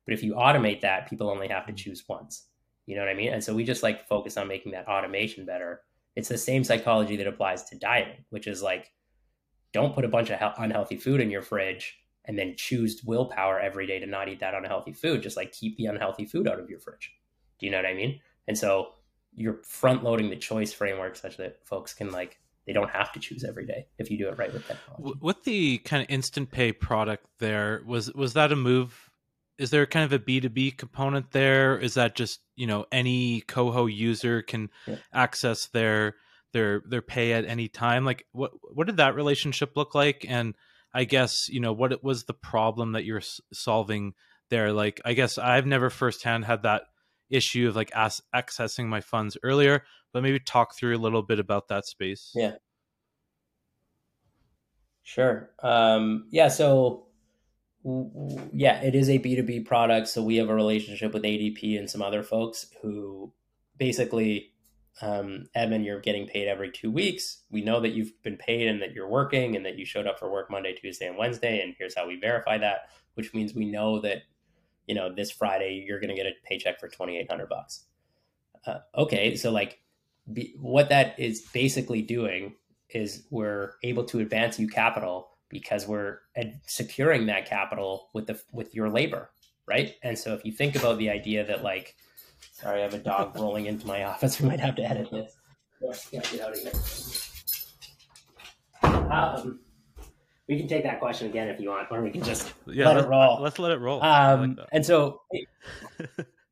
But 0.06 0.14
if 0.14 0.24
you 0.24 0.34
automate 0.34 0.82
that, 0.82 1.10
people 1.10 1.30
only 1.30 1.48
have 1.48 1.66
to 1.66 1.72
mm-hmm. 1.72 1.78
choose 1.78 2.04
once. 2.08 2.48
You 2.86 2.96
know 2.96 3.02
what 3.02 3.10
I 3.10 3.16
mean? 3.16 3.34
And 3.34 3.44
so 3.44 3.54
we 3.54 3.64
just 3.64 3.84
like 3.84 4.08
focus 4.08 4.38
on 4.38 4.48
making 4.48 4.72
that 4.74 4.88
automation 4.88 5.46
better. 5.46 5.82
It's 6.16 6.30
the 6.30 6.38
same 6.38 6.64
psychology 6.64 7.16
that 7.18 7.28
applies 7.28 7.64
to 7.66 7.78
dieting, 7.78 8.26
which 8.30 8.48
is 8.48 8.62
like, 8.62 8.92
don't 9.74 9.96
put 9.96 10.06
a 10.06 10.10
bunch 10.10 10.30
of 10.30 10.54
unhealthy 10.58 10.98
food 10.98 11.22
in 11.22 11.32
your 11.32 11.42
fridge 11.42 11.98
and 12.26 12.38
then 12.38 12.56
choose 12.58 13.02
willpower 13.06 13.60
every 13.60 13.88
day 13.88 14.00
to 14.00 14.06
not 14.06 14.28
eat 14.28 14.42
that 14.42 14.54
unhealthy 14.54 14.94
food. 14.94 15.24
Just 15.24 15.38
like 15.38 15.54
keep 15.54 15.78
the 15.78 15.86
unhealthy 15.86 16.26
food 16.26 16.48
out 16.48 16.60
of 16.60 16.70
your 16.70 16.80
fridge. 16.80 17.14
Do 17.60 17.66
you 17.66 17.72
know 17.72 17.78
what 17.78 17.86
I 17.86 17.94
mean? 17.94 18.20
And 18.48 18.58
so 18.58 18.94
you're 19.36 19.62
front 19.64 20.04
loading 20.04 20.30
the 20.30 20.36
choice 20.36 20.74
framework 20.74 21.16
such 21.16 21.38
that 21.38 21.66
folks 21.66 21.94
can 21.94 22.12
like 22.12 22.40
they 22.68 22.74
don't 22.74 22.90
have 22.92 23.12
to 23.14 23.20
choose 23.20 23.44
every 23.44 23.66
day 23.66 23.88
if 23.98 24.12
you 24.12 24.18
do 24.18 24.30
it 24.30 24.38
right 24.38 24.54
with 24.54 24.68
technology. 24.68 25.20
With 25.22 25.44
the 25.44 25.80
kind 25.80 26.04
of 26.04 26.10
instant 26.10 26.52
pay 26.52 26.72
product 26.72 27.26
there, 27.40 27.82
was 27.86 28.14
was 28.14 28.34
that 28.34 28.52
a 28.52 28.56
move 28.56 29.12
is 29.62 29.70
there 29.70 29.86
kind 29.86 30.04
of 30.04 30.12
a 30.12 30.20
b2b 30.20 30.76
component 30.78 31.32
there 31.32 31.78
is 31.78 31.94
that 31.94 32.16
just 32.16 32.40
you 32.56 32.66
know 32.66 32.86
any 32.92 33.42
Koho 33.42 33.94
user 33.94 34.42
can 34.42 34.70
yeah. 34.88 34.96
access 35.14 35.68
their 35.68 36.16
their 36.52 36.82
their 36.88 37.04
pay 37.04 37.34
at 37.34 37.46
any 37.46 37.68
time 37.68 38.04
like 38.04 38.26
what 38.32 38.52
what 38.74 38.88
did 38.88 38.98
that 38.98 39.16
relationship 39.16 39.78
look 39.78 39.94
like 39.94 40.26
and 40.28 40.56
i 40.94 41.04
guess 41.04 41.48
you 41.48 41.60
know 41.60 41.74
what 41.74 41.92
it 41.92 42.04
was 42.04 42.24
the 42.24 42.34
problem 42.34 42.94
that 42.94 43.06
you're 43.06 43.22
solving 43.54 44.14
there 44.50 44.74
like 44.74 45.00
i 45.06 45.14
guess 45.14 45.38
i've 45.38 45.68
never 45.68 45.90
firsthand 45.92 46.44
had 46.44 46.64
that 46.64 46.84
issue 47.32 47.68
of 47.68 47.76
like 47.76 47.92
accessing 47.92 48.88
my 48.88 49.02
funds 49.02 49.38
earlier 49.44 49.84
but 50.14 50.22
maybe 50.22 50.40
talk 50.40 50.76
through 50.76 50.96
a 50.96 51.00
little 51.00 51.24
bit 51.24 51.40
about 51.40 51.68
that 51.68 51.86
space 51.86 52.32
yeah 52.36 52.54
sure 55.04 55.50
um 55.64 56.26
yeah 56.30 56.48
so 56.48 57.08
yeah, 57.84 58.82
it 58.82 58.96
is 58.96 59.10
a 59.10 59.20
B2B 59.20 59.66
product. 59.66 60.08
So 60.08 60.22
we 60.22 60.36
have 60.38 60.50
a 60.50 60.56
relationship 60.56 61.14
with 61.14 61.24
ADP 61.24 61.78
and 61.78 61.90
some 61.90 62.02
other 62.02 62.22
folks 62.22 62.68
who 62.82 63.34
basically, 63.78 64.52
um, 65.02 65.46
Edmund, 65.56 65.86
you're 65.86 66.00
getting 66.00 66.28
paid 66.28 66.48
every 66.48 66.70
two 66.70 66.92
weeks. 66.92 67.42
We 67.50 67.62
know 67.62 67.80
that 67.80 67.94
you've 67.94 68.12
been 68.22 68.38
paid 68.38 68.68
and 68.68 68.82
that 68.82 68.94
you're 68.94 69.10
working 69.10 69.56
and 69.56 69.66
that 69.66 69.80
you 69.80 69.86
showed 69.86 70.06
up 70.06 70.20
for 70.20 70.32
work 70.32 70.52
Monday, 70.52 70.76
Tuesday, 70.76 71.08
and 71.08 71.18
Wednesday. 71.18 71.62
And 71.62 71.74
here's 71.78 71.96
how 71.96 72.08
we 72.08 72.20
verify 72.20 72.60
that, 72.60 72.90
which 73.16 73.34
means 73.34 73.56
we 73.56 73.66
know 73.66 74.00
that, 74.02 74.24
you 74.88 74.96
know, 74.96 75.14
this 75.14 75.32
Friday 75.32 75.84
you're 75.88 76.00
going 76.00 76.10
to 76.10 76.16
get 76.16 76.26
a 76.26 76.32
paycheck 76.46 76.80
for 76.80 76.88
2,800 76.88 77.48
bucks. 77.50 77.86
Uh, 78.66 78.80
okay. 78.96 79.36
So 79.36 79.52
like 79.52 79.80
be, 80.34 80.54
what 80.60 80.90
that 80.90 81.20
is 81.20 81.42
basically 81.54 82.02
doing 82.02 82.56
is 82.90 83.26
we're 83.30 83.74
able 83.84 84.04
to 84.06 84.20
advance 84.20 84.60
you 84.60 84.68
capital 84.68 85.30
because 85.50 85.88
we're 85.88 86.20
securing 86.66 87.26
that 87.26 87.46
capital 87.46 88.10
with 88.14 88.28
the 88.28 88.42
with 88.54 88.74
your 88.74 88.90
labor, 88.90 89.32
right? 89.68 89.96
And 90.04 90.18
so 90.18 90.34
if 90.34 90.46
you 90.46 90.52
think 90.52 90.76
about 90.76 90.98
the 90.98 91.10
idea 91.10 91.46
that 91.46 91.64
like, 91.64 91.96
sorry, 92.54 92.80
I 92.80 92.84
have 92.84 92.94
a 92.94 93.00
dog 93.00 93.36
rolling 93.40 93.66
into 93.66 93.86
my 93.86 94.04
office. 94.04 94.40
We 94.40 94.48
might 94.48 94.60
have 94.60 94.76
to 94.76 94.84
edit 94.84 95.10
this. 95.12 95.36
Yeah, 96.12 96.22
get 96.22 96.42
out 96.42 96.54
of 96.54 96.60
here. 96.60 96.72
Um, 99.12 99.60
we 100.52 100.58
can 100.58 100.68
take 100.68 100.84
that 100.84 101.00
question 101.00 101.28
again 101.28 101.48
if 101.48 101.62
you 101.62 101.70
want, 101.70 101.88
or 101.90 102.02
we 102.02 102.12
can 102.12 102.22
just 102.24 102.54
yeah, 102.68 102.88
let, 102.88 102.98
let 102.98 103.06
it 103.06 103.08
roll. 103.08 103.42
Let's 103.42 103.58
let 103.58 103.72
it 103.72 103.80
roll. 103.80 104.04
Um, 104.04 104.56
like 104.56 104.68
and 104.74 104.86
so, 104.86 105.22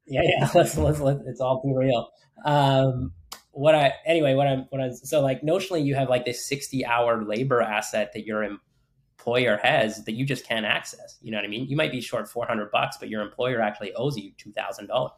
yeah, 0.08 0.22
yeah, 0.24 0.50
let's 0.56 0.78
let's 0.78 1.02
let 1.02 1.18
it's 1.28 1.42
all 1.42 1.62
be 1.62 1.74
real. 1.76 2.10
Um, 2.46 3.12
what 3.52 3.76
I 3.76 3.94
anyway, 4.06 4.36
what 4.36 4.48
I'm 4.48 4.68
what 4.70 4.80
I'm 4.80 4.94
so 4.96 5.20
like 5.20 5.42
notionally, 5.42 5.84
you 5.84 5.96
have 5.96 6.08
like 6.08 6.24
this 6.24 6.48
60 6.48 6.86
hour 6.86 7.26
labor 7.26 7.62
asset 7.62 8.12
that 8.14 8.26
you're 8.26 8.42
employer 8.44 9.60
has 9.62 10.06
that 10.06 10.14
you 10.14 10.26
just 10.26 10.48
can't 10.48 10.66
access. 10.66 11.18
You 11.22 11.32
know 11.32 11.38
what 11.38 11.46
I 11.46 11.50
mean? 11.50 11.68
You 11.68 11.76
might 11.76 11.92
be 11.92 12.00
short 12.00 12.30
400 12.30 12.72
bucks, 12.72 12.96
but 12.98 13.10
your 13.10 13.22
employer 13.22 13.60
actually 13.60 13.94
owes 13.96 14.18
you 14.18 14.32
$2,000. 14.38 15.10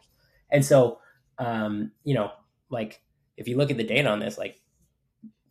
And 0.50 0.66
so, 0.66 1.00
um, 1.38 1.92
you 2.04 2.16
know, 2.16 2.32
like 2.70 3.00
if 3.38 3.48
you 3.48 3.58
look 3.58 3.70
at 3.70 3.78
the 3.78 3.84
data 3.84 4.10
on 4.10 4.20
this, 4.20 4.40
like, 4.40 4.60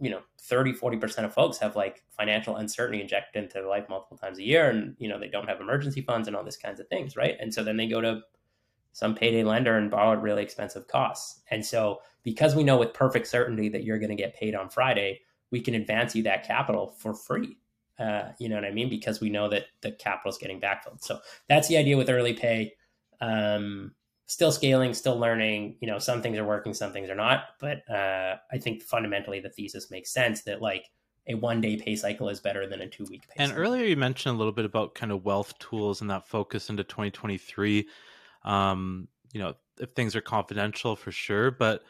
you 0.01 0.11
know, 0.11 0.21
30, 0.41 0.73
40% 0.73 1.25
of 1.25 1.35
folks 1.35 1.59
have 1.59 1.77
like 1.77 2.03
financial 2.11 2.57
uncertainty 2.57 3.03
injected 3.03 3.43
into 3.43 3.55
their 3.55 3.69
life 3.69 3.87
multiple 3.89 4.17
times 4.17 4.39
a 4.39 4.43
year. 4.43 4.71
And, 4.71 4.97
you 4.99 5.09
know, 5.09 5.19
they 5.19 5.29
don't 5.29 5.49
have 5.49 5.61
emergency 5.61 6.01
funds 6.03 6.27
and 6.27 6.37
all 6.37 6.45
this 6.45 6.57
kinds 6.57 6.81
of 6.81 6.89
things. 6.89 7.17
Right. 7.17 7.37
And 7.41 7.53
so 7.53 7.63
then 7.63 7.77
they 7.77 7.87
go 7.87 8.01
to 8.01 8.21
some 8.93 9.15
payday 9.15 9.45
lender 9.45 9.77
and 9.77 9.91
borrow 9.91 10.13
at 10.13 10.23
really 10.23 10.43
expensive 10.43 10.89
costs. 10.89 11.43
And 11.51 11.65
so 11.65 12.01
because 12.23 12.55
we 12.55 12.65
know 12.65 12.77
with 12.77 12.93
perfect 12.95 13.27
certainty 13.29 13.69
that 13.69 13.85
you're 13.85 13.99
going 13.99 14.11
to 14.11 14.17
get 14.17 14.35
paid 14.35 14.55
on 14.55 14.69
Friday, 14.69 15.21
we 15.51 15.61
can 15.61 15.75
advance 15.75 16.15
you 16.15 16.23
that 16.25 16.47
capital 16.47 16.95
for 16.99 17.15
free 17.15 17.57
uh, 18.01 18.33
you 18.39 18.49
know 18.49 18.55
what 18.55 18.65
I 18.65 18.71
mean? 18.71 18.89
Because 18.89 19.21
we 19.21 19.29
know 19.29 19.49
that 19.51 19.67
the 19.83 19.93
capital 19.93 20.31
is 20.31 20.39
getting 20.39 20.59
backfilled. 20.59 21.03
So 21.03 21.21
that's 21.49 21.69
the 21.69 21.77
idea 21.77 21.99
with 21.99 22.09
early 22.09 22.33
pay. 22.33 22.73
Um, 23.21 23.93
still 24.31 24.53
scaling, 24.53 24.95
still 24.95 25.19
learning. 25.19 25.75
You 25.81 25.89
know, 25.89 25.99
some 25.99 26.23
things 26.23 26.39
are 26.39 26.45
working, 26.45 26.73
some 26.73 26.93
things 26.93 27.11
are 27.11 27.17
not. 27.17 27.47
But 27.59 27.83
uh, 27.91 28.37
I 28.51 28.59
think 28.59 28.81
fundamentally 28.81 29.41
the 29.41 29.51
thesis 29.51 29.91
makes 29.91 30.13
sense 30.13 30.43
that 30.43 30.63
like 30.63 30.89
a 31.27 31.35
one 31.35 31.61
day 31.61 31.77
pay 31.77 31.97
cycle 31.97 32.29
is 32.29 32.39
better 32.39 32.69
than 32.69 32.81
a 32.81 32.87
two 32.87 33.05
week 33.07 33.23
pay. 33.23 33.33
Cycle. 33.33 33.43
And 33.43 33.51
cycle. 33.51 33.65
earlier 33.65 33.85
you 33.85 33.97
mentioned 33.97 34.37
a 34.37 34.39
little 34.39 34.53
bit 34.53 34.65
about 34.65 34.95
kind 34.95 35.11
of 35.11 35.25
wealth 35.25 35.59
tools 35.59 36.01
and 36.01 36.09
that 36.11 36.29
focus 36.29 36.71
into 36.71 36.85
2023. 36.85 37.89
Um, 38.45 39.09
you 39.33 39.41
know, 39.41 39.55
if 39.81 39.91
things 39.91 40.15
are 40.15 40.21
confidential 40.21 40.95
for 40.95 41.11
sure, 41.11 41.51
but 41.51 41.83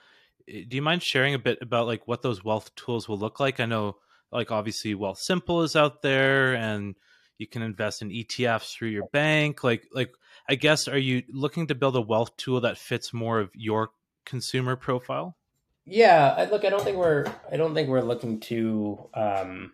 eh, 0.49 0.65
do 0.67 0.77
you 0.77 0.83
mind 0.83 1.03
sharing 1.03 1.35
a 1.35 1.39
bit 1.39 1.59
about 1.61 1.87
like 1.87 2.09
what 2.09 2.23
those 2.23 2.43
wealth 2.43 2.75
tools 2.75 3.07
will 3.07 3.19
look 3.19 3.39
like? 3.39 3.61
I 3.61 3.67
know 3.67 3.97
like 4.33 4.51
obviously 4.51 4.95
Wealthsimple 4.95 5.63
is 5.63 5.77
out 5.77 6.01
there 6.01 6.55
and 6.55 6.95
you 7.37 7.47
can 7.47 7.61
invest 7.61 8.01
in 8.01 8.09
ETFs 8.09 8.73
through 8.73 8.89
your 8.89 9.09
bank. 9.13 9.63
Like 9.63 9.87
like 9.93 10.15
I 10.51 10.57
guess 10.57 10.89
are 10.89 10.99
you 10.99 11.23
looking 11.29 11.69
to 11.69 11.77
build 11.77 11.95
a 11.95 12.01
wealth 12.01 12.37
tool 12.37 12.61
that 12.63 12.77
fits 12.77 13.15
more 13.15 13.39
of 13.39 13.51
your 13.55 13.91
consumer 14.25 14.75
profile? 14.75 15.37
Yeah, 15.85 16.35
I, 16.37 16.47
look, 16.47 16.65
I 16.65 16.71
don't 16.71 16.83
think 16.83 16.97
we're 16.97 17.33
I 17.53 17.57
don't 17.57 17.73
think 17.73 17.89
we're 17.89 18.01
looking 18.01 18.41
to 18.41 19.09
um 19.15 19.73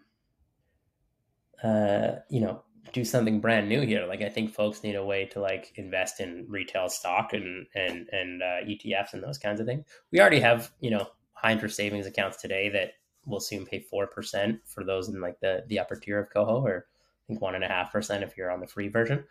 uh 1.65 2.17
you 2.29 2.41
know 2.41 2.62
do 2.93 3.07
something 3.07 3.41
brand 3.41 3.71
new 3.71 3.81
here. 3.81 4.05
Like 4.07 4.21
I 4.21 4.29
think 4.29 4.53
folks 4.53 4.83
need 4.83 4.97
a 4.97 5.05
way 5.05 5.25
to 5.33 5.41
like 5.41 5.73
invest 5.77 6.21
in 6.21 6.45
retail 6.47 6.91
stock 6.91 7.33
and 7.33 7.67
and 7.75 8.07
and 8.12 8.43
uh, 8.43 8.61
ETFs 8.67 9.15
and 9.15 9.23
those 9.23 9.39
kinds 9.39 9.61
of 9.61 9.67
things. 9.67 9.87
We 10.12 10.21
already 10.21 10.41
have 10.41 10.71
you 10.81 10.91
know 10.91 11.09
high 11.33 11.53
interest 11.53 11.77
savings 11.77 12.05
accounts 12.05 12.37
today 12.37 12.69
that 12.69 12.93
will 13.25 13.41
soon 13.41 13.65
pay 13.65 13.81
four 13.81 14.09
percent 14.09 14.61
for 14.67 14.85
those 14.85 15.09
in 15.09 15.23
like 15.23 15.41
the 15.41 15.65
the 15.69 15.79
upper 15.79 15.97
tier 15.97 16.19
of 16.19 16.29
Koho, 16.29 16.61
or 16.62 16.87
I 16.87 17.27
think 17.29 17.41
one 17.41 17.55
and 17.55 17.65
a 17.65 17.69
half 17.69 17.93
percent 17.93 18.23
if 18.23 18.37
you're 18.37 18.53
on 18.53 18.61
the 18.61 18.67
free 18.67 18.89
version. 18.89 19.25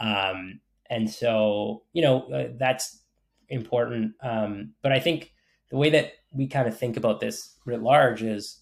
Um, 0.00 0.60
and 0.90 1.08
so 1.10 1.82
you 1.92 2.02
know 2.02 2.22
uh, 2.32 2.48
that's 2.58 3.02
important. 3.48 4.12
Um, 4.22 4.74
but 4.82 4.92
I 4.92 5.00
think 5.00 5.32
the 5.70 5.76
way 5.76 5.90
that 5.90 6.12
we 6.32 6.46
kind 6.46 6.68
of 6.68 6.78
think 6.78 6.96
about 6.96 7.20
this 7.20 7.56
writ 7.64 7.82
large 7.82 8.22
is 8.22 8.60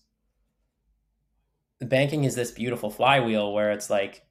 the 1.79 1.87
banking 1.87 2.25
is 2.25 2.35
this 2.35 2.51
beautiful 2.51 2.91
flywheel 2.91 3.53
where 3.53 3.71
it's 3.71 3.91
like 3.91 4.23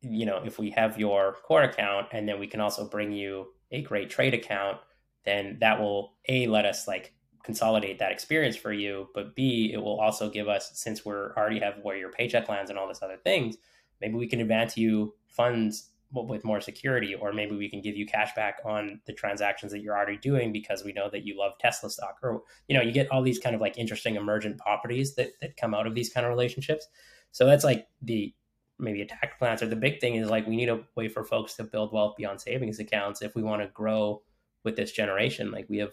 you 0.00 0.24
know 0.24 0.40
if 0.44 0.58
we 0.58 0.70
have 0.70 0.98
your 0.98 1.36
core 1.44 1.62
account 1.62 2.06
and 2.12 2.28
then 2.28 2.38
we 2.38 2.46
can 2.46 2.60
also 2.60 2.88
bring 2.88 3.12
you 3.12 3.46
a 3.72 3.82
great 3.82 4.08
trade 4.08 4.34
account 4.34 4.78
then 5.24 5.58
that 5.60 5.80
will 5.80 6.14
a 6.28 6.46
let 6.46 6.64
us 6.64 6.86
like 6.86 7.12
consolidate 7.42 7.98
that 7.98 8.12
experience 8.12 8.56
for 8.56 8.72
you 8.72 9.08
but 9.14 9.34
b 9.34 9.70
it 9.72 9.78
will 9.78 10.00
also 10.00 10.30
give 10.30 10.48
us 10.48 10.70
since 10.74 11.04
we're 11.04 11.34
already 11.36 11.58
have 11.58 11.74
where 11.82 11.96
your 11.96 12.12
paycheck 12.12 12.48
lands 12.48 12.70
and 12.70 12.78
all 12.78 12.88
this 12.88 13.02
other 13.02 13.16
things 13.16 13.56
maybe 14.00 14.14
we 14.14 14.28
can 14.28 14.40
advance 14.40 14.76
you 14.76 15.14
funds 15.26 15.90
with 16.12 16.44
more 16.44 16.60
security 16.60 17.14
or 17.14 17.32
maybe 17.32 17.54
we 17.56 17.68
can 17.68 17.82
give 17.82 17.96
you 17.96 18.06
cash 18.06 18.34
back 18.34 18.58
on 18.64 19.00
the 19.06 19.12
transactions 19.12 19.72
that 19.72 19.80
you're 19.80 19.96
already 19.96 20.16
doing 20.16 20.52
because 20.52 20.82
we 20.82 20.92
know 20.92 21.10
that 21.10 21.24
you 21.24 21.38
love 21.38 21.52
tesla 21.60 21.90
stock 21.90 22.16
or 22.22 22.42
you 22.66 22.74
know 22.74 22.82
you 22.82 22.92
get 22.92 23.10
all 23.10 23.22
these 23.22 23.38
kind 23.38 23.54
of 23.54 23.60
like 23.60 23.76
interesting 23.76 24.16
emergent 24.16 24.56
properties 24.58 25.14
that, 25.16 25.32
that 25.40 25.56
come 25.58 25.74
out 25.74 25.86
of 25.86 25.94
these 25.94 26.10
kind 26.10 26.24
of 26.24 26.30
relationships 26.30 26.88
so 27.30 27.44
that's 27.44 27.64
like 27.64 27.88
the 28.00 28.34
maybe 28.78 29.02
attack 29.02 29.38
plans 29.38 29.62
or 29.62 29.66
the 29.66 29.76
big 29.76 30.00
thing 30.00 30.14
is 30.14 30.30
like 30.30 30.46
we 30.46 30.56
need 30.56 30.70
a 30.70 30.80
way 30.96 31.08
for 31.08 31.24
folks 31.24 31.54
to 31.54 31.64
build 31.64 31.92
wealth 31.92 32.14
beyond 32.16 32.40
savings 32.40 32.78
accounts 32.78 33.20
if 33.20 33.34
we 33.34 33.42
want 33.42 33.60
to 33.60 33.68
grow 33.68 34.22
with 34.64 34.76
this 34.76 34.92
generation 34.92 35.50
like 35.50 35.66
we 35.68 35.76
have 35.76 35.92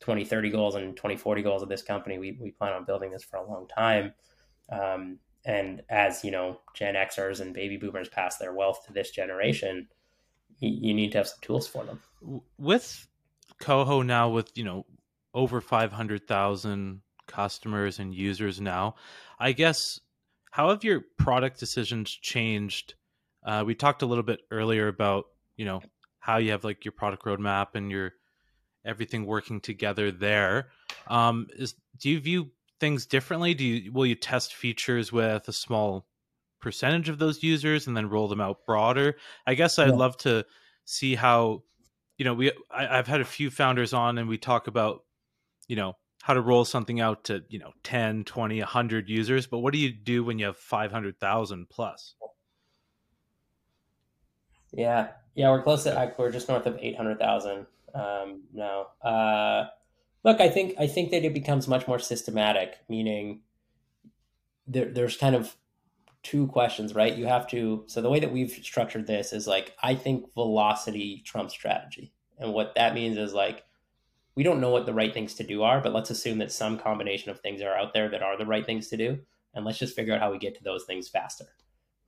2030 0.00 0.50
goals 0.50 0.74
and 0.74 0.96
2040 0.96 1.42
goals 1.42 1.62
of 1.62 1.68
this 1.68 1.82
company. 1.82 2.18
We, 2.18 2.38
we 2.40 2.50
plan 2.52 2.72
on 2.72 2.84
building 2.84 3.10
this 3.10 3.24
for 3.24 3.36
a 3.36 3.48
long 3.48 3.66
time. 3.66 4.12
Um, 4.70 5.18
and 5.44 5.82
as 5.88 6.24
you 6.24 6.30
know, 6.30 6.60
Gen 6.74 6.94
Xers 6.94 7.40
and 7.40 7.54
baby 7.54 7.76
boomers 7.76 8.08
pass 8.08 8.38
their 8.38 8.52
wealth 8.52 8.84
to 8.86 8.92
this 8.92 9.10
generation, 9.10 9.88
you, 10.60 10.94
need 10.94 11.12
to 11.12 11.18
have 11.18 11.28
some 11.28 11.38
tools 11.40 11.68
for 11.68 11.84
them. 11.84 12.00
With 12.58 13.06
Koho 13.62 14.04
now, 14.04 14.28
with 14.28 14.50
you 14.56 14.64
know 14.64 14.86
over 15.34 15.60
500,000 15.60 17.00
customers 17.26 17.98
and 17.98 18.14
users 18.14 18.60
now, 18.60 18.96
I 19.38 19.52
guess 19.52 20.00
how 20.50 20.70
have 20.70 20.84
your 20.84 21.02
product 21.18 21.60
decisions 21.60 22.10
changed? 22.10 22.94
Uh, 23.44 23.62
we 23.64 23.74
talked 23.74 24.02
a 24.02 24.06
little 24.06 24.24
bit 24.24 24.40
earlier 24.50 24.88
about 24.88 25.26
you 25.56 25.64
know 25.64 25.82
how 26.18 26.38
you 26.38 26.50
have 26.50 26.64
like 26.64 26.84
your 26.84 26.92
product 26.92 27.24
roadmap 27.24 27.68
and 27.74 27.90
your 27.90 28.12
everything 28.84 29.26
working 29.26 29.60
together 29.60 30.10
there. 30.10 30.68
Um, 31.06 31.46
is 31.56 31.74
do 31.98 32.10
you 32.10 32.20
view 32.20 32.50
things 32.80 33.06
differently? 33.06 33.54
Do 33.54 33.64
you 33.64 33.92
will 33.92 34.06
you 34.06 34.14
test 34.14 34.54
features 34.54 35.12
with 35.12 35.48
a 35.48 35.52
small 35.52 36.06
percentage 36.60 37.08
of 37.08 37.18
those 37.18 37.42
users 37.42 37.86
and 37.86 37.96
then 37.96 38.08
roll 38.08 38.28
them 38.28 38.40
out 38.40 38.64
broader? 38.66 39.16
I 39.46 39.54
guess 39.54 39.78
I'd 39.78 39.88
yeah. 39.88 39.94
love 39.94 40.16
to 40.18 40.44
see 40.84 41.14
how 41.14 41.62
you 42.16 42.24
know 42.24 42.34
we 42.34 42.52
I, 42.70 42.98
I've 42.98 43.06
had 43.06 43.20
a 43.20 43.26
few 43.26 43.50
founders 43.50 43.92
on 43.92 44.18
and 44.18 44.28
we 44.28 44.38
talk 44.38 44.66
about 44.66 45.04
you 45.66 45.76
know 45.76 45.94
how 46.22 46.34
to 46.34 46.40
roll 46.40 46.64
something 46.64 47.00
out 47.00 47.24
to 47.24 47.42
you 47.48 47.58
know 47.58 47.72
10 47.84 48.24
20 48.24 48.58
100 48.58 49.08
users 49.08 49.46
but 49.46 49.58
what 49.58 49.72
do 49.72 49.78
you 49.78 49.92
do 49.92 50.24
when 50.24 50.38
you 50.38 50.46
have 50.46 50.56
500000 50.56 51.68
plus 51.70 52.14
yeah 54.72 55.08
yeah 55.34 55.50
we're 55.50 55.62
close 55.62 55.84
to 55.84 56.14
we're 56.18 56.32
just 56.32 56.48
north 56.48 56.66
of 56.66 56.76
800000 56.80 57.66
um, 57.94 58.42
no. 58.52 58.86
Uh, 59.02 59.66
look, 60.24 60.40
I 60.40 60.48
think 60.48 60.74
I 60.78 60.86
think 60.86 61.10
that 61.10 61.24
it 61.24 61.34
becomes 61.34 61.68
much 61.68 61.86
more 61.86 61.98
systematic, 61.98 62.78
meaning 62.88 63.42
there, 64.66 64.92
there's 64.92 65.16
kind 65.16 65.34
of 65.34 65.56
two 66.22 66.46
questions, 66.48 66.94
right? 66.94 67.16
You 67.16 67.26
have 67.26 67.46
to. 67.48 67.84
So 67.86 68.00
the 68.00 68.10
way 68.10 68.20
that 68.20 68.32
we've 68.32 68.50
structured 68.50 69.06
this 69.06 69.32
is 69.32 69.46
like 69.46 69.74
I 69.82 69.94
think 69.94 70.32
velocity 70.34 71.22
trumps 71.24 71.54
strategy, 71.54 72.12
and 72.38 72.52
what 72.52 72.74
that 72.74 72.94
means 72.94 73.16
is 73.16 73.32
like 73.32 73.64
we 74.34 74.44
don't 74.44 74.60
know 74.60 74.70
what 74.70 74.86
the 74.86 74.94
right 74.94 75.12
things 75.12 75.34
to 75.34 75.44
do 75.44 75.62
are, 75.64 75.80
but 75.80 75.92
let's 75.92 76.10
assume 76.10 76.38
that 76.38 76.52
some 76.52 76.78
combination 76.78 77.30
of 77.30 77.40
things 77.40 77.60
are 77.60 77.76
out 77.76 77.92
there 77.92 78.08
that 78.08 78.22
are 78.22 78.38
the 78.38 78.46
right 78.46 78.64
things 78.64 78.88
to 78.88 78.96
do, 78.96 79.18
and 79.54 79.64
let's 79.64 79.78
just 79.78 79.96
figure 79.96 80.14
out 80.14 80.20
how 80.20 80.30
we 80.30 80.38
get 80.38 80.56
to 80.56 80.64
those 80.64 80.84
things 80.84 81.08
faster, 81.08 81.46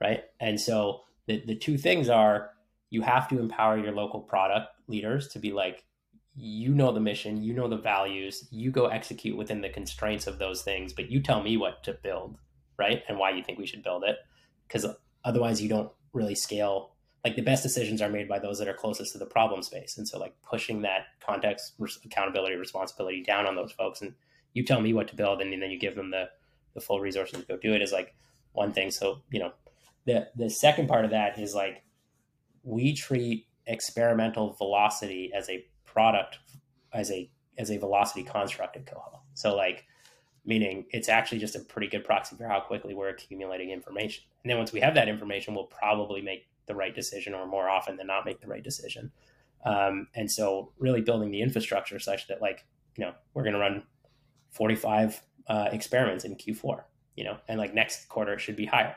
right? 0.00 0.24
And 0.38 0.60
so 0.60 1.02
the 1.26 1.42
the 1.46 1.56
two 1.56 1.78
things 1.78 2.08
are 2.08 2.50
you 2.90 3.02
have 3.02 3.28
to 3.28 3.38
empower 3.38 3.78
your 3.78 3.92
local 3.92 4.20
product 4.20 4.68
leaders 4.88 5.28
to 5.28 5.38
be 5.38 5.52
like 5.52 5.84
you 6.40 6.72
know 6.72 6.92
the 6.92 7.00
mission, 7.00 7.42
you 7.42 7.52
know 7.52 7.68
the 7.68 7.76
values, 7.76 8.46
you 8.50 8.70
go 8.70 8.86
execute 8.86 9.36
within 9.36 9.60
the 9.60 9.68
constraints 9.68 10.26
of 10.26 10.38
those 10.38 10.62
things, 10.62 10.92
but 10.92 11.10
you 11.10 11.20
tell 11.20 11.42
me 11.42 11.56
what 11.56 11.82
to 11.84 11.92
build, 11.92 12.38
right? 12.78 13.02
And 13.08 13.18
why 13.18 13.30
you 13.30 13.42
think 13.42 13.58
we 13.58 13.66
should 13.66 13.82
build 13.82 14.04
it. 14.04 14.16
Because 14.66 14.86
otherwise, 15.24 15.60
you 15.60 15.68
don't 15.68 15.90
really 16.12 16.34
scale. 16.34 16.92
Like 17.24 17.36
the 17.36 17.42
best 17.42 17.62
decisions 17.62 18.00
are 18.00 18.08
made 18.08 18.28
by 18.28 18.38
those 18.38 18.58
that 18.58 18.68
are 18.68 18.74
closest 18.74 19.12
to 19.12 19.18
the 19.18 19.26
problem 19.26 19.62
space. 19.62 19.98
And 19.98 20.08
so, 20.08 20.18
like 20.18 20.34
pushing 20.42 20.82
that 20.82 21.06
context, 21.24 21.74
accountability, 22.04 22.56
responsibility 22.56 23.22
down 23.22 23.46
on 23.46 23.56
those 23.56 23.72
folks, 23.72 24.00
and 24.00 24.14
you 24.54 24.64
tell 24.64 24.80
me 24.80 24.94
what 24.94 25.08
to 25.08 25.16
build, 25.16 25.42
and 25.42 25.52
then 25.52 25.70
you 25.70 25.78
give 25.78 25.96
them 25.96 26.10
the 26.10 26.30
the 26.74 26.80
full 26.80 27.00
resources 27.00 27.40
to 27.40 27.46
go 27.46 27.56
do 27.56 27.74
it 27.74 27.82
is 27.82 27.92
like 27.92 28.14
one 28.52 28.72
thing. 28.72 28.90
So, 28.90 29.22
you 29.30 29.40
know, 29.40 29.52
the 30.06 30.28
the 30.36 30.48
second 30.48 30.88
part 30.88 31.04
of 31.04 31.10
that 31.10 31.38
is 31.38 31.54
like 31.54 31.82
we 32.62 32.94
treat 32.94 33.46
experimental 33.66 34.54
velocity 34.54 35.32
as 35.34 35.48
a 35.50 35.64
product 35.92 36.38
as 36.92 37.10
a 37.10 37.30
as 37.58 37.70
a 37.70 37.78
velocity 37.78 38.22
construct 38.22 38.76
in 38.76 38.82
Koho. 38.84 39.20
So 39.34 39.54
like 39.56 39.84
meaning 40.44 40.86
it's 40.90 41.08
actually 41.08 41.38
just 41.38 41.54
a 41.54 41.60
pretty 41.60 41.86
good 41.86 42.04
proxy 42.04 42.36
for 42.36 42.46
how 42.46 42.60
quickly 42.60 42.94
we're 42.94 43.10
accumulating 43.10 43.70
information. 43.70 44.24
And 44.42 44.50
then 44.50 44.58
once 44.58 44.72
we 44.72 44.80
have 44.80 44.94
that 44.94 45.08
information, 45.08 45.54
we'll 45.54 45.64
probably 45.64 46.22
make 46.22 46.46
the 46.66 46.74
right 46.74 46.94
decision 46.94 47.34
or 47.34 47.46
more 47.46 47.68
often 47.68 47.96
than 47.96 48.06
not 48.06 48.24
make 48.24 48.40
the 48.40 48.46
right 48.46 48.62
decision. 48.62 49.12
Um, 49.64 50.08
and 50.14 50.30
so 50.30 50.72
really 50.78 51.02
building 51.02 51.30
the 51.30 51.42
infrastructure 51.42 51.98
such 51.98 52.28
that 52.28 52.40
like, 52.40 52.64
you 52.96 53.04
know, 53.04 53.12
we're 53.34 53.42
going 53.42 53.54
to 53.54 53.60
run 53.60 53.82
45 54.52 55.20
uh, 55.48 55.68
experiments 55.72 56.24
in 56.24 56.36
Q4, 56.36 56.84
you 57.16 57.24
know, 57.24 57.36
and 57.48 57.58
like 57.58 57.74
next 57.74 58.08
quarter 58.08 58.32
it 58.32 58.40
should 58.40 58.56
be 58.56 58.66
higher. 58.66 58.96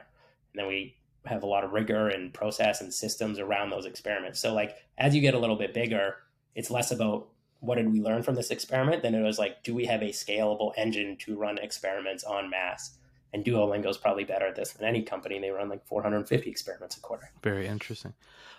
And 0.54 0.60
then 0.60 0.68
we 0.68 0.96
have 1.26 1.44
a 1.44 1.48
lot 1.48 1.64
of 1.64 1.72
rigor 1.72 2.10
and 2.10 2.34
process 2.34 2.82
and 2.82 2.94
systems 2.94 3.40
around 3.40 3.70
those 3.70 3.86
experiments. 3.86 4.40
So 4.40 4.54
like 4.54 4.78
as 4.98 5.14
you 5.14 5.22
get 5.22 5.34
a 5.34 5.40
little 5.40 5.56
bit 5.56 5.74
bigger, 5.74 6.18
it's 6.56 6.72
less 6.72 6.92
about 6.92 7.28
what 7.60 7.76
did 7.76 7.92
we 7.92 8.02
learn 8.02 8.24
from 8.24 8.36
this 8.36 8.52
experiment 8.52 9.02
than 9.02 9.16
it 9.16 9.22
was 9.22 9.40
like, 9.40 9.64
do 9.64 9.74
we 9.74 9.86
have 9.86 10.02
a 10.02 10.10
scalable 10.10 10.74
engine 10.76 11.16
to 11.18 11.38
run 11.38 11.58
experiments 11.58 12.24
on 12.24 12.50
mass? 12.50 12.98
And 13.32 13.44
Duolingo 13.44 13.88
is 13.88 13.98
probably 13.98 14.26
better 14.26 14.48
at 14.48 14.56
this 14.56 14.74
than 14.74 14.88
any 14.88 15.02
company. 15.02 15.40
They 15.40 15.50
run 15.50 15.70
like 15.70 15.86
450 15.88 16.50
experiments 16.50 16.98
a 16.98 17.00
quarter. 17.00 17.32
Very 17.42 17.66
interesting. 17.66 18.14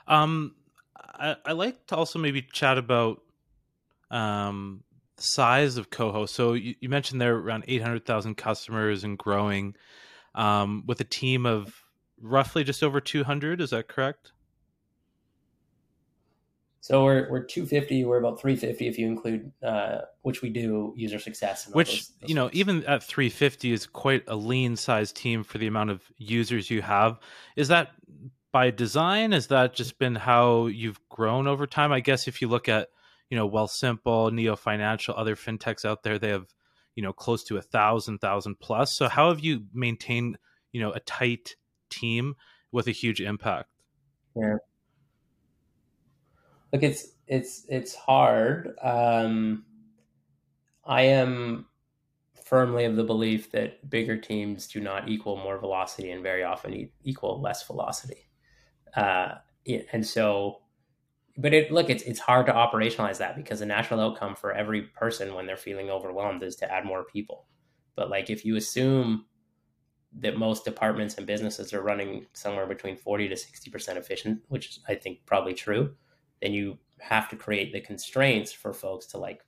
Um, 0.08 0.54
I, 0.96 1.36
I 1.44 1.52
like 1.52 1.86
to 1.88 1.96
also 1.96 2.18
maybe 2.18 2.42
chat 2.42 2.78
about 2.78 3.20
um, 4.10 4.82
the 5.16 5.22
size 5.22 5.76
of 5.76 5.90
Koho. 5.90 6.28
So 6.28 6.54
you, 6.54 6.74
you 6.80 6.88
mentioned 6.88 7.20
there 7.20 7.34
are 7.34 7.40
around 7.40 7.64
800,000 7.68 8.36
customers 8.36 9.04
and 9.04 9.18
growing 9.18 9.76
um, 10.34 10.82
with 10.86 11.00
a 11.00 11.04
team 11.04 11.46
of 11.46 11.84
roughly 12.20 12.64
just 12.64 12.82
over 12.82 13.00
200. 13.00 13.60
Is 13.60 13.70
that 13.70 13.86
correct? 13.86 14.32
So 16.84 17.02
we're 17.02 17.30
we're 17.30 17.42
250. 17.42 18.04
We're 18.04 18.18
about 18.18 18.38
350 18.38 18.86
if 18.86 18.98
you 18.98 19.06
include, 19.06 19.50
uh, 19.62 20.02
which 20.20 20.42
we 20.42 20.50
do 20.50 20.92
user 20.94 21.18
success. 21.18 21.66
Which 21.72 21.88
those, 21.88 22.08
those 22.20 22.28
you 22.28 22.34
know, 22.34 22.44
folks. 22.44 22.56
even 22.56 22.84
at 22.84 23.02
350 23.02 23.72
is 23.72 23.86
quite 23.86 24.24
a 24.28 24.36
lean 24.36 24.76
sized 24.76 25.16
team 25.16 25.44
for 25.44 25.56
the 25.56 25.66
amount 25.66 25.88
of 25.88 26.02
users 26.18 26.68
you 26.68 26.82
have. 26.82 27.18
Is 27.56 27.68
that 27.68 27.92
by 28.52 28.70
design? 28.70 29.32
Has 29.32 29.46
that 29.46 29.72
just 29.72 29.98
been 29.98 30.14
how 30.14 30.66
you've 30.66 31.00
grown 31.08 31.46
over 31.46 31.66
time? 31.66 31.90
I 31.90 32.00
guess 32.00 32.28
if 32.28 32.42
you 32.42 32.48
look 32.48 32.68
at 32.68 32.88
you 33.30 33.38
know 33.38 33.48
Wealthsimple, 33.48 34.30
Neo 34.34 34.54
Financial, 34.54 35.14
other 35.16 35.36
fintechs 35.36 35.86
out 35.86 36.02
there, 36.02 36.18
they 36.18 36.28
have 36.28 36.52
you 36.96 37.02
know 37.02 37.14
close 37.14 37.44
to 37.44 37.56
a 37.56 37.62
thousand, 37.62 38.18
thousand 38.18 38.60
plus. 38.60 38.94
So 38.94 39.08
how 39.08 39.30
have 39.30 39.40
you 39.40 39.62
maintained 39.72 40.36
you 40.70 40.82
know 40.82 40.92
a 40.92 41.00
tight 41.00 41.56
team 41.88 42.34
with 42.72 42.88
a 42.88 42.92
huge 42.92 43.22
impact? 43.22 43.70
Yeah 44.36 44.56
look, 46.74 46.82
it's 46.82 47.06
it's 47.28 47.64
it's 47.68 47.94
hard. 47.94 48.74
Um, 48.82 49.64
I 50.84 51.02
am 51.02 51.66
firmly 52.44 52.84
of 52.84 52.96
the 52.96 53.04
belief 53.04 53.52
that 53.52 53.88
bigger 53.88 54.16
teams 54.18 54.66
do 54.66 54.80
not 54.80 55.08
equal 55.08 55.36
more 55.36 55.56
velocity 55.56 56.10
and 56.10 56.22
very 56.22 56.42
often 56.42 56.90
equal 57.04 57.40
less 57.40 57.64
velocity. 57.66 58.28
Uh, 58.96 59.36
and 59.92 60.04
so, 60.04 60.62
but 61.38 61.54
it 61.54 61.70
look, 61.70 61.88
it's 61.88 62.02
it's 62.02 62.18
hard 62.18 62.46
to 62.46 62.52
operationalize 62.52 63.18
that 63.18 63.36
because 63.36 63.60
the 63.60 63.66
natural 63.66 64.00
outcome 64.00 64.34
for 64.34 64.52
every 64.52 64.82
person 64.82 65.34
when 65.34 65.46
they're 65.46 65.56
feeling 65.56 65.90
overwhelmed 65.90 66.42
is 66.42 66.56
to 66.56 66.70
add 66.70 66.84
more 66.84 67.04
people. 67.04 67.46
But 67.94 68.10
like 68.10 68.30
if 68.30 68.44
you 68.44 68.56
assume 68.56 69.26
that 70.18 70.36
most 70.36 70.64
departments 70.64 71.14
and 71.14 71.26
businesses 71.26 71.72
are 71.72 71.82
running 71.82 72.26
somewhere 72.32 72.66
between 72.66 72.96
40 72.96 73.28
to 73.28 73.34
60% 73.34 73.96
efficient, 73.96 74.40
which 74.48 74.70
is 74.70 74.80
I 74.88 74.96
think 74.96 75.20
probably 75.24 75.54
true, 75.54 75.94
then 76.40 76.52
you 76.52 76.78
have 77.00 77.28
to 77.28 77.36
create 77.36 77.72
the 77.72 77.80
constraints 77.80 78.52
for 78.52 78.72
folks 78.72 79.06
to 79.06 79.18
like 79.18 79.42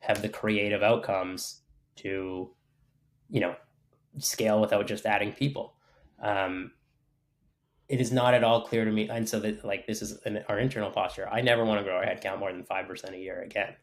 have 0.00 0.22
the 0.22 0.28
creative 0.28 0.82
outcomes 0.82 1.62
to 1.96 2.50
you 3.30 3.40
know 3.40 3.54
scale 4.18 4.60
without 4.60 4.86
just 4.86 5.06
adding 5.06 5.32
people. 5.32 5.74
Um, 6.22 6.72
it 7.88 8.00
is 8.00 8.12
not 8.12 8.34
at 8.34 8.44
all 8.44 8.62
clear 8.62 8.84
to 8.84 8.90
me 8.90 9.08
and 9.08 9.28
so 9.28 9.40
that 9.40 9.64
like 9.64 9.86
this 9.86 10.00
is 10.00 10.18
an, 10.24 10.44
our 10.48 10.58
internal 10.58 10.90
posture. 10.90 11.28
I 11.30 11.40
never 11.40 11.64
want 11.64 11.80
to 11.80 11.84
grow 11.84 11.96
our 11.96 12.04
headcount 12.04 12.38
more 12.38 12.52
than 12.52 12.64
5% 12.64 13.12
a 13.12 13.18
year 13.18 13.42
again. 13.42 13.74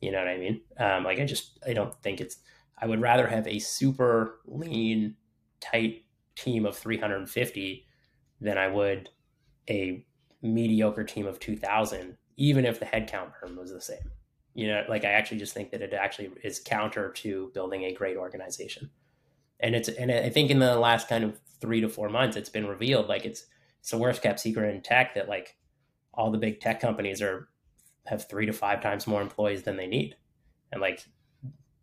You 0.00 0.12
know 0.12 0.18
what 0.18 0.28
i 0.28 0.36
mean? 0.36 0.60
Um, 0.78 1.04
like 1.04 1.18
i 1.18 1.24
just 1.24 1.58
i 1.66 1.72
don't 1.72 1.94
think 2.02 2.20
it's 2.20 2.38
i 2.78 2.86
would 2.86 3.00
rather 3.00 3.26
have 3.26 3.46
a 3.46 3.58
super 3.58 4.40
lean 4.46 5.16
tight 5.60 6.04
team 6.36 6.66
of 6.66 6.76
350 6.76 7.86
than 8.40 8.58
i 8.58 8.68
would 8.68 9.08
a 9.70 10.04
mediocre 10.44 11.04
team 11.04 11.26
of 11.26 11.40
2000 11.40 12.16
even 12.36 12.66
if 12.66 12.80
the 12.80 12.86
headcount 12.86 13.32
perm 13.32 13.56
was 13.56 13.70
the 13.70 13.80
same. 13.80 14.10
You 14.54 14.68
know 14.68 14.84
like 14.88 15.04
i 15.04 15.10
actually 15.10 15.38
just 15.38 15.54
think 15.54 15.72
that 15.72 15.82
it 15.82 15.92
actually 15.92 16.30
is 16.44 16.60
counter 16.60 17.10
to 17.10 17.50
building 17.54 17.84
a 17.84 17.94
great 17.94 18.16
organization. 18.16 18.90
And 19.60 19.74
it's 19.74 19.88
and 19.88 20.12
i 20.12 20.28
think 20.28 20.50
in 20.50 20.60
the 20.60 20.78
last 20.78 21.08
kind 21.08 21.24
of 21.24 21.40
three 21.60 21.80
to 21.80 21.88
four 21.88 22.08
months 22.08 22.36
it's 22.36 22.50
been 22.50 22.66
revealed 22.66 23.08
like 23.08 23.24
it's 23.24 23.46
it's 23.80 23.90
the 23.90 23.98
worst 23.98 24.22
kept 24.22 24.40
secret 24.40 24.74
in 24.74 24.80
tech 24.80 25.14
that 25.14 25.28
like 25.28 25.56
all 26.14 26.30
the 26.30 26.38
big 26.38 26.60
tech 26.60 26.80
companies 26.80 27.20
are 27.20 27.48
have 28.06 28.28
three 28.28 28.46
to 28.46 28.52
five 28.52 28.80
times 28.80 29.06
more 29.06 29.22
employees 29.22 29.62
than 29.62 29.76
they 29.76 29.86
need. 29.86 30.16
And 30.72 30.80
like 30.80 31.04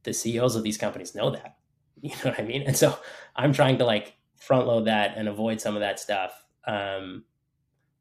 the 0.04 0.14
ceos 0.14 0.56
of 0.56 0.64
these 0.64 0.78
companies 0.78 1.16
know 1.16 1.32
that. 1.32 1.58
You 2.04 2.10
know 2.10 2.32
what 2.32 2.40
i 2.40 2.44
mean? 2.44 2.64
And 2.64 2.76
so 2.76 2.98
i'm 3.36 3.54
trying 3.54 3.78
to 3.78 3.86
like 3.86 4.16
front 4.36 4.66
load 4.66 4.86
that 4.86 5.14
and 5.18 5.28
avoid 5.28 5.62
some 5.62 5.76
of 5.76 5.82
that 5.82 6.00
stuff. 6.00 6.32
Um, 6.66 7.26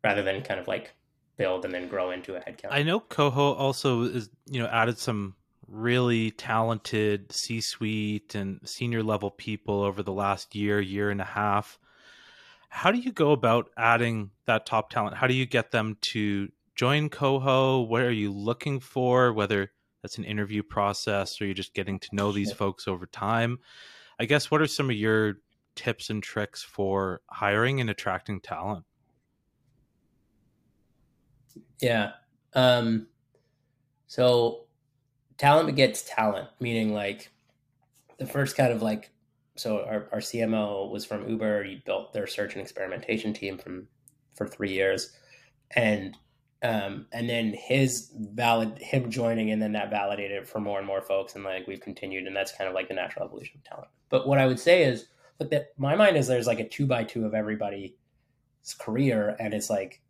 rather 0.03 0.23
than 0.23 0.43
kind 0.43 0.61
of 0.61 0.69
like 0.69 0.93
build 1.37 1.65
and 1.65 1.73
then 1.73 1.89
grow 1.89 2.11
into 2.11 2.37
a 2.37 2.41
headcount. 2.41 2.69
I 2.71 2.83
know 2.83 3.01
Koho 3.01 3.59
also 3.59 4.03
is, 4.03 4.31
you 4.47 4.61
know, 4.61 4.69
added 4.69 4.99
some 4.99 5.35
really 5.67 6.31
talented 6.33 7.33
C-suite 7.33 8.35
and 8.35 8.61
senior 8.65 9.03
level 9.03 9.31
people 9.31 9.83
over 9.83 10.03
the 10.03 10.13
last 10.13 10.55
year, 10.55 10.81
year 10.81 11.11
and 11.11 11.21
a 11.21 11.25
half. 11.25 11.79
How 12.69 12.93
do 12.93 12.99
you 12.99 13.13
go 13.13 13.33
about 13.33 13.71
adding 13.77 14.31
that 14.47 14.67
top 14.67 14.91
talent? 14.91 15.17
How 15.17 15.27
do 15.27 15.35
you 15.35 15.47
get 15.47 15.71
them 15.71 15.97
to 16.03 16.51
join 16.77 17.09
Koho? 17.09 17.87
What 17.87 18.03
are 18.03 18.13
you 18.13 18.33
looking 18.33 18.81
for? 18.81 19.33
Whether 19.33 19.71
that's 20.03 20.19
an 20.19 20.25
interview 20.25 20.63
process 20.63 21.41
or 21.41 21.45
you're 21.47 21.55
just 21.55 21.75
getting 21.75 21.99
to 22.01 22.09
know 22.13 22.33
these 22.33 22.53
folks 22.53 22.89
over 22.89 23.07
time. 23.07 23.59
I 24.19 24.25
guess 24.25 24.51
what 24.51 24.61
are 24.61 24.67
some 24.67 24.91
of 24.91 24.97
your 24.97 25.39
tips 25.75 26.11
and 26.11 26.23
tricks 26.23 26.63
for 26.63 27.21
hiring 27.31 27.81
and 27.81 27.91
attracting 27.91 28.41
talent? 28.41 28.85
Yeah. 31.81 32.13
Um, 32.55 33.07
so 34.07 34.65
talent 35.39 35.67
begets 35.67 36.03
talent, 36.03 36.49
meaning 36.61 36.93
like 36.93 37.31
the 38.19 38.27
first 38.27 38.57
kind 38.57 38.73
of 38.73 38.83
like, 38.83 39.11
so 39.57 39.85
our, 39.85 40.09
our 40.13 40.19
CMO 40.19 40.91
was 40.91 41.05
from 41.05 41.29
Uber. 41.29 41.65
He 41.65 41.83
built 41.85 42.13
their 42.13 42.27
search 42.27 42.55
and 42.55 42.63
experimentation 42.63 43.33
team 43.33 43.59
from 43.59 43.89
for 44.35 44.47
three 44.47 44.73
years, 44.73 45.13
and 45.73 46.17
um, 46.63 47.07
and 47.13 47.29
then 47.29 47.55
his 47.55 48.11
valid 48.15 48.79
him 48.79 49.11
joining, 49.11 49.51
and 49.51 49.61
then 49.61 49.73
that 49.73 49.91
validated 49.91 50.49
for 50.49 50.61
more 50.61 50.79
and 50.79 50.87
more 50.87 51.03
folks, 51.03 51.35
and 51.35 51.45
like 51.45 51.67
we've 51.67 51.81
continued, 51.81 52.27
and 52.27 52.37
that's 52.37 52.53
kind 52.53 52.69
of 52.69 52.75
like 52.75 52.89
the 52.89 52.95
natural 52.95 53.27
evolution 53.27 53.59
of 53.59 53.65
talent. 53.65 53.89
But 54.09 54.27
what 54.27 54.39
I 54.39 54.47
would 54.47 54.61
say 54.61 54.85
is, 54.85 55.07
look, 55.39 55.51
that 55.51 55.73
my 55.77 55.95
mind 55.95 56.17
is 56.17 56.27
there's 56.27 56.47
like 56.47 56.61
a 56.61 56.69
two 56.69 56.87
by 56.87 57.05
two 57.05 57.27
of 57.27 57.35
everybody's 57.35 57.93
career, 58.79 59.37
and 59.39 59.53
it's 59.53 59.69
like 59.69 60.01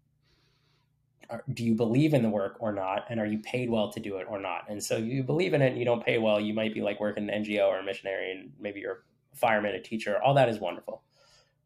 do 1.53 1.65
you 1.65 1.75
believe 1.75 2.15
in 2.15 2.23
the 2.23 2.29
work 2.29 2.57
or 2.61 2.73
not 2.73 3.05
and 3.09 3.21
are 3.21 3.27
you 3.27 3.39
paid 3.39 3.71
well 3.71 3.93
to 3.93 4.01
do 4.01 4.17
it 4.17 4.27
or 4.29 4.41
not 4.41 4.65
and 4.69 4.83
so 4.83 4.97
you 4.97 5.23
believe 5.23 5.55
in 5.55 5.63
it 5.63 5.69
and 5.69 5.79
you 5.79 5.85
don't 5.85 6.05
pay 6.05 6.19
well 6.19 6.41
you 6.41 6.53
might 6.53 6.75
be 6.75 6.81
like 6.81 6.99
working 6.99 7.31
an 7.31 7.45
ngo 7.45 7.69
or 7.69 7.79
a 7.79 7.85
missionary 7.85 8.33
and 8.33 8.53
maybe 8.59 8.81
you're 8.81 9.05
a 9.33 9.37
fireman 9.37 9.75
a 9.75 9.81
teacher 9.81 10.21
all 10.25 10.35
that 10.35 10.49
is 10.49 10.59
wonderful 10.59 11.03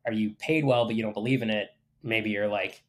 are 0.06 0.12
you 0.12 0.30
paid 0.38 0.64
well 0.64 0.86
but 0.86 0.96
you 0.96 1.02
don't 1.02 1.14
believe 1.14 1.42
in 1.42 1.50
it? 1.50 1.68
Maybe 2.02 2.30
you're 2.30 2.48
like 2.48 2.82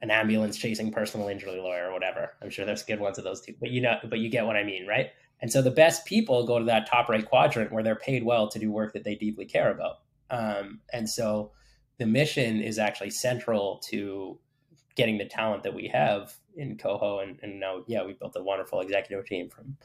an 0.00 0.10
ambulance 0.10 0.56
chasing 0.56 0.92
personal 0.92 1.28
injury 1.28 1.58
lawyer 1.60 1.88
or 1.88 1.92
whatever. 1.92 2.34
I'm 2.40 2.50
sure 2.50 2.64
there's 2.64 2.84
good 2.84 3.00
ones 3.00 3.18
of 3.18 3.24
those 3.24 3.40
too, 3.40 3.54
but 3.58 3.70
you 3.70 3.80
know, 3.80 3.96
but 4.08 4.20
you 4.20 4.28
get 4.28 4.46
what 4.46 4.56
I 4.56 4.62
mean, 4.62 4.86
right? 4.86 5.10
And 5.40 5.52
so 5.52 5.62
the 5.62 5.70
best 5.70 6.04
people 6.06 6.46
go 6.46 6.58
to 6.58 6.64
that 6.66 6.88
top 6.88 7.08
right 7.08 7.28
quadrant 7.28 7.72
where 7.72 7.82
they're 7.82 7.96
paid 7.96 8.24
well 8.24 8.48
to 8.48 8.58
do 8.58 8.70
work 8.70 8.92
that 8.92 9.04
they 9.04 9.14
deeply 9.16 9.44
care 9.44 9.70
about. 9.70 9.96
Um, 10.30 10.80
and 10.92 11.08
so 11.08 11.52
the 11.98 12.06
mission 12.06 12.60
is 12.60 12.78
actually 12.78 13.10
central 13.10 13.78
to 13.88 14.38
getting 14.98 15.16
the 15.16 15.24
talent 15.24 15.62
that 15.62 15.74
we 15.74 15.88
have 15.88 16.34
in 16.56 16.76
Koho. 16.76 17.22
And, 17.22 17.38
and 17.42 17.58
now, 17.58 17.84
yeah, 17.86 18.04
we 18.04 18.12
built 18.12 18.36
a 18.36 18.42
wonderful 18.42 18.82
executive 18.82 19.24
team 19.24 19.48
from 19.48 19.78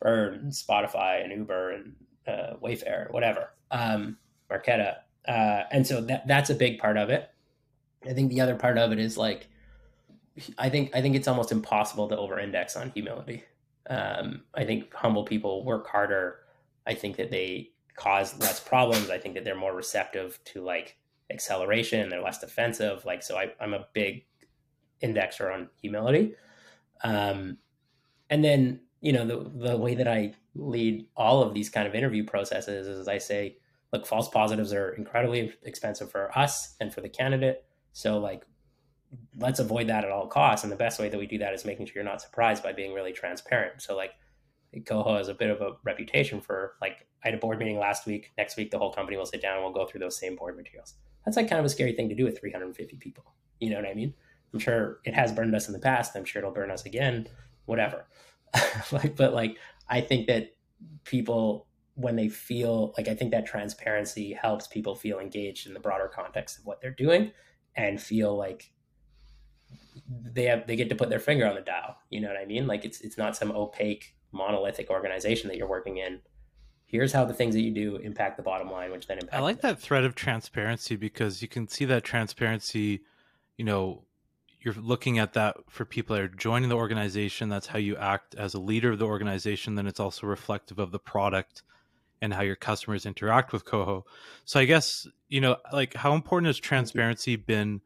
Bird 0.00 0.34
and 0.34 0.52
Spotify 0.52 1.24
and 1.24 1.32
Uber 1.32 1.72
and 1.72 1.96
uh, 2.28 2.54
Wayfair, 2.62 3.10
whatever, 3.10 3.50
um. 3.72 4.16
Uh, 5.28 5.64
and 5.72 5.86
so 5.86 6.00
that 6.00 6.26
that's 6.26 6.50
a 6.50 6.54
big 6.54 6.78
part 6.78 6.96
of 6.96 7.10
it. 7.10 7.28
I 8.08 8.14
think 8.14 8.30
the 8.30 8.40
other 8.40 8.54
part 8.54 8.78
of 8.78 8.92
it 8.92 8.98
is 8.98 9.18
like, 9.18 9.48
I 10.56 10.70
think 10.70 10.94
I 10.94 11.02
think 11.02 11.16
it's 11.16 11.28
almost 11.28 11.52
impossible 11.52 12.08
to 12.08 12.16
over-index 12.16 12.76
on 12.76 12.90
humility. 12.92 13.44
Um, 13.90 14.44
I 14.54 14.64
think 14.64 14.94
humble 14.94 15.24
people 15.24 15.64
work 15.64 15.86
harder. 15.86 16.40
I 16.86 16.94
think 16.94 17.16
that 17.16 17.30
they 17.30 17.72
cause 17.96 18.38
less 18.38 18.60
problems. 18.60 19.10
I 19.10 19.18
think 19.18 19.34
that 19.34 19.44
they're 19.44 19.56
more 19.56 19.74
receptive 19.74 20.38
to 20.44 20.62
like 20.62 20.96
acceleration. 21.30 22.00
and 22.00 22.12
They're 22.12 22.22
less 22.22 22.38
defensive. 22.38 23.04
Like 23.04 23.22
so, 23.22 23.36
I, 23.36 23.52
I'm 23.60 23.74
a 23.74 23.86
big 23.92 24.24
indexer 25.02 25.52
on 25.52 25.68
humility. 25.80 26.34
Um, 27.04 27.58
and 28.30 28.44
then 28.44 28.80
you 29.00 29.12
know 29.12 29.24
the 29.24 29.68
the 29.68 29.76
way 29.76 29.94
that 29.94 30.08
I 30.08 30.34
lead 30.54 31.06
all 31.16 31.42
of 31.42 31.54
these 31.54 31.70
kind 31.70 31.86
of 31.86 31.94
interview 31.94 32.24
processes 32.24 32.88
is 32.88 33.06
I 33.08 33.18
say, 33.18 33.58
look, 33.92 34.06
false 34.06 34.28
positives 34.28 34.72
are 34.72 34.90
incredibly 34.90 35.52
expensive 35.62 36.10
for 36.10 36.36
us 36.36 36.74
and 36.80 36.92
for 36.92 37.00
the 37.00 37.08
candidate. 37.08 37.64
So 37.92 38.18
like 38.18 38.44
let's 39.38 39.58
avoid 39.58 39.86
that 39.88 40.04
at 40.04 40.10
all 40.10 40.26
costs. 40.26 40.64
And 40.64 40.72
the 40.72 40.76
best 40.76 41.00
way 41.00 41.08
that 41.08 41.18
we 41.18 41.26
do 41.26 41.38
that 41.38 41.54
is 41.54 41.64
making 41.64 41.86
sure 41.86 41.94
you're 41.96 42.04
not 42.04 42.20
surprised 42.20 42.62
by 42.62 42.72
being 42.72 42.92
really 42.92 43.12
transparent. 43.12 43.80
So 43.80 43.96
like 43.96 44.12
Koho 44.76 45.16
has 45.16 45.28
a 45.28 45.34
bit 45.34 45.50
of 45.50 45.60
a 45.60 45.76
reputation 45.84 46.40
for 46.40 46.74
like 46.82 47.06
I 47.24 47.28
had 47.28 47.34
a 47.34 47.38
board 47.38 47.58
meeting 47.58 47.78
last 47.78 48.06
week. 48.06 48.32
Next 48.36 48.56
week 48.56 48.70
the 48.70 48.78
whole 48.78 48.92
company 48.92 49.16
will 49.16 49.26
sit 49.26 49.40
down 49.40 49.54
and 49.54 49.64
we'll 49.64 49.72
go 49.72 49.86
through 49.86 50.00
those 50.00 50.18
same 50.18 50.36
board 50.36 50.56
materials. 50.56 50.94
That's 51.28 51.36
like 51.36 51.50
kind 51.50 51.58
of 51.58 51.66
a 51.66 51.68
scary 51.68 51.92
thing 51.92 52.08
to 52.08 52.14
do 52.14 52.24
with 52.24 52.40
350 52.40 52.96
people. 52.96 53.34
You 53.60 53.68
know 53.68 53.76
what 53.76 53.84
I 53.84 53.92
mean? 53.92 54.14
I'm 54.54 54.58
sure 54.58 55.00
it 55.04 55.12
has 55.12 55.30
burned 55.30 55.54
us 55.54 55.66
in 55.66 55.74
the 55.74 55.78
past. 55.78 56.16
I'm 56.16 56.24
sure 56.24 56.40
it'll 56.40 56.54
burn 56.54 56.70
us 56.70 56.86
again. 56.86 57.28
Whatever. 57.66 58.06
like, 58.92 59.14
but 59.14 59.34
like 59.34 59.58
I 59.90 60.00
think 60.00 60.26
that 60.28 60.56
people 61.04 61.66
when 61.96 62.16
they 62.16 62.30
feel 62.30 62.94
like 62.96 63.08
I 63.08 63.14
think 63.14 63.32
that 63.32 63.44
transparency 63.44 64.32
helps 64.32 64.68
people 64.68 64.94
feel 64.94 65.18
engaged 65.18 65.66
in 65.66 65.74
the 65.74 65.80
broader 65.80 66.08
context 66.08 66.60
of 66.60 66.64
what 66.64 66.80
they're 66.80 66.92
doing 66.92 67.32
and 67.76 68.00
feel 68.00 68.34
like 68.34 68.72
they 70.08 70.44
have 70.44 70.66
they 70.66 70.76
get 70.76 70.88
to 70.88 70.94
put 70.94 71.10
their 71.10 71.20
finger 71.20 71.46
on 71.46 71.56
the 71.56 71.60
dial. 71.60 71.98
You 72.08 72.22
know 72.22 72.28
what 72.28 72.38
I 72.38 72.46
mean? 72.46 72.66
Like 72.66 72.86
it's 72.86 73.02
it's 73.02 73.18
not 73.18 73.36
some 73.36 73.52
opaque 73.52 74.14
monolithic 74.32 74.88
organization 74.88 75.48
that 75.48 75.58
you're 75.58 75.68
working 75.68 75.98
in. 75.98 76.20
Here's 76.88 77.12
how 77.12 77.26
the 77.26 77.34
things 77.34 77.54
that 77.54 77.60
you 77.60 77.70
do 77.70 77.96
impact 77.96 78.38
the 78.38 78.42
bottom 78.42 78.70
line, 78.70 78.90
which 78.90 79.06
then 79.06 79.18
impact. 79.18 79.34
I 79.34 79.40
like 79.40 79.60
that 79.60 79.78
thread 79.78 80.04
of 80.04 80.14
transparency 80.14 80.96
because 80.96 81.42
you 81.42 81.48
can 81.48 81.68
see 81.68 81.84
that 81.84 82.02
transparency. 82.02 83.02
You 83.58 83.66
know, 83.66 84.04
you're 84.62 84.72
looking 84.72 85.18
at 85.18 85.34
that 85.34 85.56
for 85.68 85.84
people 85.84 86.16
that 86.16 86.22
are 86.22 86.28
joining 86.28 86.70
the 86.70 86.76
organization. 86.76 87.50
That's 87.50 87.66
how 87.66 87.78
you 87.78 87.94
act 87.96 88.34
as 88.36 88.54
a 88.54 88.58
leader 88.58 88.92
of 88.92 88.98
the 88.98 89.04
organization. 89.04 89.74
Then 89.74 89.86
it's 89.86 90.00
also 90.00 90.26
reflective 90.26 90.78
of 90.78 90.90
the 90.90 90.98
product 90.98 91.62
and 92.22 92.32
how 92.32 92.40
your 92.40 92.56
customers 92.56 93.04
interact 93.04 93.52
with 93.52 93.66
Koho. 93.66 94.04
So 94.46 94.58
I 94.58 94.64
guess 94.64 95.06
you 95.28 95.42
know, 95.42 95.58
like, 95.70 95.92
how 95.92 96.14
important 96.14 96.46
has 96.46 96.58
transparency 96.58 97.36
been? 97.36 97.82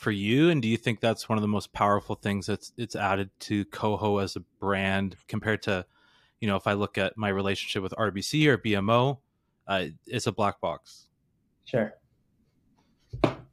for 0.00 0.10
you 0.10 0.48
and 0.48 0.62
do 0.62 0.68
you 0.68 0.78
think 0.78 0.98
that's 0.98 1.28
one 1.28 1.36
of 1.36 1.42
the 1.42 1.48
most 1.48 1.74
powerful 1.74 2.14
things 2.14 2.46
that's 2.46 2.72
it's 2.78 2.96
added 2.96 3.28
to 3.38 3.66
Koho 3.66 4.22
as 4.22 4.34
a 4.34 4.40
brand 4.58 5.14
compared 5.28 5.60
to 5.64 5.84
you 6.40 6.48
know 6.48 6.56
if 6.56 6.66
i 6.66 6.72
look 6.72 6.98
at 6.98 7.16
my 7.16 7.28
relationship 7.28 7.82
with 7.82 7.92
rbc 7.92 8.46
or 8.46 8.58
bmo 8.58 9.18
uh, 9.68 9.84
it's 10.06 10.26
a 10.26 10.32
black 10.32 10.60
box 10.60 11.06
sure 11.64 11.94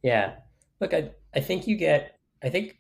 yeah 0.04 0.36
look 0.80 0.94
i 0.94 1.10
i 1.36 1.40
think 1.40 1.68
you 1.68 1.76
get 1.76 2.20
i 2.44 2.50
think 2.50 2.78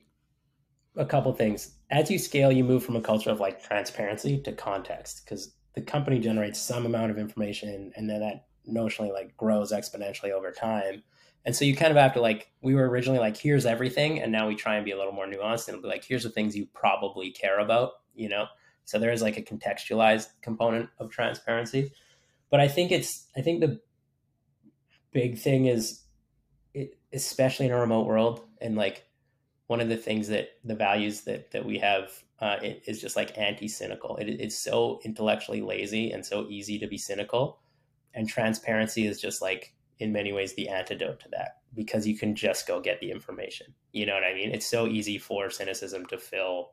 a 0.96 1.06
couple 1.06 1.32
things 1.34 1.76
as 1.92 2.10
you 2.10 2.18
scale 2.18 2.52
you 2.52 2.64
move 2.64 2.84
from 2.84 2.96
a 2.96 3.02
culture 3.02 3.30
of 3.30 3.40
like 3.40 3.62
transparency 3.64 4.40
to 4.40 4.52
context 4.52 5.22
because 5.24 5.54
the 5.76 5.82
company 5.82 6.20
generates 6.20 6.60
some 6.60 6.86
amount 6.86 7.12
of 7.12 7.20
information 7.20 7.92
and 7.96 8.10
then 8.10 8.20
that 8.20 8.48
notionally 8.68 9.14
like 9.14 9.36
grows 9.38 9.72
exponentially 9.72 10.32
over 10.32 10.52
time 10.52 11.04
and 11.48 11.56
so 11.56 11.64
you 11.64 11.78
kind 11.78 11.92
of 11.92 11.98
have 11.98 12.14
to 12.16 12.22
like, 12.22 12.52
we 12.62 12.76
were 12.76 12.90
originally 12.90 13.20
like, 13.20 13.38
here's 13.38 13.66
everything. 13.66 14.20
And 14.20 14.34
now 14.34 14.50
we 14.50 14.56
try 14.56 14.76
and 14.76 14.84
be 14.84 14.92
a 14.92 14.98
little 14.98 15.14
more 15.14 15.26
nuanced 15.26 15.70
and 15.70 15.82
be 15.82 15.88
like, 15.88 16.04
here's 16.04 16.24
the 16.24 16.30
things 16.30 16.58
you 16.58 16.68
probably 16.74 17.32
care 17.32 17.60
about, 17.60 17.92
you 18.14 18.28
know? 18.28 18.48
So 18.88 18.98
there 18.98 19.12
is 19.12 19.22
like 19.22 19.38
a 19.38 19.42
contextualized 19.42 20.28
component 20.42 20.90
of 20.98 21.12
transparency. 21.12 21.92
But 22.50 22.62
I 22.62 22.70
think 22.70 22.92
it's, 22.94 23.28
I 23.36 23.42
think 23.42 23.60
the 23.60 23.82
big 25.12 25.38
thing 25.38 25.66
is, 25.66 26.04
it, 26.74 26.98
especially 27.12 27.66
in 27.66 27.74
a 27.74 27.80
remote 27.80 28.08
world, 28.08 28.42
and 28.62 28.78
like 28.78 29.06
one 29.68 29.82
of 29.82 29.90
the 29.90 29.98
things 29.98 30.30
that 30.30 30.52
the 30.64 30.76
values 30.76 31.22
that 31.22 31.52
that 31.52 31.66
we 31.66 31.78
have 31.80 32.12
uh, 32.40 32.56
is 32.62 33.02
just 33.02 33.18
like 33.18 33.38
anti-cynical. 33.38 34.16
It, 34.16 34.30
it's 34.30 34.58
so 34.58 35.02
intellectually 35.04 35.62
lazy 35.62 36.12
and 36.12 36.26
so 36.26 36.48
easy 36.48 36.80
to 36.80 36.88
be 36.88 36.98
cynical, 36.98 37.60
and 38.14 38.30
transparency 38.30 39.06
is 39.06 39.20
just 39.20 39.42
like 39.42 39.74
in 40.00 40.14
many 40.14 40.32
ways 40.32 40.54
the 40.54 40.70
antidote 40.70 41.20
to 41.20 41.30
that 41.32 41.58
because 41.76 42.08
you 42.08 42.18
can 42.18 42.36
just 42.36 42.68
go 42.68 42.80
get 42.80 43.02
the 43.02 43.12
information. 43.12 43.68
You 43.92 44.06
know 44.06 44.14
what 44.14 44.24
I 44.24 44.34
mean? 44.34 44.54
It's 44.54 44.70
so 44.70 44.88
easy 44.88 45.18
for 45.18 45.50
cynicism 45.50 46.06
to 46.06 46.18
fill. 46.18 46.72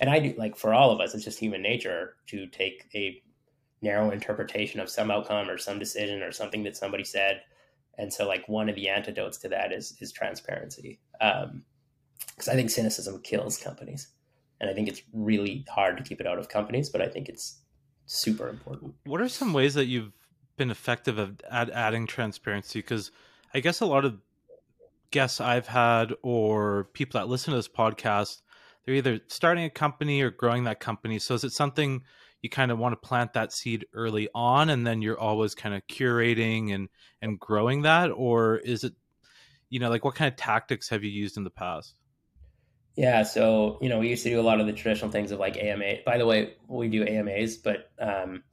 And 0.00 0.10
I 0.10 0.18
do 0.18 0.34
like 0.36 0.56
for 0.56 0.74
all 0.74 0.90
of 0.90 1.00
us, 1.00 1.14
it's 1.14 1.24
just 1.24 1.38
human 1.38 1.62
nature 1.62 2.16
to 2.26 2.46
take 2.46 2.88
a 2.94 3.22
narrow 3.80 4.10
interpretation 4.10 4.80
of 4.80 4.88
some 4.88 5.10
outcome 5.10 5.48
or 5.48 5.58
some 5.58 5.78
decision 5.78 6.22
or 6.22 6.32
something 6.32 6.64
that 6.64 6.76
somebody 6.76 7.04
said. 7.04 7.42
And 7.96 8.12
so 8.12 8.26
like 8.26 8.48
one 8.48 8.68
of 8.68 8.74
the 8.74 8.88
antidotes 8.88 9.38
to 9.38 9.48
that 9.50 9.72
is 9.72 9.96
is 10.00 10.12
transparency. 10.12 11.00
Um 11.20 11.64
because 12.28 12.48
I 12.48 12.54
think 12.54 12.70
cynicism 12.70 13.20
kills 13.22 13.58
companies. 13.58 14.08
And 14.60 14.70
I 14.70 14.72
think 14.72 14.88
it's 14.88 15.02
really 15.12 15.64
hard 15.68 15.96
to 15.98 16.02
keep 16.02 16.20
it 16.20 16.26
out 16.26 16.38
of 16.38 16.48
companies, 16.48 16.88
but 16.88 17.00
I 17.00 17.08
think 17.08 17.28
it's 17.28 17.60
super 18.06 18.48
important. 18.48 18.94
What 19.04 19.20
are 19.20 19.28
some 19.28 19.52
ways 19.52 19.74
that 19.74 19.86
you've 19.86 20.12
been 20.56 20.70
effective 20.70 21.18
at, 21.50 21.70
adding 21.70 22.06
transparency 22.06 22.78
because 22.78 23.10
I 23.52 23.60
guess 23.60 23.80
a 23.80 23.86
lot 23.86 24.04
of 24.04 24.18
guests 25.10 25.40
I've 25.40 25.66
had 25.66 26.12
or 26.22 26.88
people 26.92 27.20
that 27.20 27.28
listen 27.28 27.52
to 27.52 27.56
this 27.56 27.68
podcast, 27.68 28.42
they're 28.84 28.94
either 28.94 29.20
starting 29.28 29.64
a 29.64 29.70
company 29.70 30.22
or 30.22 30.30
growing 30.30 30.64
that 30.64 30.80
company. 30.80 31.18
So 31.18 31.34
is 31.34 31.44
it 31.44 31.52
something 31.52 32.02
you 32.42 32.50
kind 32.50 32.70
of 32.70 32.78
want 32.78 32.92
to 32.92 33.08
plant 33.08 33.32
that 33.32 33.52
seed 33.52 33.86
early 33.94 34.28
on 34.34 34.68
and 34.68 34.86
then 34.86 35.00
you're 35.00 35.18
always 35.18 35.54
kind 35.54 35.74
of 35.74 35.82
curating 35.86 36.74
and 36.74 36.88
and 37.22 37.40
growing 37.40 37.82
that 37.82 38.10
or 38.10 38.58
is 38.58 38.84
it 38.84 38.92
you 39.70 39.80
know 39.80 39.88
like 39.88 40.04
what 40.04 40.14
kind 40.14 40.30
of 40.30 40.36
tactics 40.36 40.90
have 40.90 41.02
you 41.02 41.10
used 41.10 41.36
in 41.36 41.44
the 41.44 41.50
past? 41.50 41.94
Yeah, 42.96 43.24
so 43.24 43.78
you 43.80 43.88
know, 43.88 43.98
we 43.98 44.08
used 44.08 44.22
to 44.22 44.30
do 44.30 44.40
a 44.40 44.42
lot 44.42 44.60
of 44.60 44.66
the 44.66 44.72
traditional 44.72 45.10
things 45.10 45.32
of 45.32 45.40
like 45.40 45.56
AMA. 45.56 45.96
By 46.06 46.18
the 46.18 46.26
way, 46.26 46.54
we 46.68 46.88
do 46.88 47.04
AMAs, 47.04 47.56
but 47.56 47.90
um, 47.98 48.44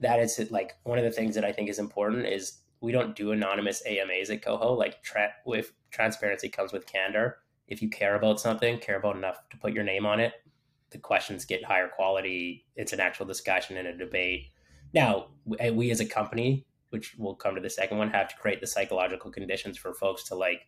that 0.00 0.20
is 0.20 0.38
like 0.50 0.76
one 0.84 0.98
of 0.98 1.04
the 1.04 1.10
things 1.10 1.34
that 1.34 1.44
I 1.44 1.52
think 1.52 1.68
is 1.68 1.78
important 1.78 2.26
is 2.26 2.58
we 2.80 2.92
don't 2.92 3.16
do 3.16 3.32
anonymous 3.32 3.82
AMAs 3.84 4.30
at 4.30 4.42
Koho. 4.42 4.76
Like 4.76 5.02
tra- 5.02 5.34
with 5.44 5.72
transparency 5.90 6.48
comes 6.48 6.72
with 6.72 6.86
candor. 6.86 7.38
If 7.68 7.82
you 7.82 7.88
care 7.90 8.16
about 8.16 8.40
something, 8.40 8.78
care 8.78 8.98
about 8.98 9.16
enough 9.16 9.48
to 9.50 9.56
put 9.58 9.72
your 9.72 9.84
name 9.84 10.06
on 10.06 10.20
it, 10.20 10.32
the 10.90 10.98
questions 10.98 11.44
get 11.44 11.64
higher 11.64 11.88
quality. 11.88 12.66
It's 12.76 12.92
an 12.92 13.00
actual 13.00 13.26
discussion 13.26 13.76
and 13.76 13.88
a 13.88 13.96
debate. 13.96 14.50
Now, 14.94 15.28
we 15.44 15.90
as 15.90 16.00
a 16.00 16.06
company, 16.06 16.66
which 16.90 17.14
we'll 17.18 17.34
come 17.34 17.54
to 17.54 17.60
the 17.60 17.68
second 17.68 17.98
one, 17.98 18.10
have 18.10 18.28
to 18.28 18.36
create 18.36 18.60
the 18.60 18.66
psychological 18.66 19.30
conditions 19.30 19.76
for 19.76 19.92
folks 19.92 20.24
to 20.24 20.34
like 20.34 20.62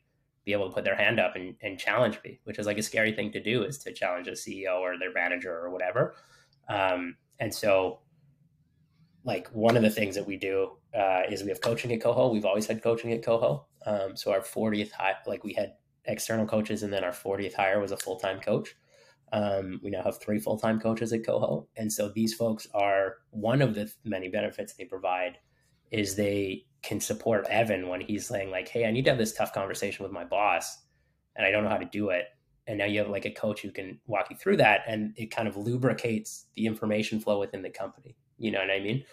be 0.45 0.53
able 0.53 0.69
to 0.69 0.75
put 0.75 0.85
their 0.85 0.97
hand 0.97 1.19
up 1.19 1.37
and, 1.37 1.55
and 1.63 1.79
challenge 1.79 2.19
me, 2.25 2.41
which 2.45 2.59
is 2.59 2.67
like 2.67 2.79
a 2.79 2.83
scary 2.83 3.13
thing 3.13 3.33
to 3.33 3.43
do 3.43 3.63
is 3.63 3.79
to 3.79 3.93
challenge 3.93 4.29
a 4.29 4.33
CEO 4.33 4.79
or 4.81 4.99
their 4.99 5.13
manager 5.13 5.55
or 5.55 5.71
whatever. 5.71 6.15
Um, 6.69 7.17
and 7.39 7.55
so 7.55 8.01
like 9.25 9.49
one 9.49 9.77
of 9.77 9.83
the 9.83 9.91
things 9.91 10.15
that 10.15 10.27
we 10.27 10.37
do 10.37 10.77
uh, 10.95 11.23
is 11.31 11.43
we 11.43 11.51
have 11.51 11.61
coaching 11.61 11.93
at 11.93 12.01
Koho. 12.01 12.33
We've 12.33 12.45
always 12.45 12.67
had 12.67 12.83
coaching 12.83 13.13
at 13.13 13.23
Koho. 13.23 13.65
Um, 13.87 14.17
so 14.17 14.33
our 14.33 14.41
40th 14.41 14.93
hire, 14.93 15.17
like 15.27 15.45
we 15.45 15.55
had 15.55 15.75
external 16.05 16.47
coaches, 16.47 16.83
and 16.83 16.93
then 16.93 17.05
our 17.05 17.13
40th 17.13 17.55
hire 17.55 17.81
was 17.81 17.93
a 17.93 17.97
full 17.97 18.19
time 18.19 18.41
coach. 18.41 18.75
Um, 19.33 19.81
we 19.83 19.91
now 19.91 20.03
have 20.03 20.21
three 20.21 20.41
full 20.41 20.59
time 20.59 20.81
coaches 20.81 21.13
at 21.13 21.23
Koho, 21.23 21.67
and 21.77 21.93
so 21.93 22.09
these 22.09 22.35
folks 22.35 22.67
are 22.75 23.17
one 23.31 23.63
of 23.63 23.75
the 23.75 23.93
many 24.05 24.29
benefits 24.29 24.75
they 24.75 24.85
provide 24.85 25.39
is 25.91 26.17
they 26.17 26.65
can 26.83 27.01
support 27.01 27.47
Evan 27.49 27.89
when 27.89 28.01
he's 28.01 28.27
saying 28.27 28.51
like, 28.51 28.69
"Hey, 28.69 28.87
I 28.87 28.91
need 28.91 29.05
to 29.05 29.11
have 29.11 29.19
this 29.19 29.35
tough 29.35 29.53
conversation 29.53 30.03
with 30.03 30.13
my 30.13 30.25
boss, 30.25 30.79
and 31.37 31.47
I 31.47 31.51
don't 31.51 31.63
know 31.63 31.71
how 31.71 31.77
to 31.77 31.85
do 31.85 32.11
it." 32.11 32.27
And 32.67 32.79
now 32.79 32.87
you 32.87 32.99
have 33.01 33.09
like 33.09 33.25
a 33.25 33.31
coach 33.31 33.63
who 33.63 33.71
can 33.71 34.01
walk 34.07 34.31
you 34.31 34.37
through 34.37 34.57
that, 34.59 34.81
and 34.89 35.13
it 35.17 35.31
kind 35.31 35.47
of 35.47 35.57
lubricates 35.57 36.47
the 36.55 36.67
information 36.67 37.21
flow 37.21 37.39
within 37.39 37.63
the 37.63 37.71
company. 37.71 38.17
You 38.39 38.51
know 38.51 38.61
what 38.61 38.71
I 38.71 38.81
mean? 38.81 39.05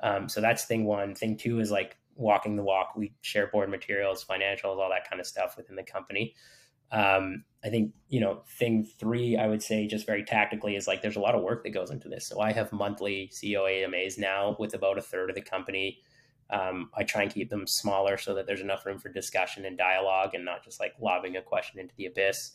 Um, 0.00 0.28
so 0.28 0.40
that's 0.40 0.64
thing 0.64 0.84
one. 0.84 1.14
Thing 1.14 1.36
two 1.36 1.60
is 1.60 1.70
like 1.70 1.98
walking 2.16 2.56
the 2.56 2.62
walk. 2.62 2.94
We 2.96 3.12
share 3.20 3.46
board 3.46 3.70
materials, 3.70 4.24
financials, 4.24 4.78
all 4.78 4.90
that 4.90 5.08
kind 5.08 5.20
of 5.20 5.26
stuff 5.26 5.56
within 5.56 5.76
the 5.76 5.82
company. 5.82 6.34
Um, 6.92 7.44
I 7.64 7.68
think, 7.68 7.92
you 8.08 8.20
know, 8.20 8.42
thing 8.58 8.84
three, 8.98 9.36
I 9.36 9.48
would 9.48 9.62
say 9.62 9.86
just 9.86 10.06
very 10.06 10.24
tactically 10.24 10.76
is 10.76 10.86
like 10.86 11.02
there's 11.02 11.16
a 11.16 11.20
lot 11.20 11.34
of 11.34 11.42
work 11.42 11.64
that 11.64 11.70
goes 11.70 11.90
into 11.90 12.08
this. 12.08 12.28
So 12.28 12.40
I 12.40 12.52
have 12.52 12.72
monthly 12.72 13.30
CEO 13.32 13.68
AMAs 13.68 14.18
now 14.18 14.56
with 14.58 14.74
about 14.74 14.98
a 14.98 15.02
third 15.02 15.30
of 15.30 15.36
the 15.36 15.42
company. 15.42 15.98
Um, 16.48 16.90
I 16.96 17.02
try 17.02 17.22
and 17.22 17.32
keep 17.32 17.50
them 17.50 17.66
smaller 17.66 18.16
so 18.16 18.34
that 18.34 18.46
there's 18.46 18.60
enough 18.60 18.86
room 18.86 18.98
for 18.98 19.08
discussion 19.08 19.64
and 19.64 19.76
dialogue 19.76 20.34
and 20.34 20.44
not 20.44 20.64
just 20.64 20.78
like 20.78 20.94
lobbing 21.00 21.36
a 21.36 21.42
question 21.42 21.80
into 21.80 21.94
the 21.96 22.06
abyss. 22.06 22.52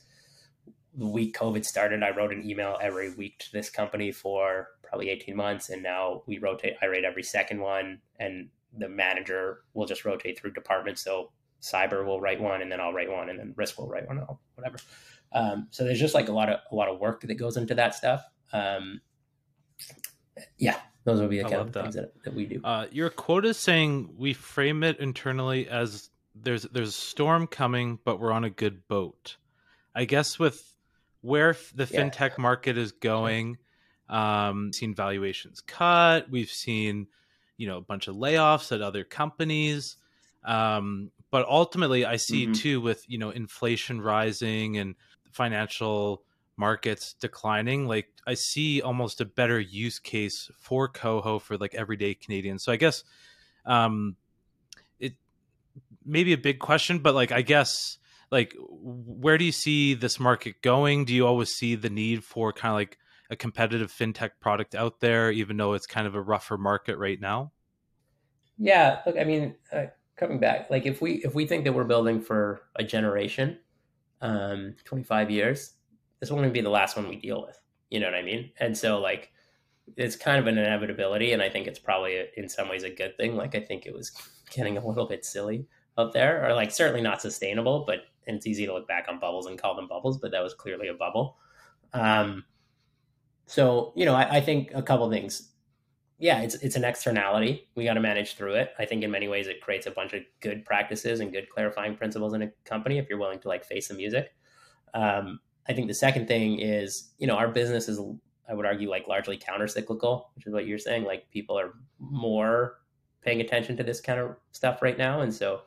The 0.96 1.08
week 1.08 1.38
COVID 1.38 1.66
started, 1.66 2.02
I 2.02 2.12
wrote 2.12 2.32
an 2.32 2.50
email 2.50 2.78
every 2.82 3.14
week 3.14 3.40
to 3.40 3.52
this 3.52 3.70
company 3.70 4.14
for 4.14 4.70
probably 4.82 5.10
18 5.10 5.36
months. 5.36 5.70
And 5.70 5.84
now 5.84 6.24
we 6.26 6.38
rotate, 6.38 6.76
I 6.82 6.86
rate 6.86 7.04
every 7.04 7.24
second 7.24 7.60
one, 7.60 8.00
and 8.18 8.50
the 8.78 8.90
manager 8.90 9.62
will 9.74 9.86
just 9.86 10.06
rotate 10.06 10.40
through 10.40 10.54
departments. 10.54 11.04
So 11.04 11.32
cyber 11.62 12.06
will 12.06 12.20
write 12.20 12.42
one 12.42 12.62
and 12.62 12.72
then 12.72 12.80
I'll 12.80 12.94
write 12.94 13.12
one 13.12 13.30
and 13.30 13.40
then 13.40 13.54
risk 13.56 13.78
will 13.78 13.88
write 13.88 14.08
one, 14.08 14.26
whatever. 14.56 14.78
Um, 15.34 15.68
so 15.72 15.84
there's 15.84 16.00
just 16.00 16.14
like 16.14 16.28
a 16.30 16.34
lot 16.34 16.50
of 16.50 16.60
a 16.72 16.76
lot 16.76 16.90
of 16.90 17.00
work 17.00 17.22
that 17.22 17.36
goes 17.36 17.58
into 17.58 17.76
that 17.76 17.96
stuff. 17.96 18.24
Um, 18.52 19.02
yeah, 20.58 20.78
those 21.04 21.20
would 21.20 21.30
be 21.30 21.38
the 21.38 21.44
kind 21.44 21.56
of 21.56 21.72
that. 21.74 21.84
things 21.84 21.96
that, 21.96 22.24
that 22.24 22.34
we 22.34 22.46
do. 22.46 22.62
Uh, 22.64 22.88
your 22.92 23.10
quote 23.10 23.46
is 23.46 23.58
saying 23.58 24.14
we 24.18 24.34
frame 24.34 24.84
it 24.84 25.00
internally 25.00 25.68
as 25.68 26.10
there's 26.36 26.64
there's 26.64 26.90
a 26.90 26.94
storm 26.94 27.48
coming, 27.48 28.00
but 28.04 28.20
we're 28.20 28.32
on 28.32 28.44
a 28.44 28.50
good 28.50 28.88
boat. 28.88 29.38
I 29.96 30.06
guess 30.06 30.38
with 30.38 30.74
where 31.22 31.56
the 31.76 31.88
yeah. 31.90 32.02
fintech 32.02 32.38
market 32.38 32.78
is 32.78 32.92
going, 32.92 33.58
um, 34.10 34.74
seen 34.74 34.94
valuations 34.94 35.62
cut. 35.62 36.30
We've 36.30 36.50
seen 36.50 37.08
you 37.62 37.68
know 37.68 37.78
a 37.78 37.82
bunch 37.82 38.08
of 38.08 38.16
layoffs 38.16 38.72
at 38.72 38.82
other 38.82 39.04
companies. 39.04 39.96
Um, 40.44 41.12
but 41.30 41.48
ultimately, 41.48 42.06
I 42.06 42.16
see 42.16 42.46
mm-hmm. 42.46 42.54
too 42.54 42.82
with 42.82 43.06
you 43.08 43.20
know 43.20 43.30
inflation 43.30 44.02
rising 44.02 44.78
and 44.78 44.96
financial 45.32 46.24
markets 46.58 47.14
declining. 47.14 47.88
Like 47.88 48.08
I 48.26 48.34
see 48.34 48.82
almost 48.82 49.22
a 49.22 49.26
better 49.26 49.60
use 49.60 50.00
case 50.00 50.50
for 50.58 50.90
Koho 50.90 51.40
for 51.40 51.56
like 51.56 51.76
everyday 51.76 52.16
Canadians. 52.16 52.64
So 52.64 52.72
I 52.72 52.78
guess 52.78 53.04
um, 53.64 54.16
it 55.00 55.14
maybe 56.04 56.34
a 56.34 56.40
big 56.40 56.58
question, 56.58 56.98
but 56.98 57.14
like 57.14 57.32
I 57.32 57.44
guess 57.44 58.00
like 58.32 58.56
where 58.58 59.38
do 59.38 59.46
you 59.46 59.52
see 59.52 59.94
this 59.94 60.20
market 60.20 60.64
going? 60.64 61.06
Do 61.06 61.14
you 61.14 61.28
always 61.28 61.54
see 61.54 61.76
the 61.76 61.92
need 61.92 62.24
for 62.24 62.52
kind 62.54 62.72
of 62.72 62.78
like 62.78 62.98
a 63.32 63.36
competitive 63.36 63.92
fintech 63.92 64.32
product 64.42 64.76
out 64.76 65.00
there, 65.00 65.32
even 65.32 65.58
though 65.58 65.74
it's 65.74 65.88
kind 65.88 66.06
of 66.06 66.14
a 66.14 66.22
rougher 66.22 66.58
market 66.58 66.98
right 66.98 67.20
now? 67.20 67.52
Yeah, 68.58 69.00
look, 69.06 69.18
I 69.18 69.24
mean, 69.24 69.56
uh, 69.72 69.86
coming 70.18 70.40
back, 70.40 70.70
like 70.70 70.86
if 70.86 71.02
we 71.02 71.14
if 71.24 71.34
we 71.34 71.48
think 71.48 71.64
that 71.64 71.74
we're 71.74 71.86
building 71.86 72.22
for 72.22 72.62
a 72.76 72.84
generation, 72.84 73.58
um, 74.22 74.76
25 74.84 75.32
years, 75.32 75.74
this 76.20 76.30
won't 76.30 76.54
be 76.54 76.62
the 76.62 76.70
last 76.70 76.96
one 76.96 77.08
we 77.08 77.16
deal 77.16 77.42
with. 77.42 77.60
You 77.90 78.02
know 78.02 78.08
what 78.08 78.16
I 78.16 78.22
mean? 78.22 78.52
And 78.60 78.78
so 78.78 79.00
like 79.00 79.32
it's 79.98 80.16
kind 80.16 80.38
of 80.38 80.48
an 80.48 80.58
inevitability, 80.58 81.32
and 81.32 81.42
I 81.42 81.50
think 81.50 81.68
it's 81.68 81.80
probably 81.80 82.18
a, 82.18 82.26
in 82.38 82.50
some 82.50 82.70
ways 82.70 82.84
a 82.84 82.90
good 82.90 83.18
thing. 83.18 83.36
Like 83.36 83.56
I 83.56 83.62
think 83.62 83.86
it 83.86 83.94
was 83.94 84.12
getting 84.52 84.78
a 84.78 84.86
little 84.86 85.08
bit 85.08 85.26
silly 85.26 85.66
up 85.98 86.12
there, 86.12 86.46
or 86.46 86.54
like 86.54 86.72
certainly 86.72 87.02
not 87.02 87.22
sustainable. 87.22 87.86
But 87.88 88.02
and 88.28 88.38
it's 88.38 88.46
easy 88.46 88.66
to 88.66 88.74
look 88.74 88.88
back 88.88 89.08
on 89.10 89.20
bubbles 89.20 89.48
and 89.48 89.60
call 89.60 89.76
them 89.76 89.88
bubbles, 89.88 90.18
but 90.18 90.32
that 90.32 90.44
was 90.44 90.54
clearly 90.54 90.90
a 90.90 90.94
bubble. 90.94 91.38
Um, 91.94 92.44
so 93.52 93.94
you 93.96 94.06
know, 94.06 94.16
I, 94.16 94.38
I 94.38 94.42
think 94.42 94.72
a 94.74 94.82
couple 94.82 95.10
things 95.12 95.52
yeah, 96.22 96.42
it's 96.42 96.54
it's 96.56 96.76
an 96.76 96.84
externality. 96.84 97.68
We 97.74 97.84
got 97.84 97.96
to 97.96 98.00
manage 98.00 98.36
through 98.36 98.54
it. 98.54 98.74
I 98.78 98.86
think 98.86 99.04
in 99.04 99.10
many 99.10 99.28
ways 99.28 99.48
it 99.48 99.60
creates 99.60 99.88
a 99.88 99.92
bunch 99.92 100.14
of 100.14 100.22
good 100.40 100.64
practices 100.66 101.20
and 101.20 101.32
good 101.32 101.50
clarifying 101.50 101.96
principles 101.96 102.36
in 102.36 102.44
a 102.44 102.52
company 102.64 103.00
if 103.00 103.10
you're 103.10 103.18
willing 103.18 103.40
to 103.40 103.48
like 103.48 103.66
face 103.66 103.88
the 103.88 103.96
music. 103.96 104.32
Um, 104.94 105.40
I 105.68 105.74
think 105.74 105.88
the 105.88 105.96
second 105.96 106.28
thing 106.28 106.60
is, 106.60 107.14
you 107.18 107.26
know, 107.26 107.36
our 107.38 107.48
business 107.48 107.90
is, 107.90 108.00
I 108.48 108.54
would 108.54 108.68
argue, 108.68 108.88
like 108.88 109.08
largely 109.08 109.36
counter 109.36 109.68
cyclical, 109.68 110.30
which 110.36 110.46
is 110.46 110.54
what 110.54 110.68
you're 110.68 110.78
saying. 110.78 111.06
Like 111.06 111.28
people 111.32 111.58
are 111.60 111.74
more 111.98 112.82
paying 113.24 113.42
attention 113.42 113.76
to 113.78 113.84
this 113.84 114.00
kind 114.00 114.20
of 114.20 114.36
stuff 114.52 114.84
right 114.84 115.00
now, 115.00 115.22
and 115.22 115.34
so, 115.34 115.62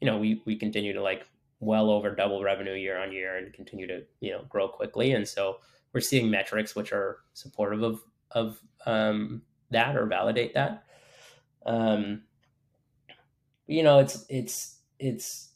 you 0.00 0.06
know, 0.08 0.18
we 0.18 0.42
we 0.46 0.56
continue 0.56 0.92
to 0.94 1.02
like 1.02 1.28
well 1.60 1.90
over 1.90 2.12
double 2.12 2.42
revenue 2.42 2.74
year 2.74 2.98
on 2.98 3.12
year 3.12 3.36
and 3.36 3.52
continue 3.52 3.86
to 3.86 4.02
you 4.18 4.32
know 4.32 4.44
grow 4.48 4.66
quickly, 4.66 5.12
and 5.12 5.28
so 5.28 5.58
we're 5.92 6.00
seeing 6.00 6.30
metrics 6.30 6.74
which 6.74 6.92
are 6.92 7.18
supportive 7.34 7.82
of 7.82 8.02
of 8.30 8.60
um, 8.86 9.42
that 9.70 9.96
or 9.96 10.06
validate 10.06 10.54
that. 10.54 10.84
Um, 11.66 12.22
you 13.66 13.82
know, 13.82 13.98
it's 13.98 14.24
it's 14.28 14.78
it's 14.98 15.50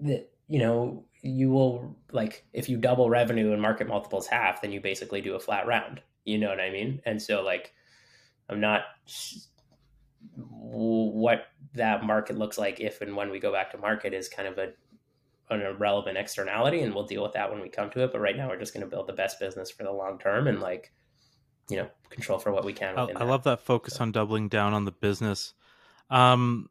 that 0.00 0.30
you 0.46 0.58
know 0.58 1.04
you 1.22 1.50
will 1.50 1.96
like 2.12 2.44
if 2.52 2.68
you 2.68 2.76
double 2.76 3.10
revenue 3.10 3.52
and 3.52 3.62
market 3.62 3.88
multiples 3.88 4.26
half, 4.26 4.62
then 4.62 4.72
you 4.72 4.80
basically 4.80 5.20
do 5.20 5.34
a 5.34 5.40
flat 5.40 5.66
round. 5.66 6.00
You 6.24 6.38
know 6.38 6.48
what 6.48 6.60
I 6.60 6.70
mean? 6.70 7.00
And 7.04 7.20
so 7.20 7.42
like, 7.42 7.72
I'm 8.48 8.60
not 8.60 8.82
what 10.36 11.46
that 11.74 12.04
market 12.04 12.36
looks 12.36 12.58
like 12.58 12.80
if 12.80 13.00
and 13.00 13.16
when 13.16 13.30
we 13.30 13.38
go 13.38 13.52
back 13.52 13.70
to 13.70 13.78
market 13.78 14.12
is 14.12 14.28
kind 14.28 14.48
of 14.48 14.58
a 14.58 14.72
an 15.50 15.62
irrelevant 15.62 16.16
externality 16.18 16.80
and 16.80 16.94
we'll 16.94 17.06
deal 17.06 17.22
with 17.22 17.32
that 17.32 17.50
when 17.50 17.60
we 17.60 17.68
come 17.68 17.90
to 17.90 18.02
it 18.04 18.12
but 18.12 18.20
right 18.20 18.36
now 18.36 18.48
we're 18.48 18.58
just 18.58 18.74
going 18.74 18.84
to 18.84 18.90
build 18.90 19.06
the 19.06 19.12
best 19.12 19.40
business 19.40 19.70
for 19.70 19.82
the 19.82 19.92
long 19.92 20.18
term 20.18 20.46
and 20.46 20.60
like 20.60 20.92
you 21.68 21.76
know 21.76 21.88
control 22.10 22.38
for 22.38 22.52
what 22.52 22.64
we 22.64 22.72
can. 22.72 22.98
I, 22.98 23.08
I 23.16 23.24
love 23.24 23.44
that 23.44 23.60
focus 23.60 23.94
so. 23.94 24.02
on 24.02 24.12
doubling 24.12 24.48
down 24.48 24.72
on 24.74 24.84
the 24.84 24.92
business. 24.92 25.54
Um, 26.10 26.68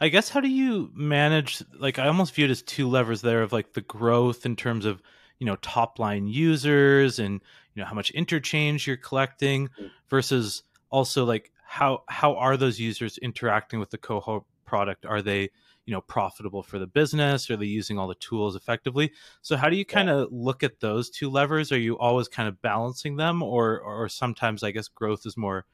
I 0.00 0.08
guess 0.08 0.28
how 0.28 0.40
do 0.40 0.48
you 0.48 0.90
manage? 0.94 1.62
Like 1.78 1.98
I 1.98 2.06
almost 2.08 2.34
view 2.34 2.46
it 2.46 2.50
as 2.50 2.62
two 2.62 2.88
levers 2.88 3.22
there 3.22 3.42
of 3.42 3.52
like 3.52 3.72
the 3.72 3.80
growth 3.80 4.46
in 4.46 4.56
terms 4.56 4.86
of 4.86 5.02
you 5.38 5.46
know 5.46 5.56
top 5.56 5.98
line 5.98 6.26
users 6.26 7.18
and 7.18 7.40
you 7.74 7.82
know 7.82 7.86
how 7.86 7.94
much 7.94 8.10
interchange 8.10 8.86
you're 8.86 8.96
collecting 8.96 9.68
mm-hmm. 9.68 9.86
versus 10.08 10.62
also 10.90 11.24
like 11.24 11.52
how 11.66 12.02
how 12.08 12.34
are 12.36 12.56
those 12.56 12.80
users 12.80 13.18
interacting 13.18 13.78
with 13.78 13.90
the 13.90 13.98
Koho 13.98 14.44
product? 14.64 15.06
Are 15.06 15.22
they 15.22 15.50
you 15.86 15.92
know 15.92 16.00
profitable 16.00 16.62
for 16.62 16.78
the 16.78 16.86
business 16.86 17.50
are 17.50 17.56
they 17.56 17.66
using 17.66 17.98
all 17.98 18.08
the 18.08 18.14
tools 18.16 18.56
effectively. 18.56 19.12
So 19.42 19.56
how 19.56 19.68
do 19.68 19.76
you 19.76 19.84
kind 19.84 20.08
of 20.08 20.28
yeah. 20.30 20.38
look 20.44 20.62
at 20.62 20.80
those 20.80 21.10
two 21.10 21.30
levers? 21.30 21.72
Are 21.72 21.78
you 21.78 21.98
always 21.98 22.28
kind 22.28 22.48
of 22.48 22.60
balancing 22.62 23.16
them 23.16 23.42
or 23.42 23.80
or 23.80 24.08
sometimes 24.08 24.62
i 24.62 24.70
guess 24.70 24.88
growth 24.88 25.26
is 25.26 25.36
more 25.36 25.66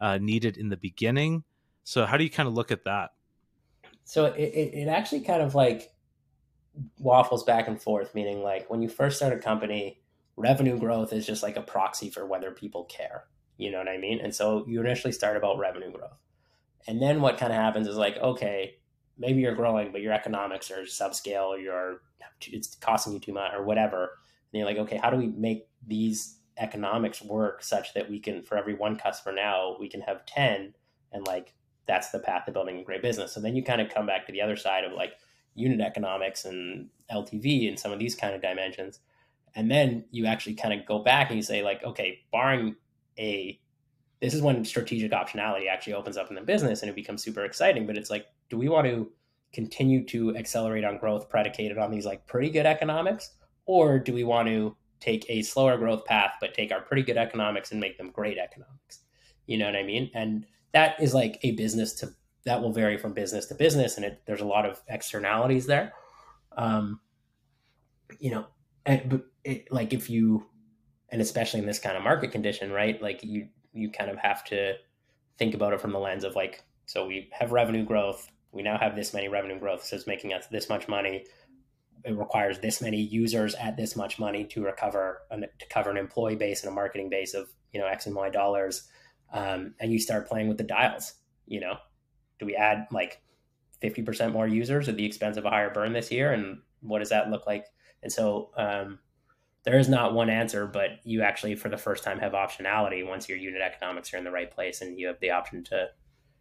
uh, 0.00 0.18
needed 0.18 0.56
in 0.56 0.68
the 0.68 0.76
beginning? 0.76 1.44
So 1.84 2.06
how 2.06 2.16
do 2.16 2.24
you 2.24 2.30
kind 2.30 2.48
of 2.48 2.54
look 2.54 2.70
at 2.70 2.84
that? 2.84 3.10
So 4.04 4.26
it, 4.26 4.40
it 4.40 4.88
actually 4.88 5.20
kind 5.20 5.42
of 5.42 5.54
like 5.54 5.92
waffles 6.98 7.44
back 7.44 7.68
and 7.68 7.80
forth 7.80 8.14
meaning 8.14 8.42
like 8.42 8.70
when 8.70 8.80
you 8.80 8.88
first 8.88 9.18
start 9.18 9.30
a 9.30 9.38
company 9.38 10.00
revenue 10.36 10.78
growth 10.78 11.12
is 11.12 11.26
just 11.26 11.42
like 11.42 11.56
a 11.56 11.60
proxy 11.60 12.08
for 12.08 12.24
whether 12.26 12.50
people 12.50 12.84
care. 12.84 13.24
You 13.58 13.70
know 13.70 13.78
what 13.78 13.88
i 13.88 13.98
mean? 13.98 14.18
And 14.20 14.34
so 14.34 14.64
you 14.66 14.80
initially 14.80 15.12
start 15.12 15.36
about 15.36 15.58
revenue 15.58 15.92
growth. 15.92 16.16
And 16.86 17.00
then 17.00 17.20
what 17.20 17.36
kind 17.36 17.52
of 17.52 17.58
happens 17.58 17.86
is 17.86 17.96
like 17.96 18.16
okay 18.16 18.76
maybe 19.18 19.40
you're 19.40 19.54
growing, 19.54 19.92
but 19.92 20.00
your 20.00 20.12
economics 20.12 20.70
are 20.70 20.82
subscale, 20.82 21.48
or 21.48 21.58
you're 21.58 22.02
it's 22.40 22.74
costing 22.76 23.12
you 23.12 23.20
too 23.20 23.32
much, 23.32 23.52
or 23.54 23.62
whatever. 23.62 24.18
And 24.52 24.58
you're 24.58 24.66
like, 24.66 24.78
okay, 24.78 24.96
how 24.96 25.10
do 25.10 25.16
we 25.16 25.28
make 25.28 25.68
these 25.86 26.38
economics 26.58 27.22
work 27.22 27.62
such 27.62 27.94
that 27.94 28.10
we 28.10 28.18
can, 28.18 28.42
for 28.42 28.56
every 28.56 28.74
one 28.74 28.96
customer 28.96 29.34
now, 29.34 29.76
we 29.78 29.88
can 29.88 30.00
have 30.02 30.26
ten, 30.26 30.74
and 31.12 31.26
like 31.26 31.54
that's 31.86 32.10
the 32.10 32.18
path 32.18 32.44
to 32.46 32.52
building 32.52 32.78
a 32.78 32.84
great 32.84 33.02
business. 33.02 33.32
So 33.32 33.40
then 33.40 33.56
you 33.56 33.62
kind 33.62 33.80
of 33.80 33.88
come 33.88 34.06
back 34.06 34.26
to 34.26 34.32
the 34.32 34.40
other 34.40 34.56
side 34.56 34.84
of 34.84 34.92
like 34.92 35.14
unit 35.54 35.80
economics 35.80 36.44
and 36.44 36.88
LTV 37.10 37.68
and 37.68 37.78
some 37.78 37.92
of 37.92 37.98
these 37.98 38.14
kind 38.14 38.34
of 38.34 38.40
dimensions. 38.40 39.00
And 39.54 39.70
then 39.70 40.04
you 40.10 40.26
actually 40.26 40.54
kind 40.54 40.78
of 40.78 40.86
go 40.86 41.00
back 41.00 41.28
and 41.28 41.36
you 41.36 41.42
say, 41.42 41.62
like, 41.62 41.82
okay, 41.84 42.20
barring 42.30 42.76
a 43.18 43.60
this 44.22 44.34
is 44.34 44.40
when 44.40 44.64
strategic 44.64 45.10
optionality 45.10 45.68
actually 45.68 45.94
opens 45.94 46.16
up 46.16 46.30
in 46.30 46.36
the 46.36 46.42
business 46.42 46.80
and 46.80 46.88
it 46.88 46.94
becomes 46.94 47.24
super 47.24 47.44
exciting. 47.44 47.88
But 47.88 47.98
it's 47.98 48.08
like, 48.08 48.26
do 48.50 48.56
we 48.56 48.68
want 48.68 48.86
to 48.86 49.10
continue 49.52 50.06
to 50.06 50.36
accelerate 50.36 50.84
on 50.84 50.96
growth 50.96 51.28
predicated 51.28 51.76
on 51.76 51.90
these 51.90 52.06
like 52.06 52.24
pretty 52.28 52.48
good 52.48 52.64
economics? 52.64 53.32
Or 53.66 53.98
do 53.98 54.14
we 54.14 54.22
want 54.22 54.46
to 54.46 54.76
take 55.00 55.26
a 55.28 55.42
slower 55.42 55.76
growth 55.76 56.04
path, 56.04 56.34
but 56.40 56.54
take 56.54 56.70
our 56.70 56.80
pretty 56.80 57.02
good 57.02 57.16
economics 57.16 57.72
and 57.72 57.80
make 57.80 57.98
them 57.98 58.12
great 58.12 58.38
economics? 58.38 59.00
You 59.46 59.58
know 59.58 59.66
what 59.66 59.74
I 59.74 59.82
mean? 59.82 60.08
And 60.14 60.46
that 60.72 61.02
is 61.02 61.12
like 61.12 61.40
a 61.42 61.52
business 61.52 61.92
to 61.94 62.10
that 62.44 62.62
will 62.62 62.72
vary 62.72 62.98
from 62.98 63.14
business 63.14 63.46
to 63.46 63.56
business. 63.56 63.96
And 63.96 64.04
it, 64.04 64.22
there's 64.26 64.40
a 64.40 64.46
lot 64.46 64.66
of 64.66 64.80
externalities 64.88 65.66
there. 65.66 65.94
Um, 66.56 67.00
you 68.20 68.30
know, 68.30 68.46
and, 68.86 69.08
but 69.08 69.22
it, 69.42 69.72
like 69.72 69.92
if 69.92 70.08
you, 70.08 70.46
and 71.08 71.20
especially 71.20 71.58
in 71.58 71.66
this 71.66 71.80
kind 71.80 71.96
of 71.96 72.04
market 72.04 72.30
condition, 72.30 72.70
right? 72.70 73.02
Like 73.02 73.24
you, 73.24 73.48
you 73.72 73.90
kind 73.90 74.10
of 74.10 74.18
have 74.18 74.44
to 74.44 74.74
think 75.38 75.54
about 75.54 75.72
it 75.72 75.80
from 75.80 75.92
the 75.92 75.98
lens 75.98 76.24
of 76.24 76.36
like, 76.36 76.62
so 76.86 77.06
we 77.06 77.28
have 77.32 77.52
revenue 77.52 77.84
growth. 77.84 78.30
We 78.52 78.62
now 78.62 78.78
have 78.78 78.96
this 78.96 79.14
many 79.14 79.28
revenue 79.28 79.58
growth, 79.58 79.84
so 79.84 79.96
it's 79.96 80.06
making 80.06 80.32
us 80.32 80.46
this 80.48 80.68
much 80.68 80.88
money. 80.88 81.24
It 82.04 82.16
requires 82.16 82.58
this 82.58 82.82
many 82.82 83.00
users 83.00 83.54
at 83.54 83.76
this 83.76 83.96
much 83.96 84.18
money 84.18 84.44
to 84.46 84.62
recover 84.62 85.22
to 85.30 85.66
cover 85.70 85.90
an 85.90 85.96
employee 85.96 86.36
base 86.36 86.62
and 86.62 86.70
a 86.70 86.74
marketing 86.74 87.08
base 87.08 87.32
of 87.34 87.48
you 87.72 87.80
know 87.80 87.86
X 87.86 88.06
and 88.06 88.14
Y 88.14 88.28
dollars. 88.30 88.88
Um, 89.32 89.74
and 89.80 89.92
you 89.92 89.98
start 89.98 90.28
playing 90.28 90.48
with 90.48 90.58
the 90.58 90.64
dials. 90.64 91.14
You 91.46 91.60
know, 91.60 91.76
do 92.38 92.46
we 92.46 92.54
add 92.56 92.86
like 92.90 93.22
50% 93.82 94.32
more 94.32 94.46
users 94.46 94.88
at 94.88 94.96
the 94.96 95.06
expense 95.06 95.36
of 95.36 95.44
a 95.44 95.50
higher 95.50 95.70
burn 95.70 95.92
this 95.92 96.10
year? 96.10 96.32
And 96.32 96.58
what 96.80 96.98
does 96.98 97.08
that 97.10 97.30
look 97.30 97.46
like? 97.46 97.66
And 98.02 98.12
so 98.12 98.50
um, 98.56 98.98
there 99.64 99.78
is 99.78 99.88
not 99.88 100.12
one 100.14 100.28
answer, 100.28 100.66
but 100.66 100.98
you 101.04 101.22
actually, 101.22 101.54
for 101.54 101.68
the 101.68 101.76
first 101.76 102.02
time, 102.02 102.18
have 102.18 102.32
optionality 102.32 103.06
once 103.06 103.28
your 103.28 103.38
unit 103.38 103.62
economics 103.62 104.12
are 104.12 104.16
in 104.16 104.24
the 104.24 104.30
right 104.30 104.50
place 104.50 104.80
and 104.80 104.98
you 104.98 105.06
have 105.06 105.20
the 105.20 105.30
option 105.30 105.62
to 105.64 105.88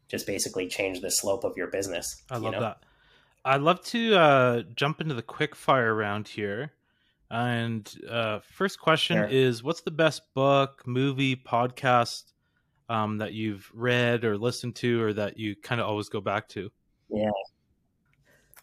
just 0.07 0.25
basically 0.25 0.67
change 0.67 1.01
the 1.01 1.11
slope 1.11 1.43
of 1.43 1.55
your 1.55 1.67
business. 1.67 2.23
I 2.29 2.37
you 2.37 2.43
love 2.43 2.53
know? 2.53 2.59
that. 2.61 2.83
I'd 3.45 3.61
love 3.61 3.83
to 3.85 4.15
uh, 4.15 4.61
jump 4.75 5.01
into 5.01 5.13
the 5.13 5.21
quick 5.21 5.55
fire 5.55 5.93
round 5.93 6.27
here. 6.27 6.71
And 7.29 7.89
uh, 8.09 8.39
first 8.39 8.79
question 8.79 9.17
Sure. 9.17 9.25
is 9.25 9.63
What's 9.63 9.81
the 9.81 9.91
best 9.91 10.21
book, 10.33 10.83
movie, 10.85 11.35
podcast 11.35 12.33
um, 12.89 13.19
that 13.19 13.33
you've 13.33 13.71
read 13.73 14.25
or 14.25 14.37
listened 14.37 14.75
to 14.77 15.01
or 15.01 15.13
that 15.13 15.37
you 15.37 15.55
kind 15.55 15.79
of 15.79 15.87
always 15.87 16.09
go 16.09 16.21
back 16.21 16.49
to? 16.49 16.69
Yeah. 17.09 17.29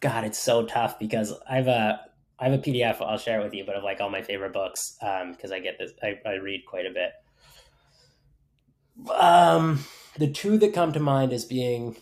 God, 0.01 0.23
it's 0.23 0.37
so 0.37 0.65
tough 0.65 0.99
because 0.99 1.33
I've 1.49 1.67
a 1.67 2.08
I 2.39 2.47
have 2.47 2.59
a 2.59 2.61
PDF. 2.61 3.01
I'll 3.01 3.17
share 3.17 3.41
it 3.41 3.43
with 3.43 3.53
you, 3.53 3.65
but 3.65 3.75
of 3.75 3.83
like 3.83 3.99
all 3.99 4.09
my 4.09 4.21
favorite 4.21 4.53
books 4.53 4.97
because 4.99 5.51
I 5.51 5.59
get 5.59 5.77
this. 5.77 5.91
I, 6.01 6.19
I 6.25 6.33
read 6.35 6.65
quite 6.65 6.85
a 6.85 6.91
bit. 6.91 7.11
Um, 9.13 9.79
the 10.17 10.29
two 10.29 10.57
that 10.57 10.73
come 10.73 10.93
to 10.93 10.99
mind 10.99 11.33
as 11.33 11.45
being 11.45 11.95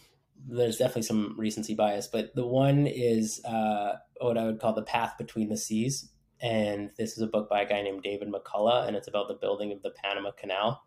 there's 0.50 0.78
definitely 0.78 1.02
some 1.04 1.36
recency 1.38 1.76
bias, 1.76 2.08
but 2.08 2.34
the 2.36 2.46
one 2.46 2.88
is 2.88 3.44
uh, 3.44 3.98
what 4.22 4.38
I 4.38 4.46
would 4.46 4.60
call 4.60 4.74
the 4.74 4.84
path 4.84 5.16
between 5.18 5.50
the 5.50 5.58
seas, 5.58 6.10
and 6.42 6.92
this 6.98 7.18
is 7.18 7.22
a 7.22 7.28
book 7.28 7.50
by 7.50 7.62
a 7.62 7.68
guy 7.68 7.82
named 7.82 8.04
David 8.04 8.30
McCullough, 8.32 8.88
and 8.88 8.96
it's 8.96 9.10
about 9.10 9.28
the 9.28 9.34
building 9.34 9.72
of 9.72 9.82
the 9.82 9.92
Panama 9.92 10.32
Canal. 10.32 10.84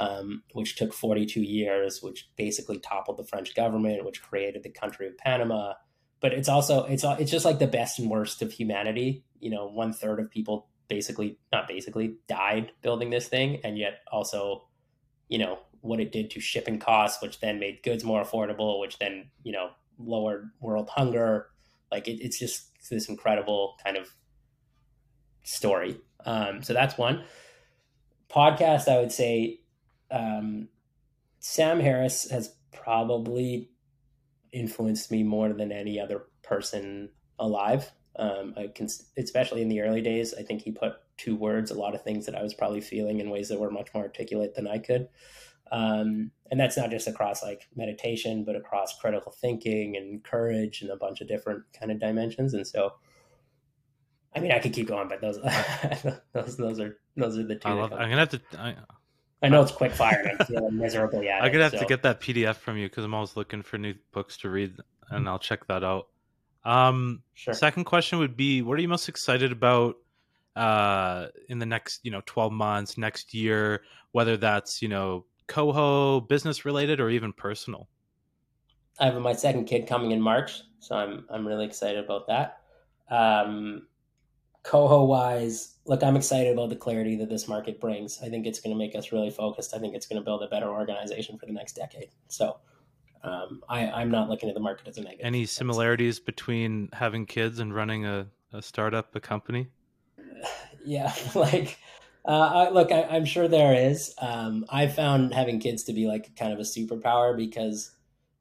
Um, 0.00 0.42
which 0.54 0.74
took 0.74 0.92
42 0.92 1.42
years, 1.42 2.02
which 2.02 2.30
basically 2.34 2.78
toppled 2.78 3.18
the 3.18 3.24
French 3.24 3.54
government, 3.54 4.04
which 4.04 4.22
created 4.22 4.62
the 4.64 4.70
country 4.70 5.06
of 5.06 5.16
Panama, 5.18 5.74
but 6.22 6.32
it's 6.32 6.48
also 6.48 6.84
it's 6.84 7.04
it's 7.04 7.30
just 7.30 7.44
like 7.44 7.58
the 7.58 7.66
best 7.66 7.98
and 7.98 8.08
worst 8.08 8.40
of 8.40 8.52
humanity. 8.52 9.24
You 9.40 9.50
know, 9.50 9.66
one 9.66 9.92
third 9.92 10.20
of 10.20 10.30
people 10.30 10.68
basically 10.88 11.36
not 11.52 11.66
basically 11.66 12.14
died 12.28 12.70
building 12.80 13.10
this 13.10 13.28
thing, 13.28 13.60
and 13.64 13.76
yet 13.76 13.98
also, 14.10 14.68
you 15.28 15.38
know, 15.38 15.58
what 15.80 15.98
it 16.00 16.12
did 16.12 16.30
to 16.30 16.40
shipping 16.40 16.78
costs, 16.78 17.20
which 17.20 17.40
then 17.40 17.58
made 17.58 17.82
goods 17.82 18.04
more 18.04 18.22
affordable, 18.22 18.80
which 18.80 18.98
then 19.00 19.30
you 19.42 19.52
know 19.52 19.70
lowered 19.98 20.48
world 20.60 20.88
hunger. 20.90 21.48
Like 21.90 22.06
it, 22.06 22.24
it's 22.24 22.38
just 22.38 22.70
this 22.88 23.08
incredible 23.08 23.74
kind 23.84 23.96
of 23.96 24.08
story. 25.42 26.00
Um, 26.24 26.62
so 26.62 26.72
that's 26.72 26.96
one 26.96 27.24
podcast. 28.32 28.86
I 28.86 29.00
would 29.00 29.12
say 29.12 29.58
um, 30.12 30.68
Sam 31.40 31.80
Harris 31.80 32.30
has 32.30 32.54
probably 32.72 33.71
influenced 34.52 35.10
me 35.10 35.22
more 35.22 35.52
than 35.52 35.72
any 35.72 35.98
other 35.98 36.26
person 36.42 37.10
alive. 37.38 37.90
Um, 38.16 38.54
I 38.56 38.68
can, 38.74 38.88
especially 39.16 39.62
in 39.62 39.68
the 39.68 39.80
early 39.80 40.02
days, 40.02 40.34
I 40.34 40.42
think 40.42 40.62
he 40.62 40.70
put 40.70 40.94
two 41.16 41.34
words 41.34 41.70
a 41.70 41.74
lot 41.74 41.94
of 41.94 42.02
things 42.02 42.26
that 42.26 42.34
I 42.34 42.42
was 42.42 42.54
probably 42.54 42.80
feeling 42.80 43.20
in 43.20 43.30
ways 43.30 43.48
that 43.48 43.58
were 43.58 43.70
much 43.70 43.88
more 43.94 44.04
articulate 44.04 44.54
than 44.54 44.68
I 44.68 44.78
could. 44.78 45.08
Um, 45.70 46.30
and 46.50 46.60
that's 46.60 46.76
not 46.76 46.90
just 46.90 47.08
across 47.08 47.42
like 47.42 47.66
meditation, 47.74 48.44
but 48.44 48.56
across 48.56 48.98
critical 48.98 49.32
thinking 49.32 49.96
and 49.96 50.22
courage 50.22 50.82
and 50.82 50.90
a 50.90 50.96
bunch 50.96 51.22
of 51.22 51.28
different 51.28 51.64
kind 51.78 51.90
of 51.90 51.98
dimensions. 51.98 52.52
And 52.52 52.66
so, 52.66 52.92
I 54.36 54.40
mean, 54.40 54.52
I 54.52 54.58
could 54.58 54.74
keep 54.74 54.88
going, 54.88 55.08
but 55.08 55.22
those 55.22 55.38
those 56.34 56.56
those 56.58 56.78
are 56.78 56.98
those 57.16 57.38
are 57.38 57.44
the 57.44 57.54
two. 57.54 57.68
I 57.68 57.72
love, 57.72 57.92
I'm 57.92 58.10
gonna 58.10 58.16
have 58.16 58.28
to. 58.30 58.40
I, 58.58 58.74
I 59.42 59.48
know 59.48 59.62
it's 59.62 59.72
quick 59.72 59.92
fire, 59.92 60.36
I'm 60.38 60.46
feeling 60.46 60.76
miserably 60.76 61.28
at 61.28 61.42
I'm 61.42 61.50
gonna 61.52 61.64
have 61.64 61.72
so- 61.72 61.78
to 61.80 61.86
get 61.86 62.02
that 62.02 62.20
PDF 62.20 62.56
from 62.56 62.76
you 62.76 62.88
because 62.88 63.04
I'm 63.04 63.14
always 63.14 63.36
looking 63.36 63.62
for 63.62 63.78
new 63.78 63.94
books 64.12 64.36
to 64.38 64.50
read, 64.50 64.76
and 65.10 65.28
I'll 65.28 65.38
check 65.38 65.66
that 65.66 65.82
out. 65.82 66.08
Um, 66.64 67.22
sure. 67.34 67.54
Second 67.54 67.84
question 67.84 68.18
would 68.20 68.36
be, 68.36 68.62
what 68.62 68.78
are 68.78 68.82
you 68.82 68.88
most 68.88 69.08
excited 69.08 69.50
about 69.50 69.96
uh, 70.54 71.26
in 71.48 71.58
the 71.58 71.66
next, 71.66 72.00
you 72.04 72.10
know, 72.10 72.22
12 72.26 72.52
months, 72.52 72.96
next 72.96 73.34
year, 73.34 73.82
whether 74.12 74.36
that's, 74.36 74.80
you 74.80 74.88
know, 74.88 75.24
Koho, 75.48 76.26
business 76.28 76.64
related, 76.64 77.00
or 77.00 77.10
even 77.10 77.32
personal? 77.32 77.88
I 79.00 79.06
have 79.06 79.20
my 79.20 79.32
second 79.32 79.64
kid 79.64 79.86
coming 79.88 80.12
in 80.12 80.20
March, 80.20 80.62
so 80.78 80.94
I'm 80.94 81.24
I'm 81.30 81.46
really 81.46 81.64
excited 81.64 82.04
about 82.04 82.26
that. 82.28 82.60
Um, 83.10 83.86
Koho 84.64 85.06
wise, 85.06 85.76
look, 85.86 86.02
I'm 86.02 86.16
excited 86.16 86.52
about 86.52 86.68
the 86.68 86.76
clarity 86.76 87.16
that 87.16 87.28
this 87.28 87.48
market 87.48 87.80
brings. 87.80 88.20
I 88.22 88.28
think 88.28 88.46
it's 88.46 88.60
going 88.60 88.74
to 88.74 88.78
make 88.78 88.94
us 88.94 89.10
really 89.10 89.30
focused. 89.30 89.74
I 89.74 89.78
think 89.78 89.94
it's 89.94 90.06
going 90.06 90.20
to 90.20 90.24
build 90.24 90.42
a 90.42 90.48
better 90.48 90.68
organization 90.68 91.36
for 91.38 91.46
the 91.46 91.52
next 91.52 91.74
decade. 91.74 92.10
So, 92.28 92.58
um, 93.24 93.62
I 93.68 93.88
I'm 93.88 94.10
not 94.10 94.28
looking 94.28 94.48
at 94.48 94.54
the 94.54 94.60
market 94.60 94.88
as 94.88 94.98
a 94.98 95.02
negative. 95.02 95.24
Any 95.24 95.46
similarities 95.46 96.20
between 96.20 96.88
having 96.92 97.26
kids 97.26 97.58
and 97.58 97.74
running 97.74 98.06
a, 98.06 98.26
a 98.52 98.62
startup, 98.62 99.14
a 99.14 99.20
company? 99.20 99.68
yeah 100.84 101.12
like 101.34 101.78
uh, 102.24 102.66
I, 102.68 102.70
look 102.70 102.92
I, 102.92 103.02
i'm 103.04 103.24
sure 103.24 103.48
there 103.48 103.74
is 103.74 104.14
um, 104.18 104.64
i 104.68 104.86
found 104.86 105.34
having 105.34 105.60
kids 105.60 105.84
to 105.84 105.92
be 105.92 106.06
like 106.06 106.34
kind 106.36 106.52
of 106.52 106.58
a 106.58 106.62
superpower 106.62 107.36
because 107.36 107.92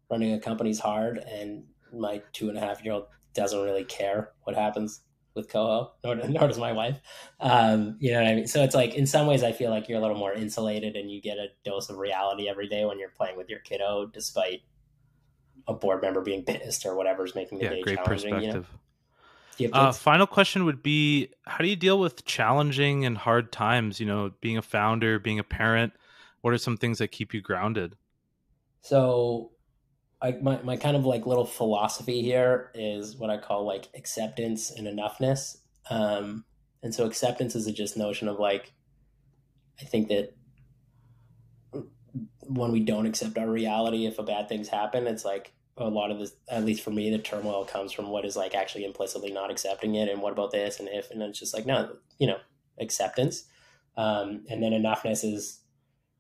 running 0.10 0.34
a 0.34 0.40
company's 0.40 0.80
hard 0.80 1.20
and 1.20 1.64
my 1.94 2.22
two 2.34 2.50
and 2.50 2.58
a 2.58 2.62
half 2.62 2.84
year 2.84 2.94
old 2.94 3.06
doesn't 3.34 3.62
really 3.64 3.84
care 3.84 4.32
what 4.44 4.56
happens 4.56 5.02
with 5.36 5.50
Koho 5.50 5.92
nor, 6.04 6.16
nor 6.30 6.48
does 6.48 6.58
my 6.60 6.72
wife 6.74 7.00
um, 7.40 7.98
you 8.00 8.12
know 8.12 8.22
what 8.22 8.28
i 8.28 8.36
mean 8.36 8.48
so 8.48 8.64
it's 8.64 8.76
like 8.76 8.96
in 8.96 9.06
some 9.08 9.28
ways 9.28 9.44
i 9.44 9.52
feel 9.52 9.70
like 9.72 9.88
you're 9.90 9.98
a 10.00 10.02
little 10.02 10.18
more 10.18 10.34
insulated 10.34 10.96
and 10.96 11.12
you 11.12 11.22
get 11.22 11.38
a 11.38 11.48
dose 11.64 11.90
of 11.90 11.98
reality 11.98 12.48
every 12.50 12.68
day 12.68 12.86
when 12.86 13.00
you're 13.00 13.10
playing 13.10 13.38
with 13.38 13.50
your 13.50 13.60
kiddo 13.60 14.06
despite 14.06 14.62
a 15.68 15.74
board 15.74 16.02
member 16.02 16.22
being 16.22 16.44
pissed 16.44 16.86
or 16.86 16.96
whatever's 16.96 17.36
making 17.36 17.60
the 17.60 17.66
Yeah, 17.66 17.70
day 17.70 17.82
great 17.82 17.98
challenging 17.98 18.40
you 18.40 18.48
know? 18.50 18.54
perspective. 18.54 18.68
You 19.58 19.68
have 19.68 19.74
Uh, 19.78 19.94
final 19.94 20.28
question 20.28 20.66
would 20.66 20.84
be 20.84 21.30
How 21.46 21.60
do 21.60 21.68
you 21.68 21.76
deal 21.76 22.00
with 22.00 22.26
challenging 22.26 23.06
and 23.06 23.18
hard 23.18 23.52
times? 23.52 24.00
You 24.00 24.06
know, 24.06 24.32
being 24.42 24.58
a 24.58 24.62
founder, 24.62 25.20
being 25.20 25.40
a 25.40 25.44
parent, 25.44 25.94
what 26.42 26.54
are 26.54 26.58
some 26.58 26.78
things 26.78 26.98
that 27.00 27.10
keep 27.10 27.34
you 27.34 27.42
grounded? 27.42 27.96
So, 28.82 29.52
I 30.22 30.34
my 30.42 30.62
my 30.62 30.78
kind 30.78 30.96
of 30.96 31.06
like 31.06 31.26
little 31.26 31.46
philosophy 31.46 32.22
here 32.22 32.72
is 32.74 33.18
what 33.18 33.30
I 33.30 33.38
call 33.38 33.66
like 33.66 33.88
acceptance 33.96 34.72
and 34.72 34.88
enoughness. 34.88 35.58
Um, 35.90 36.46
and 36.84 36.94
so 36.94 37.06
acceptance 37.06 37.56
is 37.56 37.68
a 37.68 37.72
just 37.72 37.98
notion 37.98 38.28
of 38.28 38.40
like, 38.40 38.72
I 39.80 39.86
think 39.86 40.10
that 40.10 40.36
when 42.42 42.72
we 42.72 42.80
don't 42.82 43.06
accept 43.06 43.38
our 43.38 43.50
reality, 43.50 44.06
if 44.06 44.20
a 44.20 44.24
bad 44.24 44.50
things 44.50 44.68
happen, 44.68 45.08
it's 45.08 45.26
like 45.26 45.54
a 45.78 45.88
lot 45.88 46.12
of 46.12 46.20
this, 46.20 46.34
at 46.50 46.66
least 46.66 46.84
for 46.84 46.92
me, 46.92 47.10
the 47.10 47.18
turmoil 47.18 47.66
comes 47.66 47.92
from 47.92 48.10
what 48.10 48.26
is 48.26 48.36
like 48.36 48.54
actually 48.56 48.84
implicitly 48.84 49.32
not 49.32 49.50
accepting 49.50 49.96
it. 49.96 50.10
And 50.10 50.22
what 50.22 50.34
about 50.34 50.52
this? 50.52 50.80
And 50.80 50.90
if, 50.90 51.10
and 51.12 51.22
it's 51.22 51.40
just 51.40 51.54
like, 51.54 51.66
no, 51.66 51.96
you 52.20 52.28
know, 52.28 52.38
acceptance. 52.80 53.46
Um, 53.98 54.44
and 54.50 54.62
then 54.62 54.74
enoughness 54.74 55.24
is, 55.24 55.62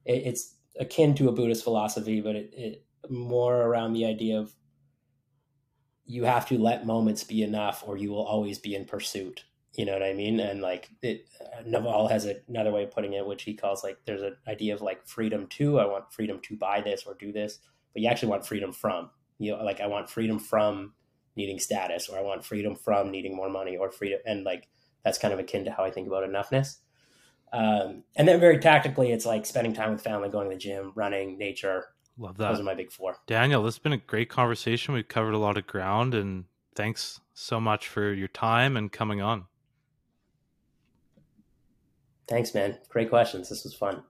it, 0.06 0.24
it's 0.26 0.56
akin 0.80 1.16
to 1.16 1.28
a 1.28 1.32
Buddhist 1.32 1.64
philosophy, 1.64 2.22
but 2.22 2.36
it, 2.36 2.54
it 2.56 2.86
more 3.12 3.56
around 3.56 3.94
the 3.94 4.06
idea 4.06 4.40
of 4.40 4.54
you 6.06 6.24
have 6.24 6.48
to 6.48 6.58
let 6.58 6.86
moments 6.86 7.24
be 7.24 7.44
enough 7.44 7.84
or 7.86 7.98
you 7.98 8.12
will 8.12 8.26
always 8.26 8.58
be 8.58 8.76
in 8.76 8.86
pursuit. 8.86 9.44
You 9.74 9.86
know 9.86 9.94
what 9.94 10.04
I 10.04 10.14
mean? 10.14 10.40
And 10.40 10.62
like 10.62 10.90
it, 11.02 11.30
Naval 11.66 12.08
has 12.10 12.28
another 12.50 12.72
way 12.72 12.84
of 12.84 12.92
putting 12.92 13.14
it, 13.14 13.26
which 13.26 13.44
he 13.44 13.54
calls 13.54 13.84
like 13.84 13.98
there's 14.06 14.22
an 14.22 14.36
idea 14.48 14.74
of 14.74 14.82
like 14.82 15.08
freedom 15.08 15.48
to. 15.52 15.80
I 15.80 15.86
want 15.86 16.12
freedom 16.12 16.40
to 16.44 16.58
buy 16.58 16.82
this 16.82 17.04
or 17.06 17.14
do 17.14 17.32
this, 17.32 17.60
but 17.94 18.02
you 18.02 18.10
actually 18.10 18.30
want 18.30 18.46
freedom 18.46 18.74
from. 18.74 19.10
You 19.38 19.54
know, 19.56 19.64
like 19.64 19.80
I 19.80 19.88
want 19.88 20.10
freedom 20.10 20.40
from 20.40 20.94
needing 21.38 21.58
status, 21.58 22.10
or 22.10 22.20
I 22.20 22.22
want 22.22 22.44
freedom 22.44 22.76
from 22.76 23.12
needing 23.12 23.36
more 23.36 23.50
money, 23.50 23.78
or 23.78 23.90
freedom, 23.92 24.20
and 24.26 24.44
like 24.44 24.68
that's 25.04 25.18
kind 25.18 25.34
of 25.34 25.40
akin 25.40 25.66
to 25.66 25.72
how 25.72 25.86
I 25.86 25.92
think 25.92 26.08
about 26.08 26.30
enoughness. 26.30 26.78
Um, 27.54 28.04
and 28.16 28.28
then 28.28 28.40
very 28.40 28.60
tactically, 28.60 29.12
it's 29.12 29.26
like 29.26 29.46
spending 29.46 29.74
time 29.74 29.94
with 29.94 30.04
family, 30.04 30.30
going 30.30 30.50
to 30.50 30.56
the 30.56 30.60
gym, 30.60 30.92
running, 30.96 31.38
nature. 31.38 31.86
Love 32.22 32.38
that. 32.38 32.50
Those 32.50 32.60
are 32.60 32.64
my 32.64 32.76
big 32.76 32.92
four. 32.92 33.18
Daniel, 33.26 33.64
this 33.64 33.74
has 33.74 33.80
been 33.80 33.94
a 33.94 33.98
great 33.98 34.30
conversation. 34.30 34.94
We've 34.94 35.08
covered 35.08 35.34
a 35.34 35.40
lot 35.40 35.58
of 35.58 35.66
ground, 35.66 36.14
and 36.14 36.46
thanks 36.76 37.20
so 37.34 37.60
much 37.60 37.88
for 37.88 38.14
your 38.14 38.28
time 38.28 38.78
and 38.78 38.92
coming 38.92 39.22
on. 39.22 39.46
Thanks, 42.28 42.54
man. 42.54 42.78
Great 42.90 43.10
questions. 43.10 43.50
This 43.50 43.64
was 43.64 43.74
fun. 43.74 44.04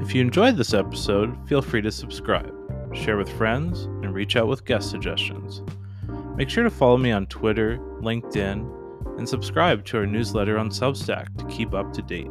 If 0.00 0.14
you 0.14 0.20
enjoyed 0.20 0.56
this 0.56 0.74
episode, 0.74 1.36
feel 1.48 1.60
free 1.60 1.82
to 1.82 1.90
subscribe, 1.90 2.54
share 2.94 3.16
with 3.16 3.30
friends, 3.30 3.82
and 3.82 4.14
reach 4.14 4.36
out 4.36 4.46
with 4.46 4.64
guest 4.64 4.90
suggestions. 4.90 5.62
Make 6.36 6.48
sure 6.48 6.62
to 6.62 6.70
follow 6.70 6.98
me 6.98 7.10
on 7.10 7.26
Twitter, 7.26 7.78
LinkedIn, 8.00 8.81
and 9.18 9.28
subscribe 9.28 9.84
to 9.86 9.98
our 9.98 10.06
newsletter 10.06 10.58
on 10.58 10.70
Substack 10.70 11.36
to 11.38 11.44
keep 11.46 11.74
up 11.74 11.92
to 11.92 12.02
date. 12.02 12.30